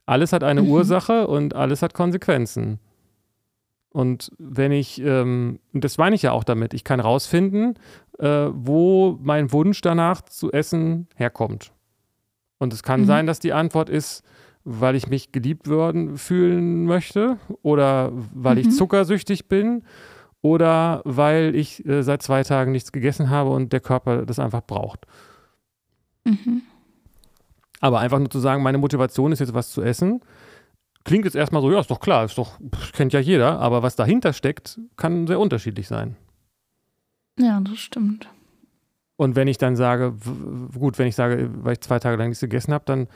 Alles 0.07 0.33
hat 0.33 0.45
eine 0.45 0.63
Mhm. 0.63 0.69
Ursache 0.71 1.27
und 1.27 1.55
alles 1.55 1.83
hat 1.83 1.95
Konsequenzen. 1.95 2.79
Und 3.91 4.31
wenn 4.39 4.73
ich, 4.73 5.01
ähm, 5.03 5.59
und 5.75 5.85
das 5.85 5.99
meine 5.99 6.15
ich 6.17 6.23
ja 6.23 6.33
auch 6.33 6.45
damit, 6.45 6.73
ich 6.75 6.83
kann 6.85 6.99
rausfinden, 7.01 7.75
äh, 8.19 8.47
wo 8.53 9.19
mein 9.23 9.53
Wunsch 9.53 9.81
danach 9.83 10.23
zu 10.23 10.51
essen 10.51 11.09
herkommt. 11.17 11.73
Und 12.59 12.73
es 12.73 12.83
kann 12.83 13.03
Mhm. 13.03 13.07
sein, 13.07 13.27
dass 13.27 13.39
die 13.39 13.53
Antwort 13.53 13.91
ist, 13.91 14.23
weil 14.65 14.95
ich 14.95 15.09
mich 15.09 15.33
geliebt 15.33 15.69
worden 15.69 16.17
fühlen 16.17 16.85
möchte 16.87 17.37
oder 17.63 18.13
weil 18.35 18.59
ich 18.59 18.67
Mhm. 18.69 18.71
zuckersüchtig 18.73 19.49
bin 19.49 19.83
oder 20.43 21.01
weil 21.05 21.55
ich 21.55 21.87
äh, 21.87 22.03
seit 22.03 22.23
zwei 22.23 22.43
Tagen 22.43 22.73
nichts 22.73 22.93
gegessen 22.93 23.31
habe 23.31 23.51
und 23.51 23.73
der 23.73 23.81
Körper 23.81 24.27
das 24.27 24.39
einfach 24.39 24.63
braucht. 24.63 25.07
Mhm. 26.25 26.63
Aber 27.81 28.01
einfach 28.01 28.19
nur 28.19 28.31
zu 28.31 28.39
sagen, 28.39 28.63
meine 28.63 28.79
Motivation 28.79 29.33
ist 29.33 29.39
jetzt 29.39 29.55
was 29.55 29.71
zu 29.71 29.83
essen, 29.83 30.21
klingt 31.05 31.25
jetzt 31.25 31.35
erstmal 31.35 31.63
so, 31.63 31.73
ja, 31.73 31.81
ist 31.81 31.91
doch 31.91 32.01
klar, 32.01 32.25
ist 32.25 32.39
doch, 32.39 32.59
kennt 32.93 33.13
ja 33.13 33.21
jeder, 33.21 33.59
aber 33.61 33.83
was 33.83 33.97
dahinter 33.97 34.33
steckt, 34.33 34.79
kann 34.97 35.27
sehr 35.27 35.41
unterschiedlich 35.41 35.89
sein. 35.89 36.17
Ja, 37.39 37.61
das 37.61 37.79
stimmt. 37.79 38.29
Und 39.17 39.37
wenn 39.37 39.49
ich 39.49 39.59
dann 39.59 39.77
sage, 39.77 40.15
gut, 40.79 40.99
wenn 40.99 41.07
ich 41.07 41.15
sage, 41.15 41.51
weil 41.63 41.75
ich 41.75 41.81
zwei 41.81 41.99
Tage 41.99 42.17
lang 42.17 42.29
nichts 42.29 42.41
gegessen 42.41 42.73
habe, 42.73 42.85
dann 42.87 43.09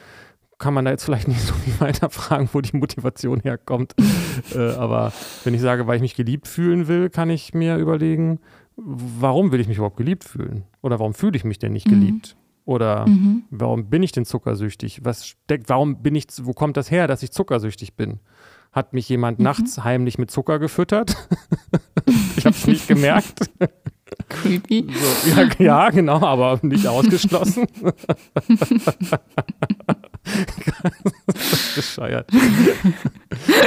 kann 0.58 0.74
man 0.74 0.84
da 0.84 0.90
jetzt 0.90 1.04
vielleicht 1.04 1.28
nicht 1.28 1.40
so 1.40 1.54
viel 1.54 1.78
weiter 1.80 2.10
fragen, 2.10 2.48
wo 2.52 2.60
die 2.60 2.76
Motivation 2.76 3.40
herkommt. 3.40 3.94
äh, 4.54 4.72
aber 4.74 5.12
wenn 5.44 5.54
ich 5.54 5.60
sage, 5.60 5.86
weil 5.86 5.96
ich 5.96 6.02
mich 6.02 6.16
geliebt 6.16 6.48
fühlen 6.48 6.88
will, 6.88 7.10
kann 7.10 7.30
ich 7.30 7.54
mir 7.54 7.76
überlegen, 7.76 8.40
warum 8.76 9.52
will 9.52 9.60
ich 9.60 9.68
mich 9.68 9.78
überhaupt 9.78 9.96
geliebt 9.96 10.24
fühlen? 10.24 10.64
Oder 10.82 10.98
warum 10.98 11.14
fühle 11.14 11.36
ich 11.36 11.44
mich 11.44 11.58
denn 11.58 11.72
nicht 11.72 11.88
geliebt? 11.88 12.36
Mhm. 12.36 12.46
Oder 12.66 13.06
mhm. 13.06 13.44
warum 13.50 13.88
bin 13.88 14.02
ich 14.02 14.12
denn 14.12 14.24
zuckersüchtig? 14.24 15.04
Was 15.04 15.26
steckt, 15.26 15.68
warum 15.68 16.02
bin 16.02 16.16
ich, 16.16 16.26
wo 16.42 16.52
kommt 16.52 16.76
das 16.76 16.90
her, 16.90 17.06
dass 17.06 17.22
ich 17.22 17.30
zuckersüchtig 17.30 17.94
bin? 17.94 18.18
Hat 18.72 18.92
mich 18.92 19.08
jemand 19.08 19.38
mhm. 19.38 19.44
nachts 19.44 19.84
heimlich 19.84 20.18
mit 20.18 20.30
Zucker 20.30 20.58
gefüttert? 20.58 21.16
ich 22.36 22.44
habe 22.44 22.56
es 22.56 22.66
nicht 22.66 22.88
gemerkt. 22.88 23.50
Creepy. 24.28 24.86
So, 24.92 25.30
ja, 25.30 25.48
ja, 25.58 25.90
genau, 25.90 26.20
aber 26.20 26.58
nicht 26.62 26.86
ausgeschlossen. 26.86 27.68
Bescheuert. 31.74 32.30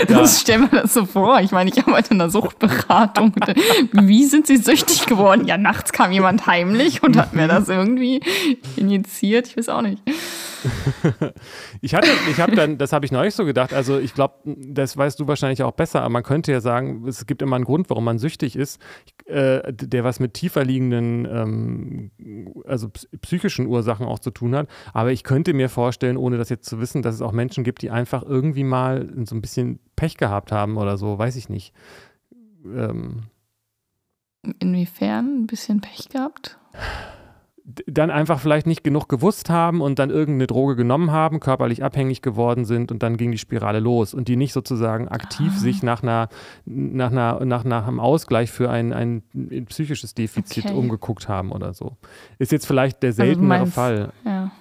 Das 0.08 0.10
ja. 0.10 0.40
stell 0.42 0.58
mir 0.60 0.70
das 0.70 0.94
so 0.94 1.06
vor. 1.06 1.42
Ich 1.42 1.52
meine, 1.52 1.70
ich 1.70 1.86
arbeite 1.86 2.12
in 2.12 2.20
der 2.20 2.30
Suchtberatung. 2.30 3.36
Wie 3.92 4.26
sind 4.26 4.48
Sie 4.48 4.58
süchtig 4.58 5.06
geworden? 5.06 5.46
Ja, 5.46 5.58
nachts 5.58 5.92
kam 5.92 6.12
jemand 6.12 6.48
heimlich 6.48 7.04
und 7.04 7.18
hat 7.18 7.34
mir 7.34 7.48
das 7.48 7.70
irgendwie 7.70 8.22
injiziert. 8.78 9.48
Ich 9.48 9.58
weiß 9.58 9.70
auch 9.70 9.82
nicht. 9.82 10.02
ich 11.82 11.96
hatte, 11.96 12.10
ich 12.30 12.40
habe 12.40 12.56
dann, 12.56 12.78
das 12.78 12.94
habe 12.94 13.06
ich 13.06 13.12
neulich 13.12 13.34
so 13.34 13.46
gedacht, 13.46 13.74
also 13.74 14.00
ich 14.00 14.14
glaube, 14.14 14.36
das 14.46 14.98
weißt 14.98 15.20
du 15.20 15.28
wahrscheinlich 15.28 15.64
auch 15.64 15.72
besser, 15.72 16.02
aber 16.02 16.10
man 16.10 16.24
könnte 16.24 16.52
ja 16.52 16.62
sagen, 16.62 17.06
es 17.08 17.26
gibt 17.26 17.42
immer 17.42 17.56
einen 17.56 17.66
Grund, 17.66 17.90
warum 17.90 18.04
man 18.04 18.20
süchtig 18.20 18.56
ist, 18.56 18.82
äh, 19.26 19.72
der 19.72 20.04
was 20.04 20.20
mit 20.20 20.34
tiefer 20.34 20.64
liegenden, 20.64 21.26
ähm, 21.26 22.12
also 22.66 22.90
psychischen 23.22 23.68
Ursachen 23.68 24.06
auch 24.06 24.20
zu 24.20 24.32
tun 24.32 24.56
hat. 24.56 24.68
Aber 24.94 25.12
ich 25.12 25.24
könnte 25.24 25.54
mir 25.54 25.70
vorstellen, 25.70 26.18
ohne 26.18 26.38
das 26.50 26.58
jetzt 26.58 26.70
zu 26.70 26.80
wissen, 26.80 27.02
dass 27.02 27.16
es 27.16 27.22
auch 27.22 27.32
Menschen 27.32 27.64
gibt, 27.64 27.82
die 27.82 27.90
einfach 27.90 28.24
irgendwie 28.24 28.64
mal 28.64 29.10
so 29.26 29.36
ein 29.36 29.42
bisschen 29.42 29.80
Pech 29.96 30.18
gehabt 30.18 30.52
haben 30.52 30.78
oder 30.78 30.98
so, 30.98 31.18
weiß 31.18 31.36
ich 31.36 31.50
nicht. 31.50 31.74
Ähm, 32.66 33.24
Inwiefern? 34.60 35.44
Ein 35.44 35.48
bisschen 35.48 35.82
Pech 35.82 36.10
gehabt? 36.10 36.58
dann 37.86 38.10
einfach 38.10 38.40
vielleicht 38.40 38.66
nicht 38.66 38.84
genug 38.84 39.08
gewusst 39.10 39.50
haben 39.50 39.82
und 39.82 40.00
dann 40.00 40.10
irgendeine 40.10 40.48
Droge 40.48 40.76
genommen 40.76 41.12
haben, 41.12 41.40
körperlich 41.40 41.84
abhängig 41.84 42.22
geworden 42.22 42.66
sind 42.66 42.92
und 42.92 43.04
dann 43.04 43.18
ging 43.18 43.32
die 43.32 43.38
Spirale 43.38 43.80
los 43.80 44.14
und 44.14 44.28
die 44.28 44.36
nicht 44.36 44.54
sozusagen 44.54 45.08
aktiv 45.08 45.52
ah. 45.56 45.60
sich 45.60 45.84
nach 45.84 46.02
einer, 46.02 46.30
nach 46.66 47.12
einer, 47.12 47.46
nach, 47.46 47.64
nach 47.64 47.88
einem 47.88 48.00
Ausgleich 48.00 48.52
für 48.52 48.70
ein, 48.70 48.94
ein 48.94 49.24
psychisches 49.68 50.14
Defizit 50.14 50.66
okay. 50.66 50.76
umgeguckt 50.76 51.28
haben 51.28 51.52
oder 51.52 51.74
so. 51.74 51.98
Ist 52.40 52.52
jetzt 52.52 52.66
vielleicht 52.66 53.04
der 53.04 53.10
also 53.10 53.24
seltenere 53.24 53.60
also 53.60 53.72
Fall. 53.72 54.14
Ja. 54.26 54.52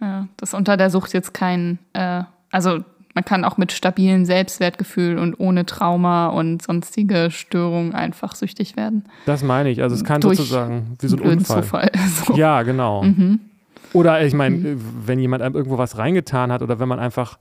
Ja, 0.00 0.28
das 0.36 0.54
unter 0.54 0.76
der 0.76 0.90
Sucht 0.90 1.12
jetzt 1.12 1.34
kein, 1.34 1.78
äh, 1.92 2.22
also 2.50 2.80
man 3.14 3.24
kann 3.24 3.44
auch 3.44 3.56
mit 3.56 3.72
stabilem 3.72 4.24
Selbstwertgefühl 4.24 5.18
und 5.18 5.38
ohne 5.38 5.66
Trauma 5.66 6.28
und 6.28 6.62
sonstige 6.62 7.30
Störungen 7.30 7.94
einfach 7.94 8.34
süchtig 8.34 8.76
werden. 8.76 9.04
Das 9.26 9.42
meine 9.42 9.70
ich. 9.70 9.82
Also 9.82 9.96
es 9.96 10.04
kann 10.04 10.22
sozusagen 10.22 10.96
wie 11.00 11.08
so 11.08 11.16
ein 11.16 11.22
Unfall. 11.22 11.62
Zufall. 11.62 11.90
So. 12.26 12.36
Ja, 12.36 12.62
genau. 12.62 13.02
Mhm. 13.02 13.40
Oder 13.92 14.24
ich 14.24 14.34
meine, 14.34 14.56
mhm. 14.56 14.80
wenn 15.04 15.18
jemand 15.18 15.42
einem 15.42 15.56
irgendwo 15.56 15.78
was 15.78 15.98
reingetan 15.98 16.52
hat 16.52 16.62
oder 16.62 16.78
wenn 16.78 16.88
man 16.88 17.00
einfach 17.00 17.38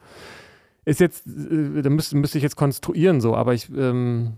ist 0.86 1.00
jetzt, 1.00 1.28
äh, 1.28 1.82
da 1.82 1.90
müsste, 1.90 2.18
müsste 2.18 2.38
ich 2.40 2.44
jetzt 2.44 2.56
konstruieren 2.56 3.22
so, 3.22 3.36
aber 3.36 3.54
ich 3.54 3.70
ähm, 3.70 4.34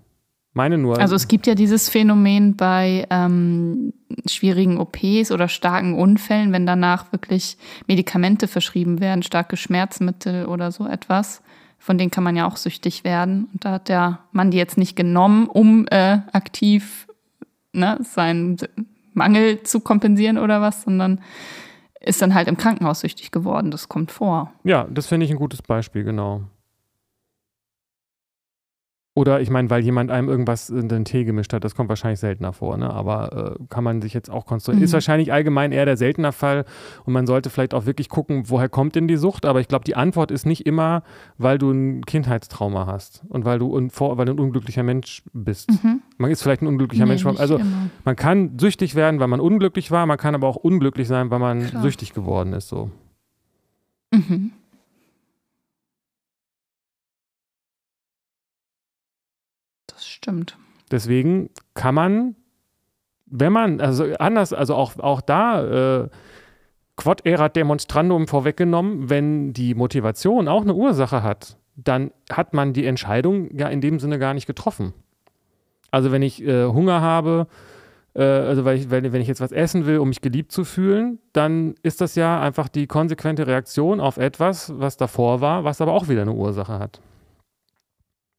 meine 0.54 0.78
nur. 0.78 1.00
Also 1.00 1.16
es 1.16 1.28
gibt 1.28 1.48
ja 1.48 1.56
dieses 1.56 1.90
Phänomen 1.90 2.56
bei 2.56 3.08
ähm, 3.10 3.94
schwierigen 4.28 4.80
OPs 4.80 5.32
oder 5.32 5.48
starken 5.48 5.94
Unfällen, 5.94 6.52
wenn 6.52 6.66
danach 6.66 7.12
wirklich 7.12 7.58
Medikamente 7.88 8.48
verschrieben 8.48 9.00
werden, 9.00 9.24
starke 9.24 9.58
Schmerzmittel 9.58 10.46
oder 10.46 10.72
so 10.72 10.88
etwas. 10.88 11.42
Von 11.78 11.98
denen 11.98 12.12
kann 12.12 12.24
man 12.24 12.36
ja 12.36 12.48
auch 12.48 12.58
süchtig 12.58 13.04
werden. 13.04 13.48
Und 13.54 13.66
da 13.66 13.72
hat 13.72 13.90
der 13.90 14.20
Mann 14.32 14.52
die 14.52 14.58
jetzt 14.58 14.78
nicht 14.78 14.96
genommen, 14.96 15.48
um 15.48 15.88
äh, 15.90 16.20
aktiv 16.32 17.08
ne, 17.74 17.98
seinen 18.02 18.58
Mangel 19.14 19.64
zu 19.64 19.80
kompensieren 19.80 20.38
oder 20.38 20.62
was, 20.62 20.84
sondern 20.84 21.22
ist 22.00 22.22
dann 22.22 22.34
halt 22.34 22.48
im 22.48 22.58
Krankenhaus 22.58 23.02
süchtig 23.02 23.32
geworden. 23.32 23.72
Das 23.72 23.90
kommt 23.90 24.12
vor. 24.12 24.52
Ja, 24.64 24.88
das 24.92 25.08
finde 25.08 25.26
ich 25.26 25.32
ein 25.32 25.38
gutes 25.38 25.62
Beispiel, 25.62 26.04
genau. 26.04 26.44
Oder 29.14 29.42
ich 29.42 29.50
meine, 29.50 29.70
weil 29.70 29.84
jemand 29.84 30.10
einem 30.10 30.30
irgendwas 30.30 30.70
in 30.70 30.88
den 30.88 31.04
Tee 31.04 31.26
gemischt 31.26 31.52
hat, 31.52 31.66
das 31.66 31.76
kommt 31.76 31.90
wahrscheinlich 31.90 32.22
seltener 32.22 32.54
vor, 32.54 32.78
ne? 32.78 32.90
aber 32.90 33.58
äh, 33.60 33.64
kann 33.68 33.84
man 33.84 34.02
sich 34.02 34.14
jetzt 34.14 34.30
auch 34.30 34.46
konstruieren. 34.46 34.80
Mhm. 34.80 34.86
Ist 34.86 34.94
wahrscheinlich 34.94 35.34
allgemein 35.34 35.74
eher 35.74 35.84
der 35.86 35.98
seltener 35.98 36.32
Fall 36.32 36.64
und 37.04 37.12
man 37.12 37.28
sollte 37.28 37.50
vielleicht 37.50 37.74
auch 37.74 37.86
wirklich 37.86 38.08
gucken, 38.08 38.50
woher 38.50 38.70
kommt 38.70 38.96
denn 38.96 39.10
die 39.10 39.18
Sucht, 39.18 39.46
aber 39.46 39.60
ich 39.60 39.68
glaube, 39.68 39.84
die 39.84 39.98
Antwort 39.98 40.32
ist 40.32 40.46
nicht 40.46 40.66
immer, 40.66 41.04
weil 41.38 41.58
du 41.58 41.72
ein 41.72 42.06
Kindheitstrauma 42.06 42.86
hast 42.86 43.24
und 43.28 43.44
weil 43.44 43.60
du, 43.60 43.76
un 43.76 43.92
weil 43.94 44.26
du 44.26 44.32
ein 44.32 44.40
unglücklicher 44.40 44.84
Mensch 44.84 45.24
bist. 45.34 45.70
Mhm. 45.84 46.02
Man 46.18 46.32
ist 46.32 46.42
vielleicht 46.42 46.62
ein 46.62 46.68
unglücklicher 46.68 47.04
nee, 47.04 47.10
Mensch, 47.10 47.26
also 47.26 47.58
immer. 47.58 47.90
man 48.06 48.16
kann 48.16 48.58
süchtig 48.60 48.96
werden, 48.96 49.20
weil 49.20 49.28
man 49.28 49.42
unglücklich 49.42 49.92
war, 49.92 50.06
man 50.06 50.18
kann 50.18 50.36
aber 50.36 50.48
auch 50.48 50.56
unglücklich 50.56 51.10
sein, 51.10 51.30
weil 51.32 51.40
man 51.40 51.66
Klar. 51.66 51.82
süchtig 51.82 52.14
geworden 52.14 52.54
ist. 52.54 52.70
So. 52.70 52.90
Mhm. 54.14 54.54
Stimmt. 60.24 60.58
Deswegen 60.92 61.50
kann 61.74 61.96
man, 61.96 62.36
wenn 63.26 63.52
man, 63.52 63.82
also 63.82 64.06
anders, 64.20 64.54
also 64.54 64.76
auch, 64.76 65.00
auch 65.00 65.22
da, 65.22 66.04
äh, 66.04 66.10
quod 66.96 67.26
erat 67.26 67.56
demonstrandum 67.56 68.28
vorweggenommen, 68.28 69.10
wenn 69.10 69.54
die 69.54 69.74
Motivation 69.74 70.48
auch 70.48 70.62
eine 70.62 70.76
Ursache 70.76 71.24
hat, 71.24 71.58
dann 71.76 72.12
hat 72.32 72.54
man 72.54 72.74
die 72.74 72.86
Entscheidung 72.86 73.50
ja 73.58 73.68
in 73.70 73.82
dem 73.82 74.00
Sinne 74.00 74.20
gar 74.20 74.36
nicht 74.36 74.46
getroffen. 74.46 74.94
Also 75.90 76.12
wenn 76.12 76.22
ich 76.22 76.44
äh, 76.44 76.66
Hunger 76.66 77.02
habe, 77.02 77.48
äh, 78.14 78.24
also 78.24 78.66
weil 78.66 78.78
ich, 78.78 78.92
wenn, 78.92 79.12
wenn 79.12 79.22
ich 79.22 79.28
jetzt 79.28 79.42
was 79.42 79.52
essen 79.52 79.86
will, 79.86 79.98
um 79.98 80.10
mich 80.10 80.22
geliebt 80.22 80.52
zu 80.52 80.64
fühlen, 80.64 81.18
dann 81.34 81.76
ist 81.82 82.02
das 82.02 82.16
ja 82.16 82.40
einfach 82.40 82.68
die 82.68 82.86
konsequente 82.86 83.48
Reaktion 83.48 84.00
auf 84.00 84.18
etwas, 84.18 84.72
was 84.78 84.98
davor 84.98 85.42
war, 85.42 85.64
was 85.64 85.82
aber 85.82 85.94
auch 85.94 86.08
wieder 86.08 86.22
eine 86.22 86.34
Ursache 86.34 86.78
hat. 86.78 87.02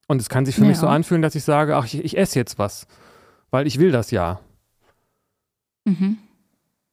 Und 0.07 0.21
es 0.21 0.29
kann 0.29 0.45
sich 0.45 0.55
für 0.55 0.61
ja. 0.61 0.67
mich 0.67 0.77
so 0.77 0.87
anfühlen, 0.87 1.21
dass 1.21 1.35
ich 1.35 1.43
sage, 1.43 1.75
ach, 1.75 1.85
ich, 1.85 2.03
ich 2.03 2.17
esse 2.17 2.37
jetzt 2.37 2.59
was, 2.59 2.87
weil 3.51 3.67
ich 3.67 3.79
will 3.79 3.91
das 3.91 4.11
ja. 4.11 4.39
Mhm. 5.85 6.17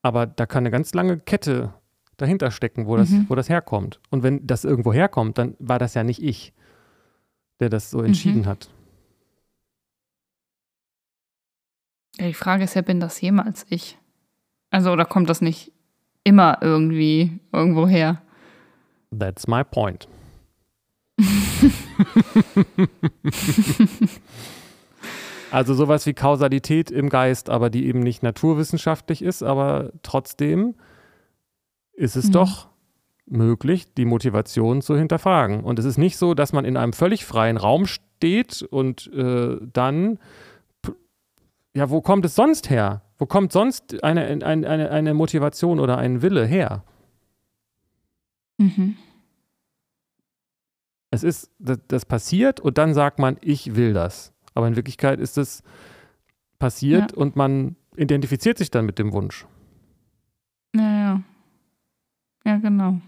Aber 0.03 0.27
da 0.27 0.47
kann 0.47 0.63
eine 0.63 0.71
ganz 0.71 0.95
lange 0.95 1.19
Kette 1.19 1.75
dahinter 2.17 2.51
stecken, 2.51 2.87
wo 2.87 2.97
das, 2.97 3.11
mhm. 3.11 3.27
wo 3.29 3.35
das 3.35 3.49
herkommt. 3.49 4.01
Und 4.11 4.23
wenn 4.23 4.47
das 4.47 4.65
irgendwo 4.65 4.93
herkommt, 4.93 5.39
dann 5.39 5.57
war 5.59 5.79
das 5.79 5.95
ja 5.95 6.05
nicht 6.05 6.23
ich, 6.23 6.53
der 7.61 7.69
das 7.69 7.91
so 7.91 8.03
entschieden 8.03 8.43
mhm. 8.43 8.47
hat. 8.47 8.71
Ja, 12.19 12.27
die 12.27 12.35
Frage 12.35 12.65
ist 12.65 12.75
ja, 12.75 12.83
bin 12.83 13.01
das 13.01 13.21
jemals 13.21 13.67
ich? 13.69 13.99
Also, 14.71 14.93
oder 14.93 15.05
kommt 15.05 15.31
das 15.31 15.41
nicht 15.41 15.73
immer 16.23 16.59
irgendwie 16.61 17.41
irgendwo 17.53 17.89
her? 17.89 18.23
That's 19.17 19.49
my 19.49 19.65
point. 19.65 20.07
also 25.51 25.75
sowas 25.75 26.07
wie 26.07 26.15
Kausalität 26.15 26.91
im 26.91 27.09
Geist, 27.09 27.51
aber 27.51 27.71
die 27.71 27.87
eben 27.87 28.01
nicht 28.01 28.23
naturwissenschaftlich 28.23 29.23
ist, 29.23 29.43
aber 29.43 29.93
trotzdem 30.03 30.75
ist 31.93 32.17
es 32.17 32.29
mhm. 32.29 32.33
doch 32.33 32.69
möglich, 33.27 33.93
die 33.95 34.05
Motivation 34.05 34.83
zu 34.83 34.97
hinterfragen. 34.97 35.63
Und 35.63 35.79
es 35.79 35.85
ist 35.85 35.99
nicht 35.99 36.17
so, 36.17 36.35
dass 36.35 36.53
man 36.53 36.65
in 36.65 36.77
einem 36.77 36.93
völlig 36.93 37.25
freien 37.25 37.57
Raum 37.57 37.87
steht 37.87 38.63
und 38.63 39.11
äh, 39.13 39.57
dann, 39.73 40.19
ja, 41.75 41.91
wo 41.91 42.01
kommt 42.01 42.25
es 42.25 42.35
sonst 42.35 42.71
her? 42.71 43.03
Wo 43.19 43.27
kommt 43.27 43.53
sonst 43.53 44.03
eine, 44.03 44.25
eine, 44.25 44.69
eine, 44.69 44.91
eine 44.91 45.15
Motivation 45.15 45.79
oder 45.79 45.99
ein 45.99 46.23
Wille 46.23 46.45
her? 46.45 46.83
Mhm. 48.59 48.97
Es 51.11 51.25
ist, 51.25 51.51
das, 51.59 51.79
das, 51.89 52.05
passiert 52.05 52.61
und 52.61 52.79
dann 52.79 52.95
sagt 52.95 53.19
man, 53.19 53.37
ich 53.41 53.75
will 53.75 53.93
das. 53.93 54.33
Aber 54.55 54.69
in 54.69 54.77
Wirklichkeit 54.77 55.19
ist 55.19 55.39
es 55.39 55.63
passiert 56.59 57.13
ja. 57.13 57.17
und 57.17 57.35
man 57.37 57.77
identifiziert 57.97 58.59
sich 58.59 58.71
dann 58.71 58.87
mit 58.87 58.99
dem 58.99 59.13
Wunsch. 59.13 59.47
Ja, 60.75 60.83
ja. 60.83 61.23
Ja, 62.45 62.57
genau. 62.59 63.01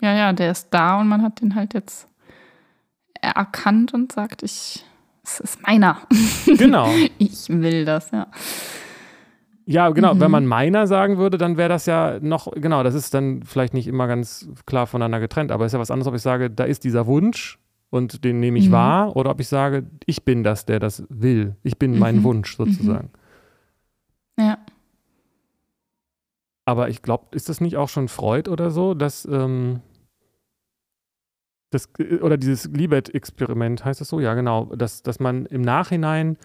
Ja, 0.00 0.14
ja, 0.14 0.32
der 0.32 0.52
ist 0.52 0.68
da 0.70 1.00
und 1.00 1.08
man 1.08 1.22
hat 1.22 1.42
den 1.42 1.54
halt 1.54 1.74
jetzt 1.74 2.08
erkannt 3.20 3.92
und 3.92 4.12
sagt, 4.12 4.42
ich, 4.42 4.84
es 5.22 5.40
ist 5.40 5.62
meiner. 5.62 5.98
Genau. 6.46 6.88
ich 7.18 7.48
will 7.48 7.84
das, 7.84 8.10
ja. 8.10 8.26
Ja, 9.70 9.88
genau. 9.90 10.14
Mhm. 10.14 10.20
Wenn 10.20 10.30
man 10.32 10.46
meiner 10.46 10.88
sagen 10.88 11.18
würde, 11.18 11.38
dann 11.38 11.56
wäre 11.56 11.68
das 11.68 11.86
ja 11.86 12.18
noch, 12.20 12.50
genau, 12.56 12.82
das 12.82 12.94
ist 12.94 13.14
dann 13.14 13.44
vielleicht 13.44 13.72
nicht 13.72 13.86
immer 13.86 14.08
ganz 14.08 14.48
klar 14.66 14.88
voneinander 14.88 15.20
getrennt, 15.20 15.52
aber 15.52 15.64
es 15.64 15.70
ist 15.70 15.74
ja 15.74 15.78
was 15.78 15.92
anderes, 15.92 16.08
ob 16.08 16.16
ich 16.16 16.22
sage, 16.22 16.50
da 16.50 16.64
ist 16.64 16.82
dieser 16.82 17.06
Wunsch 17.06 17.60
und 17.88 18.24
den 18.24 18.40
nehme 18.40 18.58
ich 18.58 18.68
mhm. 18.68 18.72
wahr 18.72 19.16
oder 19.16 19.30
ob 19.30 19.38
ich 19.38 19.46
sage, 19.46 19.86
ich 20.06 20.24
bin 20.24 20.42
das, 20.42 20.66
der 20.66 20.80
das 20.80 21.04
will. 21.08 21.54
Ich 21.62 21.78
bin 21.78 22.00
mein 22.00 22.16
mhm. 22.16 22.24
Wunsch 22.24 22.56
sozusagen. 22.56 23.10
Mhm. 24.36 24.44
Ja. 24.44 24.58
Aber 26.64 26.88
ich 26.88 27.00
glaube, 27.02 27.26
ist 27.30 27.48
das 27.48 27.60
nicht 27.60 27.76
auch 27.76 27.88
schon 27.88 28.08
Freud 28.08 28.50
oder 28.50 28.72
so, 28.72 28.94
dass, 28.94 29.24
ähm, 29.24 29.82
das, 31.70 31.88
oder 32.20 32.36
dieses 32.36 32.64
Libet-Experiment, 32.64 33.84
heißt 33.84 34.00
das 34.00 34.08
so? 34.08 34.18
Ja, 34.18 34.34
genau. 34.34 34.64
Dass, 34.74 35.04
dass 35.04 35.20
man 35.20 35.46
im 35.46 35.62
Nachhinein 35.62 36.38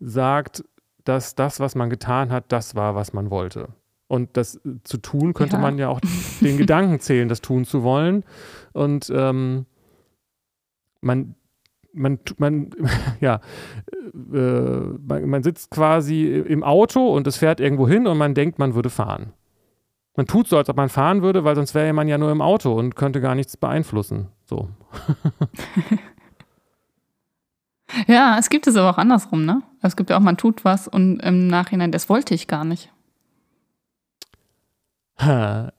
sagt, 0.00 0.64
dass 1.04 1.34
das, 1.34 1.60
was 1.60 1.74
man 1.74 1.90
getan 1.90 2.30
hat, 2.30 2.44
das 2.48 2.74
war, 2.74 2.94
was 2.94 3.12
man 3.12 3.30
wollte. 3.30 3.68
Und 4.08 4.36
das 4.36 4.60
zu 4.84 4.98
tun, 4.98 5.32
könnte 5.32 5.56
ja. 5.56 5.62
man 5.62 5.78
ja 5.78 5.88
auch 5.88 6.00
den 6.40 6.58
Gedanken 6.58 7.00
zählen, 7.00 7.28
das 7.28 7.40
tun 7.40 7.64
zu 7.64 7.82
wollen. 7.82 8.24
Und 8.72 9.10
ähm, 9.14 9.66
man, 11.00 11.34
man, 11.92 12.18
man, 12.38 12.70
ja, 13.20 13.40
äh, 14.32 14.36
man, 14.36 15.26
man 15.26 15.42
sitzt 15.42 15.70
quasi 15.70 16.26
im 16.26 16.62
Auto 16.62 17.14
und 17.14 17.26
es 17.26 17.36
fährt 17.36 17.60
irgendwo 17.60 17.88
hin 17.88 18.06
und 18.06 18.18
man 18.18 18.34
denkt, 18.34 18.58
man 18.58 18.74
würde 18.74 18.90
fahren. 18.90 19.32
Man 20.14 20.26
tut 20.26 20.46
so, 20.46 20.58
als 20.58 20.68
ob 20.68 20.76
man 20.76 20.90
fahren 20.90 21.22
würde, 21.22 21.44
weil 21.44 21.54
sonst 21.54 21.74
wäre 21.74 21.92
man 21.94 22.06
ja 22.06 22.18
nur 22.18 22.30
im 22.30 22.42
Auto 22.42 22.74
und 22.74 22.96
könnte 22.96 23.22
gar 23.22 23.34
nichts 23.34 23.56
beeinflussen. 23.56 24.28
So. 24.44 24.68
ja, 28.06 28.36
es 28.38 28.50
gibt 28.50 28.66
es 28.66 28.76
aber 28.76 28.90
auch 28.90 28.98
andersrum, 28.98 29.44
ne? 29.44 29.62
Es 29.82 29.96
gibt 29.96 30.10
ja 30.10 30.16
auch, 30.16 30.20
man 30.20 30.36
tut 30.36 30.64
was 30.64 30.88
und 30.88 31.20
im 31.20 31.48
Nachhinein, 31.48 31.92
das 31.92 32.08
wollte 32.08 32.34
ich 32.34 32.46
gar 32.46 32.64
nicht. 32.64 32.90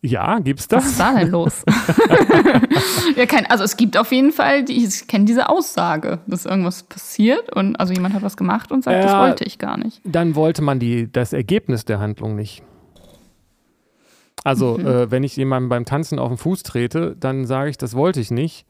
Ja, 0.01 0.39
gibt's 0.39 0.67
das? 0.67 0.83
Was 0.83 0.91
ist 0.91 0.99
da 0.99 1.13
denn 1.19 1.29
los? 1.29 1.63
ja, 3.17 3.25
kein, 3.25 3.45
also 3.47 3.63
es 3.63 3.75
gibt 3.75 3.97
auf 3.97 4.11
jeden 4.11 4.31
Fall, 4.31 4.63
die, 4.63 4.85
ich 4.85 5.07
kenne 5.07 5.25
diese 5.25 5.49
Aussage, 5.49 6.19
dass 6.27 6.45
irgendwas 6.45 6.83
passiert 6.83 7.51
und 7.53 7.75
also 7.77 7.91
jemand 7.93 8.13
hat 8.15 8.21
was 8.21 8.37
gemacht 8.37 8.71
und 8.71 8.85
sagt, 8.85 8.97
ja, 8.97 9.03
das 9.03 9.17
wollte 9.17 9.43
ich 9.43 9.57
gar 9.57 9.77
nicht. 9.77 10.01
Dann 10.05 10.35
wollte 10.35 10.61
man 10.61 10.79
die, 10.79 11.11
das 11.11 11.33
Ergebnis 11.33 11.83
der 11.83 11.99
Handlung 11.99 12.35
nicht. 12.35 12.63
Also, 14.45 14.77
mhm. 14.77 14.85
äh, 14.85 15.11
wenn 15.11 15.23
ich 15.23 15.35
jemandem 15.35 15.69
beim 15.69 15.85
Tanzen 15.85 16.19
auf 16.19 16.29
den 16.29 16.37
Fuß 16.37 16.63
trete, 16.63 17.15
dann 17.19 17.45
sage 17.45 17.69
ich, 17.69 17.77
das 17.77 17.95
wollte 17.95 18.19
ich 18.19 18.31
nicht. 18.31 18.65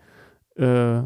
Äh, 0.56 1.02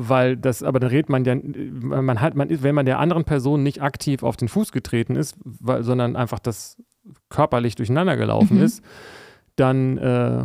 weil 0.00 0.36
das, 0.36 0.62
aber 0.62 0.78
da 0.78 0.86
redet 0.86 1.08
man 1.08 1.24
ja, 1.24 1.34
man 1.34 2.20
hat, 2.20 2.36
man, 2.36 2.48
wenn 2.62 2.74
man 2.74 2.86
der 2.86 3.00
anderen 3.00 3.24
Person 3.24 3.64
nicht 3.64 3.82
aktiv 3.82 4.22
auf 4.22 4.36
den 4.36 4.46
Fuß 4.46 4.70
getreten 4.70 5.16
ist, 5.16 5.36
weil, 5.42 5.82
sondern 5.82 6.14
einfach 6.14 6.38
das 6.38 6.80
körperlich 7.30 7.74
durcheinander 7.74 8.16
gelaufen 8.16 8.58
mhm. 8.58 8.62
ist, 8.62 8.84
dann 9.56 9.98
äh, 9.98 10.44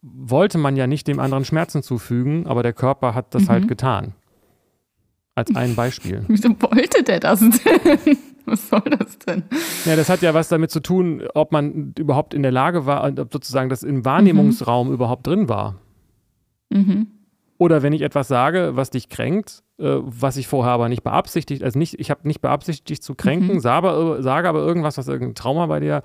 wollte 0.00 0.58
man 0.58 0.76
ja 0.76 0.86
nicht 0.86 1.08
dem 1.08 1.18
anderen 1.18 1.44
Schmerzen 1.44 1.82
zufügen, 1.82 2.46
aber 2.46 2.62
der 2.62 2.72
Körper 2.72 3.16
hat 3.16 3.34
das 3.34 3.48
halt 3.48 3.48
mhm. 3.48 3.52
halt 3.62 3.68
getan. 3.68 4.12
Als 5.34 5.54
ein 5.56 5.74
Beispiel. 5.76 6.24
Wieso 6.28 6.50
wollte 6.60 7.02
der 7.02 7.18
das 7.18 7.40
denn? 7.40 7.50
Was 8.44 8.68
soll 8.68 8.82
das 8.96 9.18
denn? 9.18 9.42
Ja, 9.86 9.96
das 9.96 10.08
hat 10.08 10.20
ja 10.22 10.34
was 10.34 10.48
damit 10.48 10.72
zu 10.72 10.80
tun, 10.80 11.22
ob 11.32 11.52
man 11.52 11.94
überhaupt 11.96 12.34
in 12.34 12.42
der 12.42 12.50
Lage 12.50 12.86
war, 12.86 13.04
ob 13.06 13.32
sozusagen 13.32 13.68
das 13.68 13.84
im 13.84 14.04
Wahrnehmungsraum 14.04 14.88
mhm. 14.88 14.94
überhaupt 14.94 15.26
drin 15.28 15.48
war. 15.48 15.76
Mhm. 16.70 17.06
Oder 17.62 17.84
wenn 17.84 17.92
ich 17.92 18.02
etwas 18.02 18.26
sage, 18.26 18.72
was 18.74 18.90
dich 18.90 19.08
kränkt, 19.08 19.62
äh, 19.78 19.84
was 20.00 20.36
ich 20.36 20.48
vorher 20.48 20.72
aber 20.72 20.88
nicht 20.88 21.04
beabsichtigt, 21.04 21.62
also 21.62 21.78
nicht, 21.78 22.00
ich 22.00 22.10
habe 22.10 22.26
nicht 22.26 22.40
beabsichtigt, 22.40 22.88
dich 22.88 23.02
zu 23.02 23.14
kränken, 23.14 23.54
mhm. 23.54 23.60
sage, 23.60 24.20
sage, 24.20 24.48
aber 24.48 24.58
irgendwas, 24.58 24.98
was 24.98 25.06
irgendein 25.06 25.36
Trauma 25.36 25.66
bei 25.66 25.78
dir, 25.78 26.02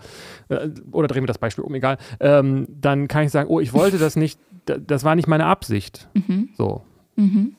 äh, 0.49 0.69
oder 0.91 1.07
drehen 1.07 1.23
wir 1.23 1.27
das 1.27 1.39
Beispiel 1.39 1.63
um, 1.63 1.73
egal, 1.73 1.97
ähm, 2.19 2.67
dann 2.69 3.07
kann 3.07 3.23
ich 3.23 3.31
sagen, 3.31 3.49
oh, 3.49 3.59
ich 3.59 3.73
wollte 3.73 3.97
das 3.97 4.15
nicht, 4.15 4.39
das 4.65 5.03
war 5.03 5.15
nicht 5.15 5.27
meine 5.27 5.47
Absicht. 5.47 6.07
Mhm. 6.13 6.49
So. 6.55 6.83
Mhm. 7.15 7.55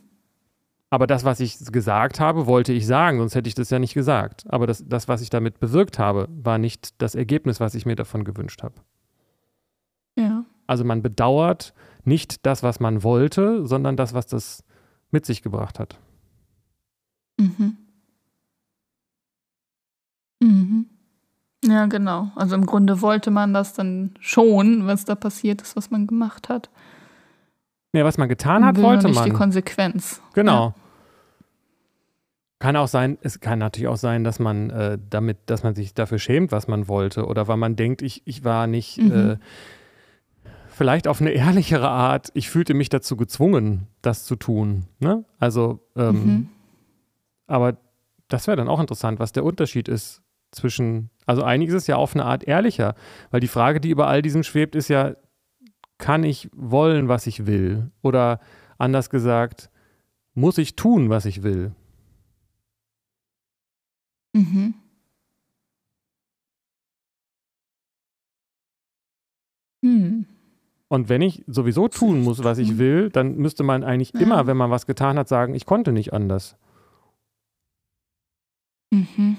Aber 0.91 1.09
das, 1.09 1.25
was 1.25 1.41
ich 1.41 1.59
gesagt 1.59 2.21
habe, 2.21 2.47
wollte 2.47 2.73
ich 2.73 2.87
sagen, 2.87 3.19
sonst 3.19 3.35
hätte 3.35 3.49
ich 3.49 3.57
das 3.57 3.69
ja 3.71 3.81
nicht 3.81 3.95
gesagt. 3.95 4.45
Aber 4.49 4.69
das, 4.69 4.85
das 4.87 5.09
was 5.09 5.23
ich 5.23 5.31
damit 5.31 5.59
bewirkt 5.59 5.99
habe, 5.99 6.29
war 6.31 6.59
nicht 6.59 7.03
das 7.03 7.17
Ergebnis, 7.17 7.59
was 7.59 7.75
ich 7.75 7.85
mir 7.85 7.97
davon 7.97 8.23
gewünscht 8.23 8.63
habe. 8.63 8.77
Ja. 10.17 10.45
Also 10.69 10.85
man 10.85 11.03
bedauert 11.03 11.75
nicht 12.09 12.45
das, 12.47 12.63
was 12.63 12.81
man 12.81 13.03
wollte, 13.03 13.67
sondern 13.67 13.97
das, 13.97 14.15
was 14.15 14.27
das 14.27 14.65
mit 15.11 15.25
sich 15.27 15.43
gebracht 15.43 15.79
hat. 15.79 15.99
Mhm. 17.39 17.77
Mhm. 20.41 20.87
Ja, 21.65 21.87
genau. 21.87 22.31
Also 22.37 22.55
im 22.55 22.67
Grunde 22.67 23.01
wollte 23.01 23.31
man 23.31 23.53
das 23.53 23.75
dann 23.75 24.15
schon, 24.21 24.87
was 24.87 25.05
da 25.05 25.15
passiert 25.15 25.63
ist, 25.63 25.77
was 25.77 25.91
man 25.91 26.07
gemacht 26.07 26.49
hat. 26.49 26.71
Ja, 27.93 28.05
was 28.05 28.19
man 28.19 28.29
getan 28.29 28.65
hat, 28.65 28.81
wollte 28.81 29.07
nicht 29.07 29.17
man. 29.17 29.25
die 29.25 29.33
Konsequenz. 29.33 30.21
Genau. 30.35 30.67
Ja. 30.67 30.75
Kann 32.61 32.77
auch 32.77 32.89
sein, 32.89 33.19
es 33.23 33.41
kann 33.41 33.61
natürlich 33.61 33.89
auch 33.89 33.97
sein, 33.97 34.25
dass 34.25 34.41
man 34.41 34.71
äh, 34.71 34.99
damit, 35.11 35.39
dass 35.47 35.63
man 35.63 35.75
sich 35.75 35.95
dafür 35.95 36.19
schämt, 36.19 36.51
was 36.51 36.67
man 36.67 36.89
wollte, 36.89 37.27
oder 37.27 37.47
weil 37.47 37.57
man 37.57 37.77
denkt, 37.77 38.03
ich, 38.03 38.23
ich 38.25 38.45
war 38.45 38.67
nicht, 38.67 38.99
mhm. 38.99 39.13
äh, 39.13 39.37
vielleicht 40.79 41.09
auf 41.09 41.21
eine 41.21 41.31
ehrlichere 41.31 41.89
Art, 41.89 42.31
ich 42.35 42.49
fühlte 42.49 42.73
mich 42.73 42.89
dazu 42.89 43.17
gezwungen, 43.17 43.89
das 44.01 44.25
zu 44.25 44.37
tun. 44.37 44.85
Ne? 45.01 45.25
Also, 45.41 45.81
ähm, 45.97 46.25
mhm. 46.25 46.49
aber 47.49 47.77
das 48.29 48.47
wäre 48.47 48.57
dann 48.57 48.69
auch 48.69 48.79
interessant, 48.79 49.19
was 49.19 49.33
der 49.33 49.45
Unterschied 49.45 49.89
ist 49.89 50.23
zwischen, 50.53 51.11
also 51.27 51.43
einiges 51.43 51.75
ist 51.75 51.89
ja 51.89 51.97
auf 51.97 52.15
eine 52.15 52.25
Art 52.25 52.45
ehrlicher, 52.45 52.95
weil 53.33 53.41
die 53.41 53.49
Frage, 53.49 53.81
die 53.81 53.91
über 53.91 54.07
all 54.07 54.23
diesem 54.23 54.45
schwebt, 54.45 54.77
ist 54.77 54.87
ja, 54.87 55.17
kann 55.99 56.23
ich 56.23 56.49
wollen, 56.55 57.09
was 57.09 57.27
ich 57.27 57.45
will? 57.47 57.91
Oder 58.03 58.39
anders 58.79 59.11
gesagt, 59.11 59.71
muss 60.35 60.59
ich 60.59 60.77
tun, 60.77 61.11
was 61.11 61.25
ich 61.25 61.43
will? 61.43 61.73
Mhm. 64.33 64.75
Hm. 69.83 70.27
Und 70.89 71.11
wenn 71.11 71.21
ich 71.21 71.45
sowieso 71.47 71.89
tun 71.89 72.23
muss, 72.23 72.43
was 72.45 72.59
ich 72.59 72.79
will, 72.79 73.11
dann 73.11 73.37
müsste 73.37 73.63
man 73.63 73.85
eigentlich 73.85 74.15
ja. 74.15 74.21
immer, 74.21 74.47
wenn 74.47 74.57
man 74.57 74.71
was 74.71 74.87
getan 74.87 75.19
hat, 75.19 75.29
sagen, 75.29 75.55
ich 75.55 75.67
konnte 75.67 75.93
nicht 75.93 76.15
anders. 76.15 76.57
Mhm. 78.91 79.37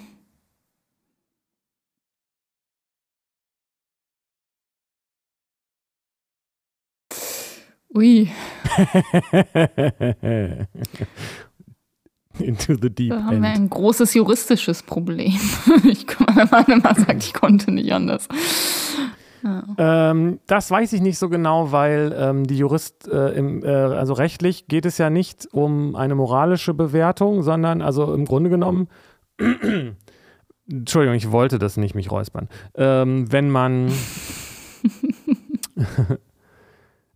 Ui. 7.95 8.30
Into 12.39 12.76
the 12.76 12.89
deep 12.89 13.10
da 13.10 13.24
haben 13.24 13.38
end. 13.38 13.43
wir 13.43 13.50
ein 13.50 13.70
großes 13.70 14.14
juristisches 14.14 14.84
Problem. 14.84 15.34
Ich, 15.84 16.06
wenn 16.08 16.50
man 16.50 16.66
immer 16.66 16.93
sagt, 16.93 17.24
ich 17.24 17.34
konnte 17.34 17.72
nicht 17.72 17.91
anders. 17.91 18.28
Ähm, 19.78 20.40
das 20.48 20.70
weiß 20.70 20.94
ich 20.94 21.02
nicht 21.02 21.18
so 21.18 21.30
genau, 21.30 21.72
weil 21.72 22.16
ähm, 22.18 22.46
die 22.46 22.58
Jurist, 22.58 23.08
äh, 23.08 23.30
im, 23.30 23.64
äh, 23.64 23.68
also 23.68 24.14
rechtlich 24.14 24.68
geht 24.68 24.86
es 24.86 24.98
ja 24.98 25.10
nicht 25.10 25.48
um 25.52 25.96
eine 25.96 26.16
moralische 26.16 26.74
Bewertung, 26.74 27.44
sondern 27.44 27.82
also 27.82 28.14
im 28.14 28.26
Grunde 28.26 28.50
genommen, 28.50 28.88
Entschuldigung, 30.70 31.16
ich 31.16 31.32
wollte 31.32 31.60
das 31.60 31.78
nicht, 31.78 31.96
mich 31.96 32.12
räuspern. 32.12 32.50
Ähm, 32.76 33.32
wenn 33.32 33.50
man, 33.50 33.92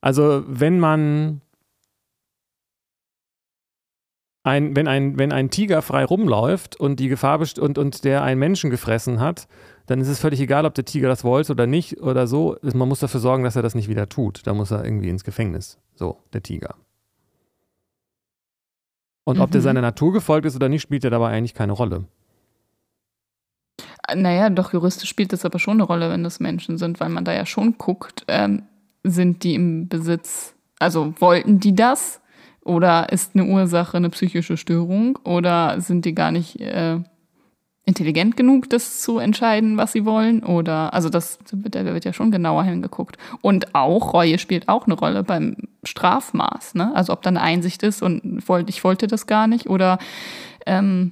also 0.01 0.43
wenn 0.47 0.79
man 0.79 1.41
ein, 4.43 4.75
wenn, 4.75 4.87
ein, 4.87 5.17
wenn 5.17 5.31
ein 5.31 5.49
Tiger 5.49 5.81
frei 5.81 6.03
rumläuft 6.03 6.75
und 6.75 6.99
die 6.99 7.07
Gefahr 7.07 7.39
und, 7.59 7.77
und 7.77 8.03
der 8.03 8.23
einen 8.23 8.39
Menschen 8.39 8.69
gefressen 8.69 9.19
hat, 9.19 9.47
dann 9.85 9.99
ist 9.99 10.07
es 10.07 10.19
völlig 10.19 10.39
egal, 10.39 10.65
ob 10.65 10.73
der 10.73 10.85
Tiger 10.85 11.09
das 11.09 11.23
wollte 11.23 11.51
oder 11.51 11.67
nicht 11.67 12.01
oder 12.01 12.27
so. 12.27 12.57
Man 12.61 12.87
muss 12.87 12.99
dafür 12.99 13.19
sorgen, 13.19 13.43
dass 13.43 13.55
er 13.55 13.61
das 13.61 13.75
nicht 13.75 13.89
wieder 13.89 14.07
tut. 14.07 14.41
Da 14.45 14.53
muss 14.53 14.71
er 14.71 14.85
irgendwie 14.85 15.09
ins 15.09 15.23
Gefängnis. 15.23 15.77
So, 15.95 16.19
der 16.31 16.41
Tiger. 16.41 16.75
Und 19.25 19.37
mhm. 19.37 19.43
ob 19.43 19.51
der 19.51 19.61
mhm. 19.61 19.65
seiner 19.65 19.81
Natur 19.81 20.13
gefolgt 20.13 20.45
ist 20.45 20.55
oder 20.55 20.69
nicht, 20.69 20.81
spielt 20.81 21.03
ja 21.03 21.09
dabei 21.09 21.29
eigentlich 21.29 21.53
keine 21.53 21.73
Rolle. 21.73 22.05
Naja, 24.13 24.49
doch, 24.49 24.73
juristisch 24.73 25.09
spielt 25.09 25.33
das 25.33 25.45
aber 25.45 25.59
schon 25.59 25.77
eine 25.77 25.83
Rolle, 25.83 26.09
wenn 26.09 26.23
das 26.23 26.39
Menschen 26.39 26.77
sind, 26.77 26.99
weil 26.99 27.09
man 27.09 27.23
da 27.23 27.33
ja 27.33 27.45
schon 27.45 27.77
guckt, 27.77 28.25
ähm, 28.27 28.63
sind 29.03 29.43
die 29.43 29.55
im 29.55 29.87
Besitz, 29.87 30.55
also 30.79 31.13
wollten 31.19 31.59
die 31.59 31.75
das? 31.75 32.21
Oder 32.61 33.11
ist 33.11 33.35
eine 33.35 33.45
Ursache 33.45 33.97
eine 33.97 34.09
psychische 34.09 34.55
Störung? 34.55 35.17
Oder 35.23 35.81
sind 35.81 36.05
die 36.05 36.15
gar 36.15 36.31
nicht 36.31 36.59
äh, 36.61 36.99
intelligent 37.85 38.37
genug, 38.37 38.69
das 38.69 39.01
zu 39.01 39.19
entscheiden, 39.19 39.75
was 39.77 39.91
sie 39.91 40.05
wollen? 40.05 40.43
Oder, 40.43 40.93
also 40.93 41.09
das 41.09 41.39
da 41.51 41.85
wird 41.85 42.05
ja 42.05 42.13
schon 42.13 42.31
genauer 42.31 42.63
hingeguckt. 42.63 43.17
Und 43.41 43.75
auch, 43.75 44.13
Reue 44.13 44.39
spielt 44.39 44.69
auch 44.69 44.85
eine 44.85 44.95
Rolle 44.95 45.23
beim 45.23 45.55
Strafmaß, 45.83 46.75
ne? 46.75 46.95
Also 46.95 47.11
ob 47.11 47.21
da 47.21 47.29
eine 47.29 47.41
Einsicht 47.41 47.83
ist 47.83 48.01
und 48.01 48.43
ich 48.67 48.83
wollte 48.83 49.07
das 49.07 49.27
gar 49.27 49.47
nicht 49.47 49.69
oder 49.69 49.97
ähm, 50.65 51.11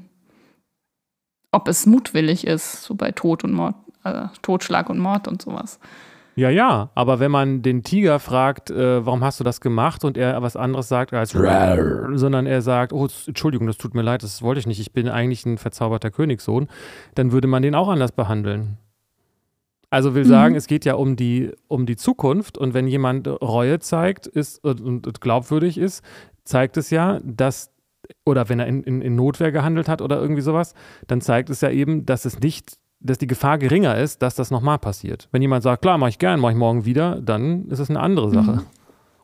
ob 1.52 1.68
es 1.68 1.86
mutwillig 1.86 2.48
ist, 2.48 2.84
so 2.84 2.96
bei 2.96 3.12
Tod 3.12 3.44
und 3.44 3.52
Mord, 3.52 3.76
äh, 4.06 4.28
Totschlag 4.42 4.90
und 4.90 5.00
Mord 5.00 5.28
und 5.28 5.42
sowas. 5.42 5.80
Ja, 6.42 6.50
ja, 6.50 6.90
aber 6.96 7.20
wenn 7.20 7.30
man 7.30 7.62
den 7.62 7.84
Tiger 7.84 8.18
fragt, 8.18 8.72
äh, 8.72 9.06
warum 9.06 9.24
hast 9.24 9.40
du 9.40 9.44
das 9.44 9.62
gemacht 9.62 10.04
und 10.04 10.18
er 10.18 10.42
was 10.42 10.56
anderes 10.56 10.88
sagt 10.88 11.14
als 11.14 11.34
sondern 11.34 12.48
er 12.48 12.64
sagt, 12.64 12.94
oh, 12.94 13.08
Entschuldigung, 13.28 13.68
das 13.68 13.78
tut 13.78 13.94
mir 13.94 14.02
leid, 14.02 14.24
das 14.24 14.42
wollte 14.42 14.60
ich 14.60 14.66
nicht, 14.66 14.80
ich 14.80 14.92
bin 14.92 15.08
eigentlich 15.08 15.46
ein 15.46 15.60
verzauberter 15.60 16.10
Königssohn, 16.10 16.68
dann 17.14 17.32
würde 17.32 17.48
man 17.48 17.62
den 17.62 17.76
auch 17.76 17.90
anders 17.90 18.12
behandeln. 18.12 18.80
Also 19.92 20.16
will 20.16 20.26
sagen, 20.26 20.54
mhm. 20.54 20.58
es 20.58 20.66
geht 20.66 20.84
ja 20.84 20.96
um 20.96 21.16
die, 21.16 21.52
um 21.68 21.86
die 21.86 21.96
Zukunft 21.96 22.58
und 22.58 22.74
wenn 22.74 22.88
jemand 22.88 23.28
Reue 23.28 23.78
zeigt 23.78 24.26
ist, 24.26 24.64
und, 24.64 24.82
und 24.82 25.22
glaubwürdig 25.22 25.78
ist, 25.78 26.04
zeigt 26.44 26.76
es 26.76 26.90
ja, 26.90 27.20
dass, 27.24 27.72
oder 28.26 28.50
wenn 28.50 28.60
er 28.60 28.66
in, 28.66 28.82
in, 28.82 29.04
in 29.04 29.16
Notwehr 29.16 29.52
gehandelt 29.52 29.88
hat 29.88 30.02
oder 30.02 30.20
irgendwie 30.20 30.42
sowas, 30.42 30.74
dann 31.06 31.22
zeigt 31.22 31.52
es 31.52 31.62
ja 31.62 31.70
eben, 31.70 32.08
dass 32.08 32.26
es 32.26 32.40
nicht, 32.40 32.80
dass 33.02 33.18
die 33.18 33.28
Gefahr 33.28 33.58
geringer 33.58 33.98
ist, 33.98 34.22
dass 34.22 34.36
das 34.36 34.52
nochmal 34.52 34.80
passiert. 34.80 35.28
Wenn 35.32 35.42
jemand 35.42 35.64
sagt, 35.64 35.82
klar, 35.82 35.98
mache 35.98 36.12
ich 36.12 36.20
gern, 36.20 36.40
mache 36.40 36.54
ich 36.54 36.58
morgen 36.58 36.86
wieder, 36.86 37.20
dann 37.22 37.68
ist 37.70 37.80
es 37.80 37.90
eine 37.90 38.00
andere 38.00 38.30
Sache. 38.30 38.52
Mhm. 38.54 38.66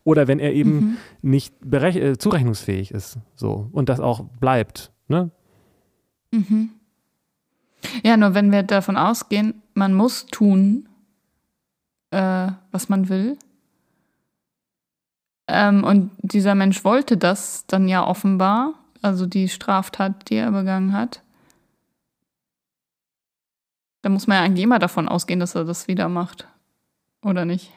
Oder 0.04 0.28
wenn 0.28 0.40
er 0.40 0.54
eben 0.54 0.72
mhm. 0.72 0.98
nicht 1.22 1.54
äh, 1.74 2.18
zurechnungsfähig 2.18 2.92
ist, 2.92 3.18
so 3.36 3.70
und 3.72 3.90
das 3.90 4.00
auch 4.00 4.24
bleibt, 4.40 4.92
ne? 5.08 5.32
Mhm. 6.32 6.70
Ja, 8.04 8.18
nur 8.18 8.34
wenn 8.34 8.52
wir 8.52 8.64
davon 8.64 8.98
ausgehen, 8.98 9.62
man 9.74 9.94
muss 9.94 10.26
tun, 10.26 10.88
äh, 12.12 12.48
was 12.72 12.90
man 12.90 13.10
will. 13.10 13.38
Ähm, 15.48 15.84
und 15.84 16.12
dieser 16.22 16.56
Mensch 16.56 16.84
wollte 16.84 17.18
das 17.18 17.66
dann 17.68 17.88
ja 17.88 18.06
offenbar, 18.06 18.74
also 19.02 19.26
die 19.26 19.48
Straftat, 19.48 20.30
die 20.30 20.36
er 20.36 20.52
begangen 20.52 20.94
hat. 20.94 21.22
Da 24.08 24.14
muss 24.14 24.26
man 24.26 24.38
ja 24.38 24.44
eigentlich 24.44 24.64
immer 24.64 24.80
davon 24.80 25.10
ausgehen, 25.10 25.42
dass 25.42 25.54
er 25.54 25.66
das 25.66 25.90
wieder 25.90 26.08
macht. 26.08 26.48
Oder 27.26 27.44
nicht? 27.44 27.74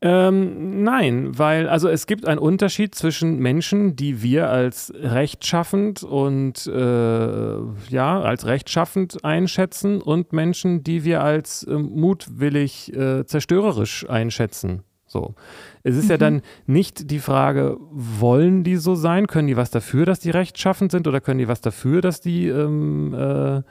Ähm, 0.00 0.82
nein, 0.82 1.38
weil 1.38 1.68
also 1.68 1.90
es 1.90 2.06
gibt 2.06 2.26
einen 2.26 2.38
Unterschied 2.38 2.94
zwischen 2.94 3.38
Menschen, 3.38 3.94
die 3.94 4.22
wir 4.22 4.48
als 4.48 4.90
rechtschaffend 4.96 6.02
und 6.04 6.66
äh, 6.68 7.58
ja 7.90 8.20
als 8.22 8.46
rechtschaffend 8.46 9.22
einschätzen 9.26 10.00
und 10.00 10.32
Menschen, 10.32 10.84
die 10.84 11.04
wir 11.04 11.22
als 11.22 11.64
äh, 11.64 11.74
mutwillig 11.74 12.96
äh, 12.96 13.26
zerstörerisch 13.26 14.08
einschätzen. 14.08 14.84
So, 15.06 15.34
es 15.82 15.96
ist 15.96 16.04
mhm. 16.04 16.10
ja 16.12 16.16
dann 16.16 16.42
nicht 16.66 17.10
die 17.10 17.18
Frage, 17.18 17.76
wollen 17.90 18.64
die 18.64 18.76
so 18.76 18.94
sein? 18.94 19.26
Können 19.26 19.48
die 19.48 19.58
was 19.58 19.70
dafür, 19.70 20.06
dass 20.06 20.20
die 20.20 20.30
rechtschaffend 20.30 20.92
sind 20.92 21.06
oder 21.06 21.20
können 21.20 21.40
die 21.40 21.48
was 21.48 21.60
dafür, 21.60 22.00
dass 22.00 22.22
die 22.22 22.46
ähm, 22.46 23.12
äh, 23.12 23.62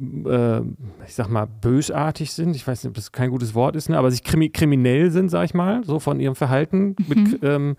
äh, 0.00 0.60
ich 1.06 1.14
sag 1.14 1.28
mal, 1.28 1.46
bösartig 1.46 2.32
sind. 2.32 2.54
Ich 2.56 2.66
weiß 2.66 2.82
nicht, 2.82 2.88
ob 2.88 2.94
das 2.94 3.12
kein 3.12 3.30
gutes 3.30 3.54
Wort 3.54 3.76
ist, 3.76 3.88
ne? 3.88 3.98
aber 3.98 4.10
sich 4.10 4.22
krimi 4.22 4.50
kriminell 4.50 5.10
sind, 5.10 5.28
sag 5.28 5.44
ich 5.44 5.54
mal, 5.54 5.84
so 5.84 5.98
von 5.98 6.20
ihrem 6.20 6.34
Verhalten. 6.34 6.96
Mhm. 6.98 7.06
Mit, 7.08 7.42
ähm, 7.42 7.76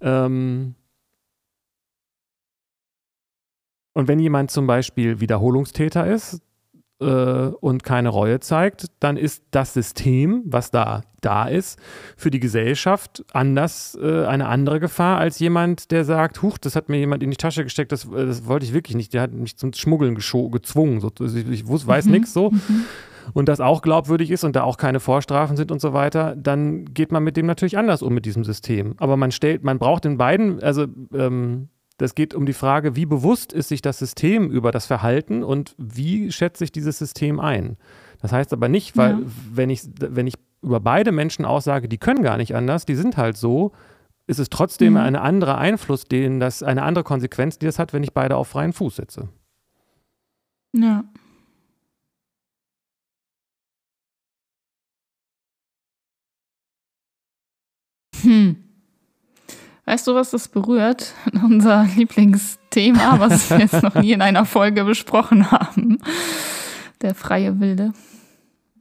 ähm, 0.00 0.74
und 3.94 4.08
wenn 4.08 4.18
jemand 4.18 4.50
zum 4.50 4.66
Beispiel 4.66 5.20
Wiederholungstäter 5.20 6.06
ist, 6.06 6.42
äh, 7.00 7.06
und 7.06 7.82
keine 7.82 8.08
Reue 8.08 8.40
zeigt, 8.40 8.86
dann 9.00 9.16
ist 9.16 9.44
das 9.50 9.74
System, 9.74 10.42
was 10.46 10.70
da 10.70 11.02
da 11.20 11.46
ist, 11.46 11.78
für 12.16 12.30
die 12.30 12.38
Gesellschaft 12.40 13.24
anders 13.32 13.98
äh, 14.00 14.26
eine 14.26 14.46
andere 14.46 14.78
Gefahr 14.78 15.18
als 15.18 15.38
jemand, 15.40 15.90
der 15.90 16.04
sagt, 16.04 16.40
huch, 16.42 16.56
das 16.56 16.76
hat 16.76 16.88
mir 16.88 16.98
jemand 16.98 17.22
in 17.22 17.30
die 17.30 17.36
Tasche 17.36 17.64
gesteckt, 17.64 17.90
das, 17.90 18.04
äh, 18.04 18.26
das 18.26 18.46
wollte 18.46 18.64
ich 18.64 18.72
wirklich 18.72 18.96
nicht, 18.96 19.12
der 19.12 19.22
hat 19.22 19.32
mich 19.32 19.56
zum 19.56 19.72
Schmuggeln 19.72 20.14
gezwungen, 20.14 21.00
so, 21.00 21.10
also 21.18 21.36
ich, 21.36 21.48
ich 21.50 21.68
weiß 21.68 22.06
mhm. 22.06 22.12
nichts 22.12 22.32
so. 22.32 22.50
Mhm. 22.50 22.84
Und 23.34 23.48
das 23.48 23.60
auch 23.60 23.82
glaubwürdig 23.82 24.30
ist 24.30 24.44
und 24.44 24.54
da 24.54 24.62
auch 24.62 24.76
keine 24.76 25.00
Vorstrafen 25.00 25.56
sind 25.56 25.72
und 25.72 25.80
so 25.80 25.92
weiter, 25.92 26.36
dann 26.36 26.84
geht 26.94 27.10
man 27.10 27.24
mit 27.24 27.36
dem 27.36 27.46
natürlich 27.46 27.76
anders 27.76 28.00
um 28.02 28.14
mit 28.14 28.24
diesem 28.24 28.44
System. 28.44 28.94
Aber 28.98 29.16
man 29.16 29.32
stellt, 29.32 29.64
man 29.64 29.80
braucht 29.80 30.04
in 30.04 30.16
beiden, 30.16 30.62
also 30.62 30.86
ähm, 31.12 31.68
das 31.98 32.14
geht 32.14 32.34
um 32.34 32.46
die 32.46 32.52
Frage, 32.52 32.94
wie 32.96 33.06
bewusst 33.06 33.52
ist 33.52 33.68
sich 33.68 33.80
das 33.80 33.98
System 33.98 34.50
über 34.50 34.70
das 34.70 34.86
Verhalten 34.86 35.42
und 35.42 35.74
wie 35.78 36.30
schätze 36.30 36.64
ich 36.64 36.72
dieses 36.72 36.98
System 36.98 37.40
ein. 37.40 37.76
Das 38.20 38.32
heißt 38.32 38.52
aber 38.52 38.68
nicht, 38.68 38.96
weil 38.96 39.12
ja. 39.12 39.18
wenn, 39.52 39.70
ich, 39.70 39.82
wenn 39.98 40.26
ich 40.26 40.34
über 40.62 40.80
beide 40.80 41.12
Menschen 41.12 41.44
aussage, 41.44 41.88
die 41.88 41.98
können 41.98 42.22
gar 42.22 42.36
nicht 42.36 42.54
anders, 42.54 42.86
die 42.86 42.96
sind 42.96 43.16
halt 43.16 43.36
so, 43.36 43.72
ist 44.26 44.40
es 44.40 44.50
trotzdem 44.50 44.94
mhm. 44.94 44.98
ein 44.98 45.16
anderer 45.16 45.58
Einfluss, 45.58 46.04
den 46.04 46.40
das, 46.40 46.62
eine 46.62 46.82
andere 46.82 47.04
Konsequenz, 47.04 47.58
die 47.58 47.66
das 47.66 47.78
hat, 47.78 47.92
wenn 47.92 48.02
ich 48.02 48.12
beide 48.12 48.36
auf 48.36 48.48
freien 48.48 48.72
Fuß 48.72 48.96
setze. 48.96 49.28
Ja. 50.72 51.04
Hm. 58.22 58.65
Weißt 59.86 60.06
du, 60.08 60.14
was 60.14 60.30
das 60.30 60.48
berührt? 60.48 61.14
Unser 61.44 61.86
Lieblingsthema, 61.96 63.20
was 63.20 63.50
wir 63.50 63.60
jetzt 63.60 63.82
noch 63.82 63.94
nie 63.94 64.12
in 64.12 64.20
einer 64.20 64.44
Folge 64.44 64.84
besprochen 64.84 65.50
haben. 65.50 65.98
Der 67.02 67.14
freie 67.14 67.60
Wilde. 67.60 67.92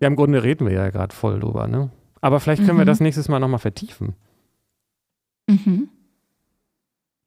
Ja, 0.02 0.08
im 0.08 0.16
Grunde 0.16 0.44
reden 0.44 0.68
wir 0.68 0.74
ja 0.74 0.90
gerade 0.90 1.16
voll 1.16 1.40
drüber, 1.40 1.68
ne? 1.68 1.92
Aber 2.22 2.40
vielleicht 2.40 2.64
können 2.64 2.78
mhm. 2.78 2.82
wir 2.82 2.86
das 2.86 3.00
nächstes 3.00 3.30
Mal 3.30 3.40
nochmal 3.40 3.60
vertiefen. 3.60 4.16
Mhm. 5.48 5.90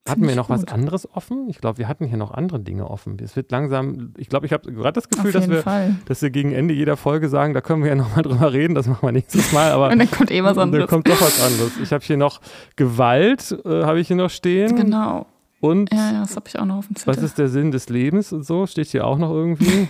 Hatten 0.08 0.26
wir 0.26 0.34
noch 0.36 0.48
gut. 0.48 0.56
was 0.56 0.64
anderes 0.66 1.08
offen? 1.14 1.48
Ich 1.48 1.58
glaube, 1.58 1.78
wir 1.78 1.88
hatten 1.88 2.04
hier 2.06 2.16
noch 2.16 2.30
andere 2.32 2.60
Dinge 2.60 2.88
offen. 2.90 3.16
Es 3.22 3.36
wird 3.36 3.50
langsam, 3.50 4.14
ich 4.16 4.28
glaube, 4.28 4.46
ich 4.46 4.52
habe 4.52 4.72
gerade 4.72 4.92
das 4.92 5.08
Gefühl, 5.08 5.32
dass 5.32 5.48
wir, 5.48 5.62
dass 6.06 6.22
wir 6.22 6.30
gegen 6.30 6.52
Ende 6.52 6.74
jeder 6.74 6.96
Folge 6.96 7.28
sagen, 7.28 7.54
da 7.54 7.60
können 7.60 7.82
wir 7.82 7.90
ja 7.90 7.94
nochmal 7.94 8.22
drüber 8.22 8.52
reden, 8.52 8.74
das 8.74 8.86
machen 8.86 9.06
wir 9.06 9.12
nächstes 9.12 9.52
Mal. 9.52 9.72
Aber 9.72 9.88
Und 9.92 9.98
dann 9.98 10.10
kommt 10.10 10.30
eh 10.30 10.42
was 10.42 10.58
anderes. 10.58 10.82
Dann 10.86 10.88
kommt 10.88 11.08
doch 11.08 11.20
was 11.20 11.42
anderes. 11.42 11.72
Ich 11.82 11.92
habe 11.92 12.04
hier 12.04 12.16
noch 12.16 12.40
Gewalt, 12.76 13.52
äh, 13.64 13.84
habe 13.84 14.00
ich 14.00 14.08
hier 14.08 14.16
noch 14.16 14.30
stehen. 14.30 14.76
Genau. 14.76 15.26
Und 15.60 15.92
ja, 15.92 16.12
ja, 16.12 16.20
das 16.20 16.36
habe 16.36 16.46
ich 16.48 16.58
auch 16.58 16.64
noch 16.64 16.76
auf 16.76 16.86
dem 16.86 16.96
Zettel. 16.96 17.16
Was 17.16 17.22
ist 17.22 17.38
der 17.38 17.48
Sinn 17.48 17.70
des 17.70 17.88
Lebens 17.88 18.32
und 18.32 18.44
so? 18.44 18.66
Steht 18.66 18.88
hier 18.88 19.06
auch 19.06 19.18
noch 19.18 19.30
irgendwie. 19.32 19.88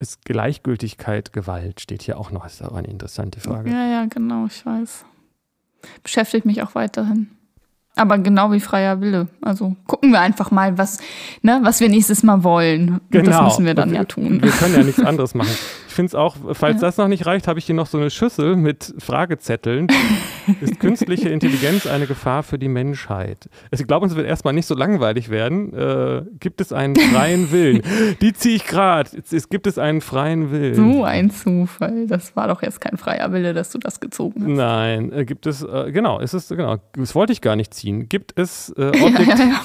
ist 0.00 0.24
Gleichgültigkeit 0.24 1.32
Gewalt, 1.32 1.80
steht 1.80 2.02
hier 2.02 2.18
auch 2.18 2.30
noch. 2.30 2.42
Das 2.44 2.54
ist 2.54 2.62
aber 2.62 2.76
eine 2.76 2.88
interessante 2.88 3.40
Frage. 3.40 3.70
Ja, 3.70 3.86
ja, 3.86 4.04
genau, 4.06 4.46
ich 4.46 4.64
weiß 4.64 5.04
beschäftigt 6.02 6.46
mich 6.46 6.62
auch 6.62 6.74
weiterhin. 6.74 7.30
Aber 7.96 8.18
genau 8.18 8.52
wie 8.52 8.60
freier 8.60 9.00
Wille. 9.00 9.26
Also 9.42 9.74
gucken 9.86 10.12
wir 10.12 10.20
einfach 10.20 10.52
mal, 10.52 10.78
was, 10.78 10.98
ne, 11.42 11.58
was 11.62 11.80
wir 11.80 11.88
nächstes 11.88 12.22
Mal 12.22 12.44
wollen. 12.44 13.00
Genau. 13.10 13.24
Und 13.24 13.26
das 13.26 13.42
müssen 13.42 13.66
wir 13.66 13.74
dann 13.74 13.90
wir, 13.90 13.98
ja 13.98 14.04
tun. 14.04 14.40
Wir 14.40 14.52
können 14.52 14.74
ja 14.74 14.84
nichts 14.84 15.02
anderes 15.02 15.34
machen. 15.34 15.50
finde 15.98 16.10
es 16.10 16.14
auch, 16.14 16.36
falls 16.52 16.76
ja. 16.76 16.86
das 16.86 16.96
noch 16.96 17.08
nicht 17.08 17.26
reicht, 17.26 17.48
habe 17.48 17.58
ich 17.58 17.64
hier 17.64 17.74
noch 17.74 17.88
so 17.88 17.98
eine 17.98 18.08
Schüssel 18.08 18.54
mit 18.54 18.94
Fragezetteln. 18.98 19.88
Ist 20.60 20.78
künstliche 20.78 21.28
Intelligenz 21.28 21.88
eine 21.88 22.06
Gefahr 22.06 22.44
für 22.44 22.56
die 22.56 22.68
Menschheit? 22.68 23.50
Also 23.72 23.82
ich 23.82 23.88
glaube, 23.88 24.04
uns 24.04 24.14
wird 24.14 24.24
erstmal 24.24 24.54
nicht 24.54 24.66
so 24.66 24.76
langweilig 24.76 25.28
werden. 25.28 25.74
Äh, 25.74 26.22
gibt 26.38 26.60
es 26.60 26.72
einen 26.72 26.94
freien 26.94 27.50
Willen? 27.50 27.82
Die 28.20 28.32
ziehe 28.32 28.54
ich 28.54 28.64
gerade. 28.64 29.10
Es 29.28 29.48
gibt 29.48 29.66
es 29.66 29.76
einen 29.76 30.00
freien 30.00 30.52
Willen. 30.52 30.74
So 30.76 31.02
ein 31.02 31.32
Zufall. 31.32 32.06
Das 32.06 32.36
war 32.36 32.46
doch 32.46 32.62
jetzt 32.62 32.80
kein 32.80 32.96
freier 32.96 33.32
Wille, 33.32 33.52
dass 33.52 33.70
du 33.70 33.78
das 33.78 33.98
gezogen 33.98 34.42
hast. 34.42 34.48
Nein, 34.48 35.10
äh, 35.12 35.24
gibt 35.24 35.46
es, 35.46 35.64
äh, 35.64 35.90
genau, 35.90 36.20
ist 36.20 36.32
es, 36.32 36.48
genau, 36.48 36.76
das 36.94 37.16
wollte 37.16 37.32
ich 37.32 37.40
gar 37.40 37.56
nicht 37.56 37.74
ziehen. 37.74 38.08
Gibt 38.08 38.38
es 38.38 38.72
äh, 38.76 38.86
Objekt 39.02 39.38
ja, 39.40 39.46
ja, 39.46 39.60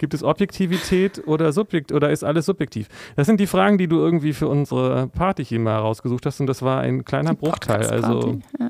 Gibt 0.00 0.14
es 0.14 0.24
Objektivität 0.24 1.22
oder 1.26 1.52
Subjekt 1.52 1.92
oder 1.92 2.10
ist 2.10 2.24
alles 2.24 2.46
subjektiv? 2.46 2.88
Das 3.16 3.26
sind 3.26 3.38
die 3.38 3.46
Fragen, 3.46 3.76
die 3.76 3.86
du 3.86 3.98
irgendwie 3.98 4.32
für 4.32 4.48
unsere 4.48 5.08
Party 5.08 5.44
hier 5.44 5.60
mal 5.60 5.76
rausgesucht 5.76 6.24
hast 6.24 6.40
und 6.40 6.46
das 6.46 6.62
war 6.62 6.80
ein 6.80 7.04
kleiner 7.04 7.32
die 7.32 7.36
Bruchteil. 7.36 7.86
Also 7.86 8.38
ja. 8.58 8.66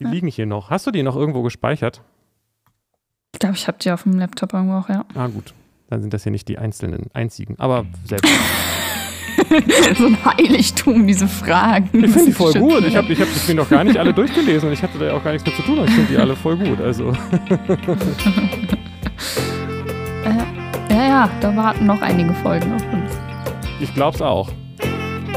die 0.00 0.04
ja. 0.04 0.10
liegen 0.10 0.26
hier 0.26 0.46
noch. 0.46 0.68
Hast 0.68 0.84
du 0.84 0.90
die 0.90 1.04
noch 1.04 1.14
irgendwo 1.14 1.42
gespeichert? 1.42 2.02
Ich 3.32 3.38
glaube, 3.38 3.54
ich 3.54 3.68
habe 3.68 3.78
die 3.80 3.92
auf 3.92 4.02
dem 4.02 4.18
Laptop 4.18 4.52
irgendwo 4.52 4.78
auch, 4.78 4.88
ja. 4.88 5.04
Ah, 5.14 5.28
gut. 5.28 5.54
Dann 5.90 6.00
sind 6.00 6.12
das 6.12 6.24
hier 6.24 6.32
nicht 6.32 6.48
die 6.48 6.58
einzelnen, 6.58 7.06
einzigen, 7.12 7.54
aber 7.60 7.86
selbst. 8.04 8.28
so 9.96 10.06
ein 10.06 10.24
Heiligtum, 10.24 11.06
diese 11.06 11.28
Fragen. 11.28 11.88
Ich 11.92 12.10
finde 12.10 12.26
die 12.26 12.32
voll 12.32 12.52
gut. 12.54 12.84
Ich 12.84 12.96
habe 12.96 13.12
ich 13.12 13.20
hab, 13.20 13.28
ich 13.28 13.54
noch 13.54 13.70
gar 13.70 13.84
nicht 13.84 13.96
alle 13.96 14.12
durchgelesen 14.12 14.70
und 14.70 14.72
ich 14.72 14.82
hatte 14.82 14.98
da 14.98 15.14
auch 15.14 15.22
gar 15.22 15.30
nichts 15.30 15.46
mit 15.46 15.54
zu 15.54 15.62
tun. 15.62 15.84
Ich 15.84 15.92
finde 15.92 16.10
die 16.10 16.18
alle 16.18 16.34
voll 16.34 16.56
gut. 16.56 16.80
Also. 16.80 17.12
Äh, 20.28 20.94
ja, 20.94 21.06
ja, 21.08 21.30
da 21.40 21.56
warten 21.56 21.86
noch 21.86 22.02
einige 22.02 22.34
Folgen 22.34 22.72
auf 22.74 22.82
uns. 22.92 23.12
Ich 23.80 23.94
glaub's 23.94 24.20
auch. 24.20 24.50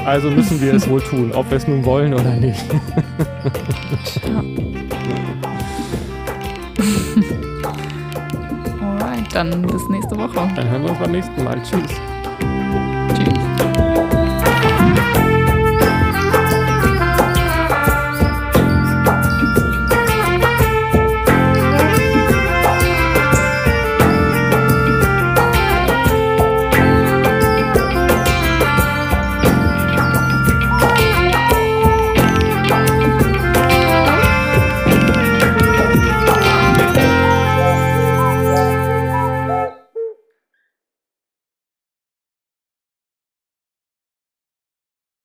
Also 0.06 0.30
müssen 0.32 0.60
wir 0.62 0.74
es 0.74 0.90
wohl 0.90 1.02
tun, 1.02 1.32
ob 1.34 1.50
wir 1.50 1.58
es 1.58 1.68
nun 1.68 1.86
wollen 1.86 2.14
oder 2.14 2.34
nicht. 2.36 2.64
Alright, 8.82 9.36
dann 9.36 9.62
bis 9.62 9.88
nächste 9.90 10.18
Woche. 10.18 10.50
Dann 10.56 10.70
hören 10.70 10.84
wir 10.84 10.90
uns 10.90 11.00
beim 11.00 11.12
nächsten 11.12 11.44
Mal. 11.44 11.62
Tschüss. 11.62 12.02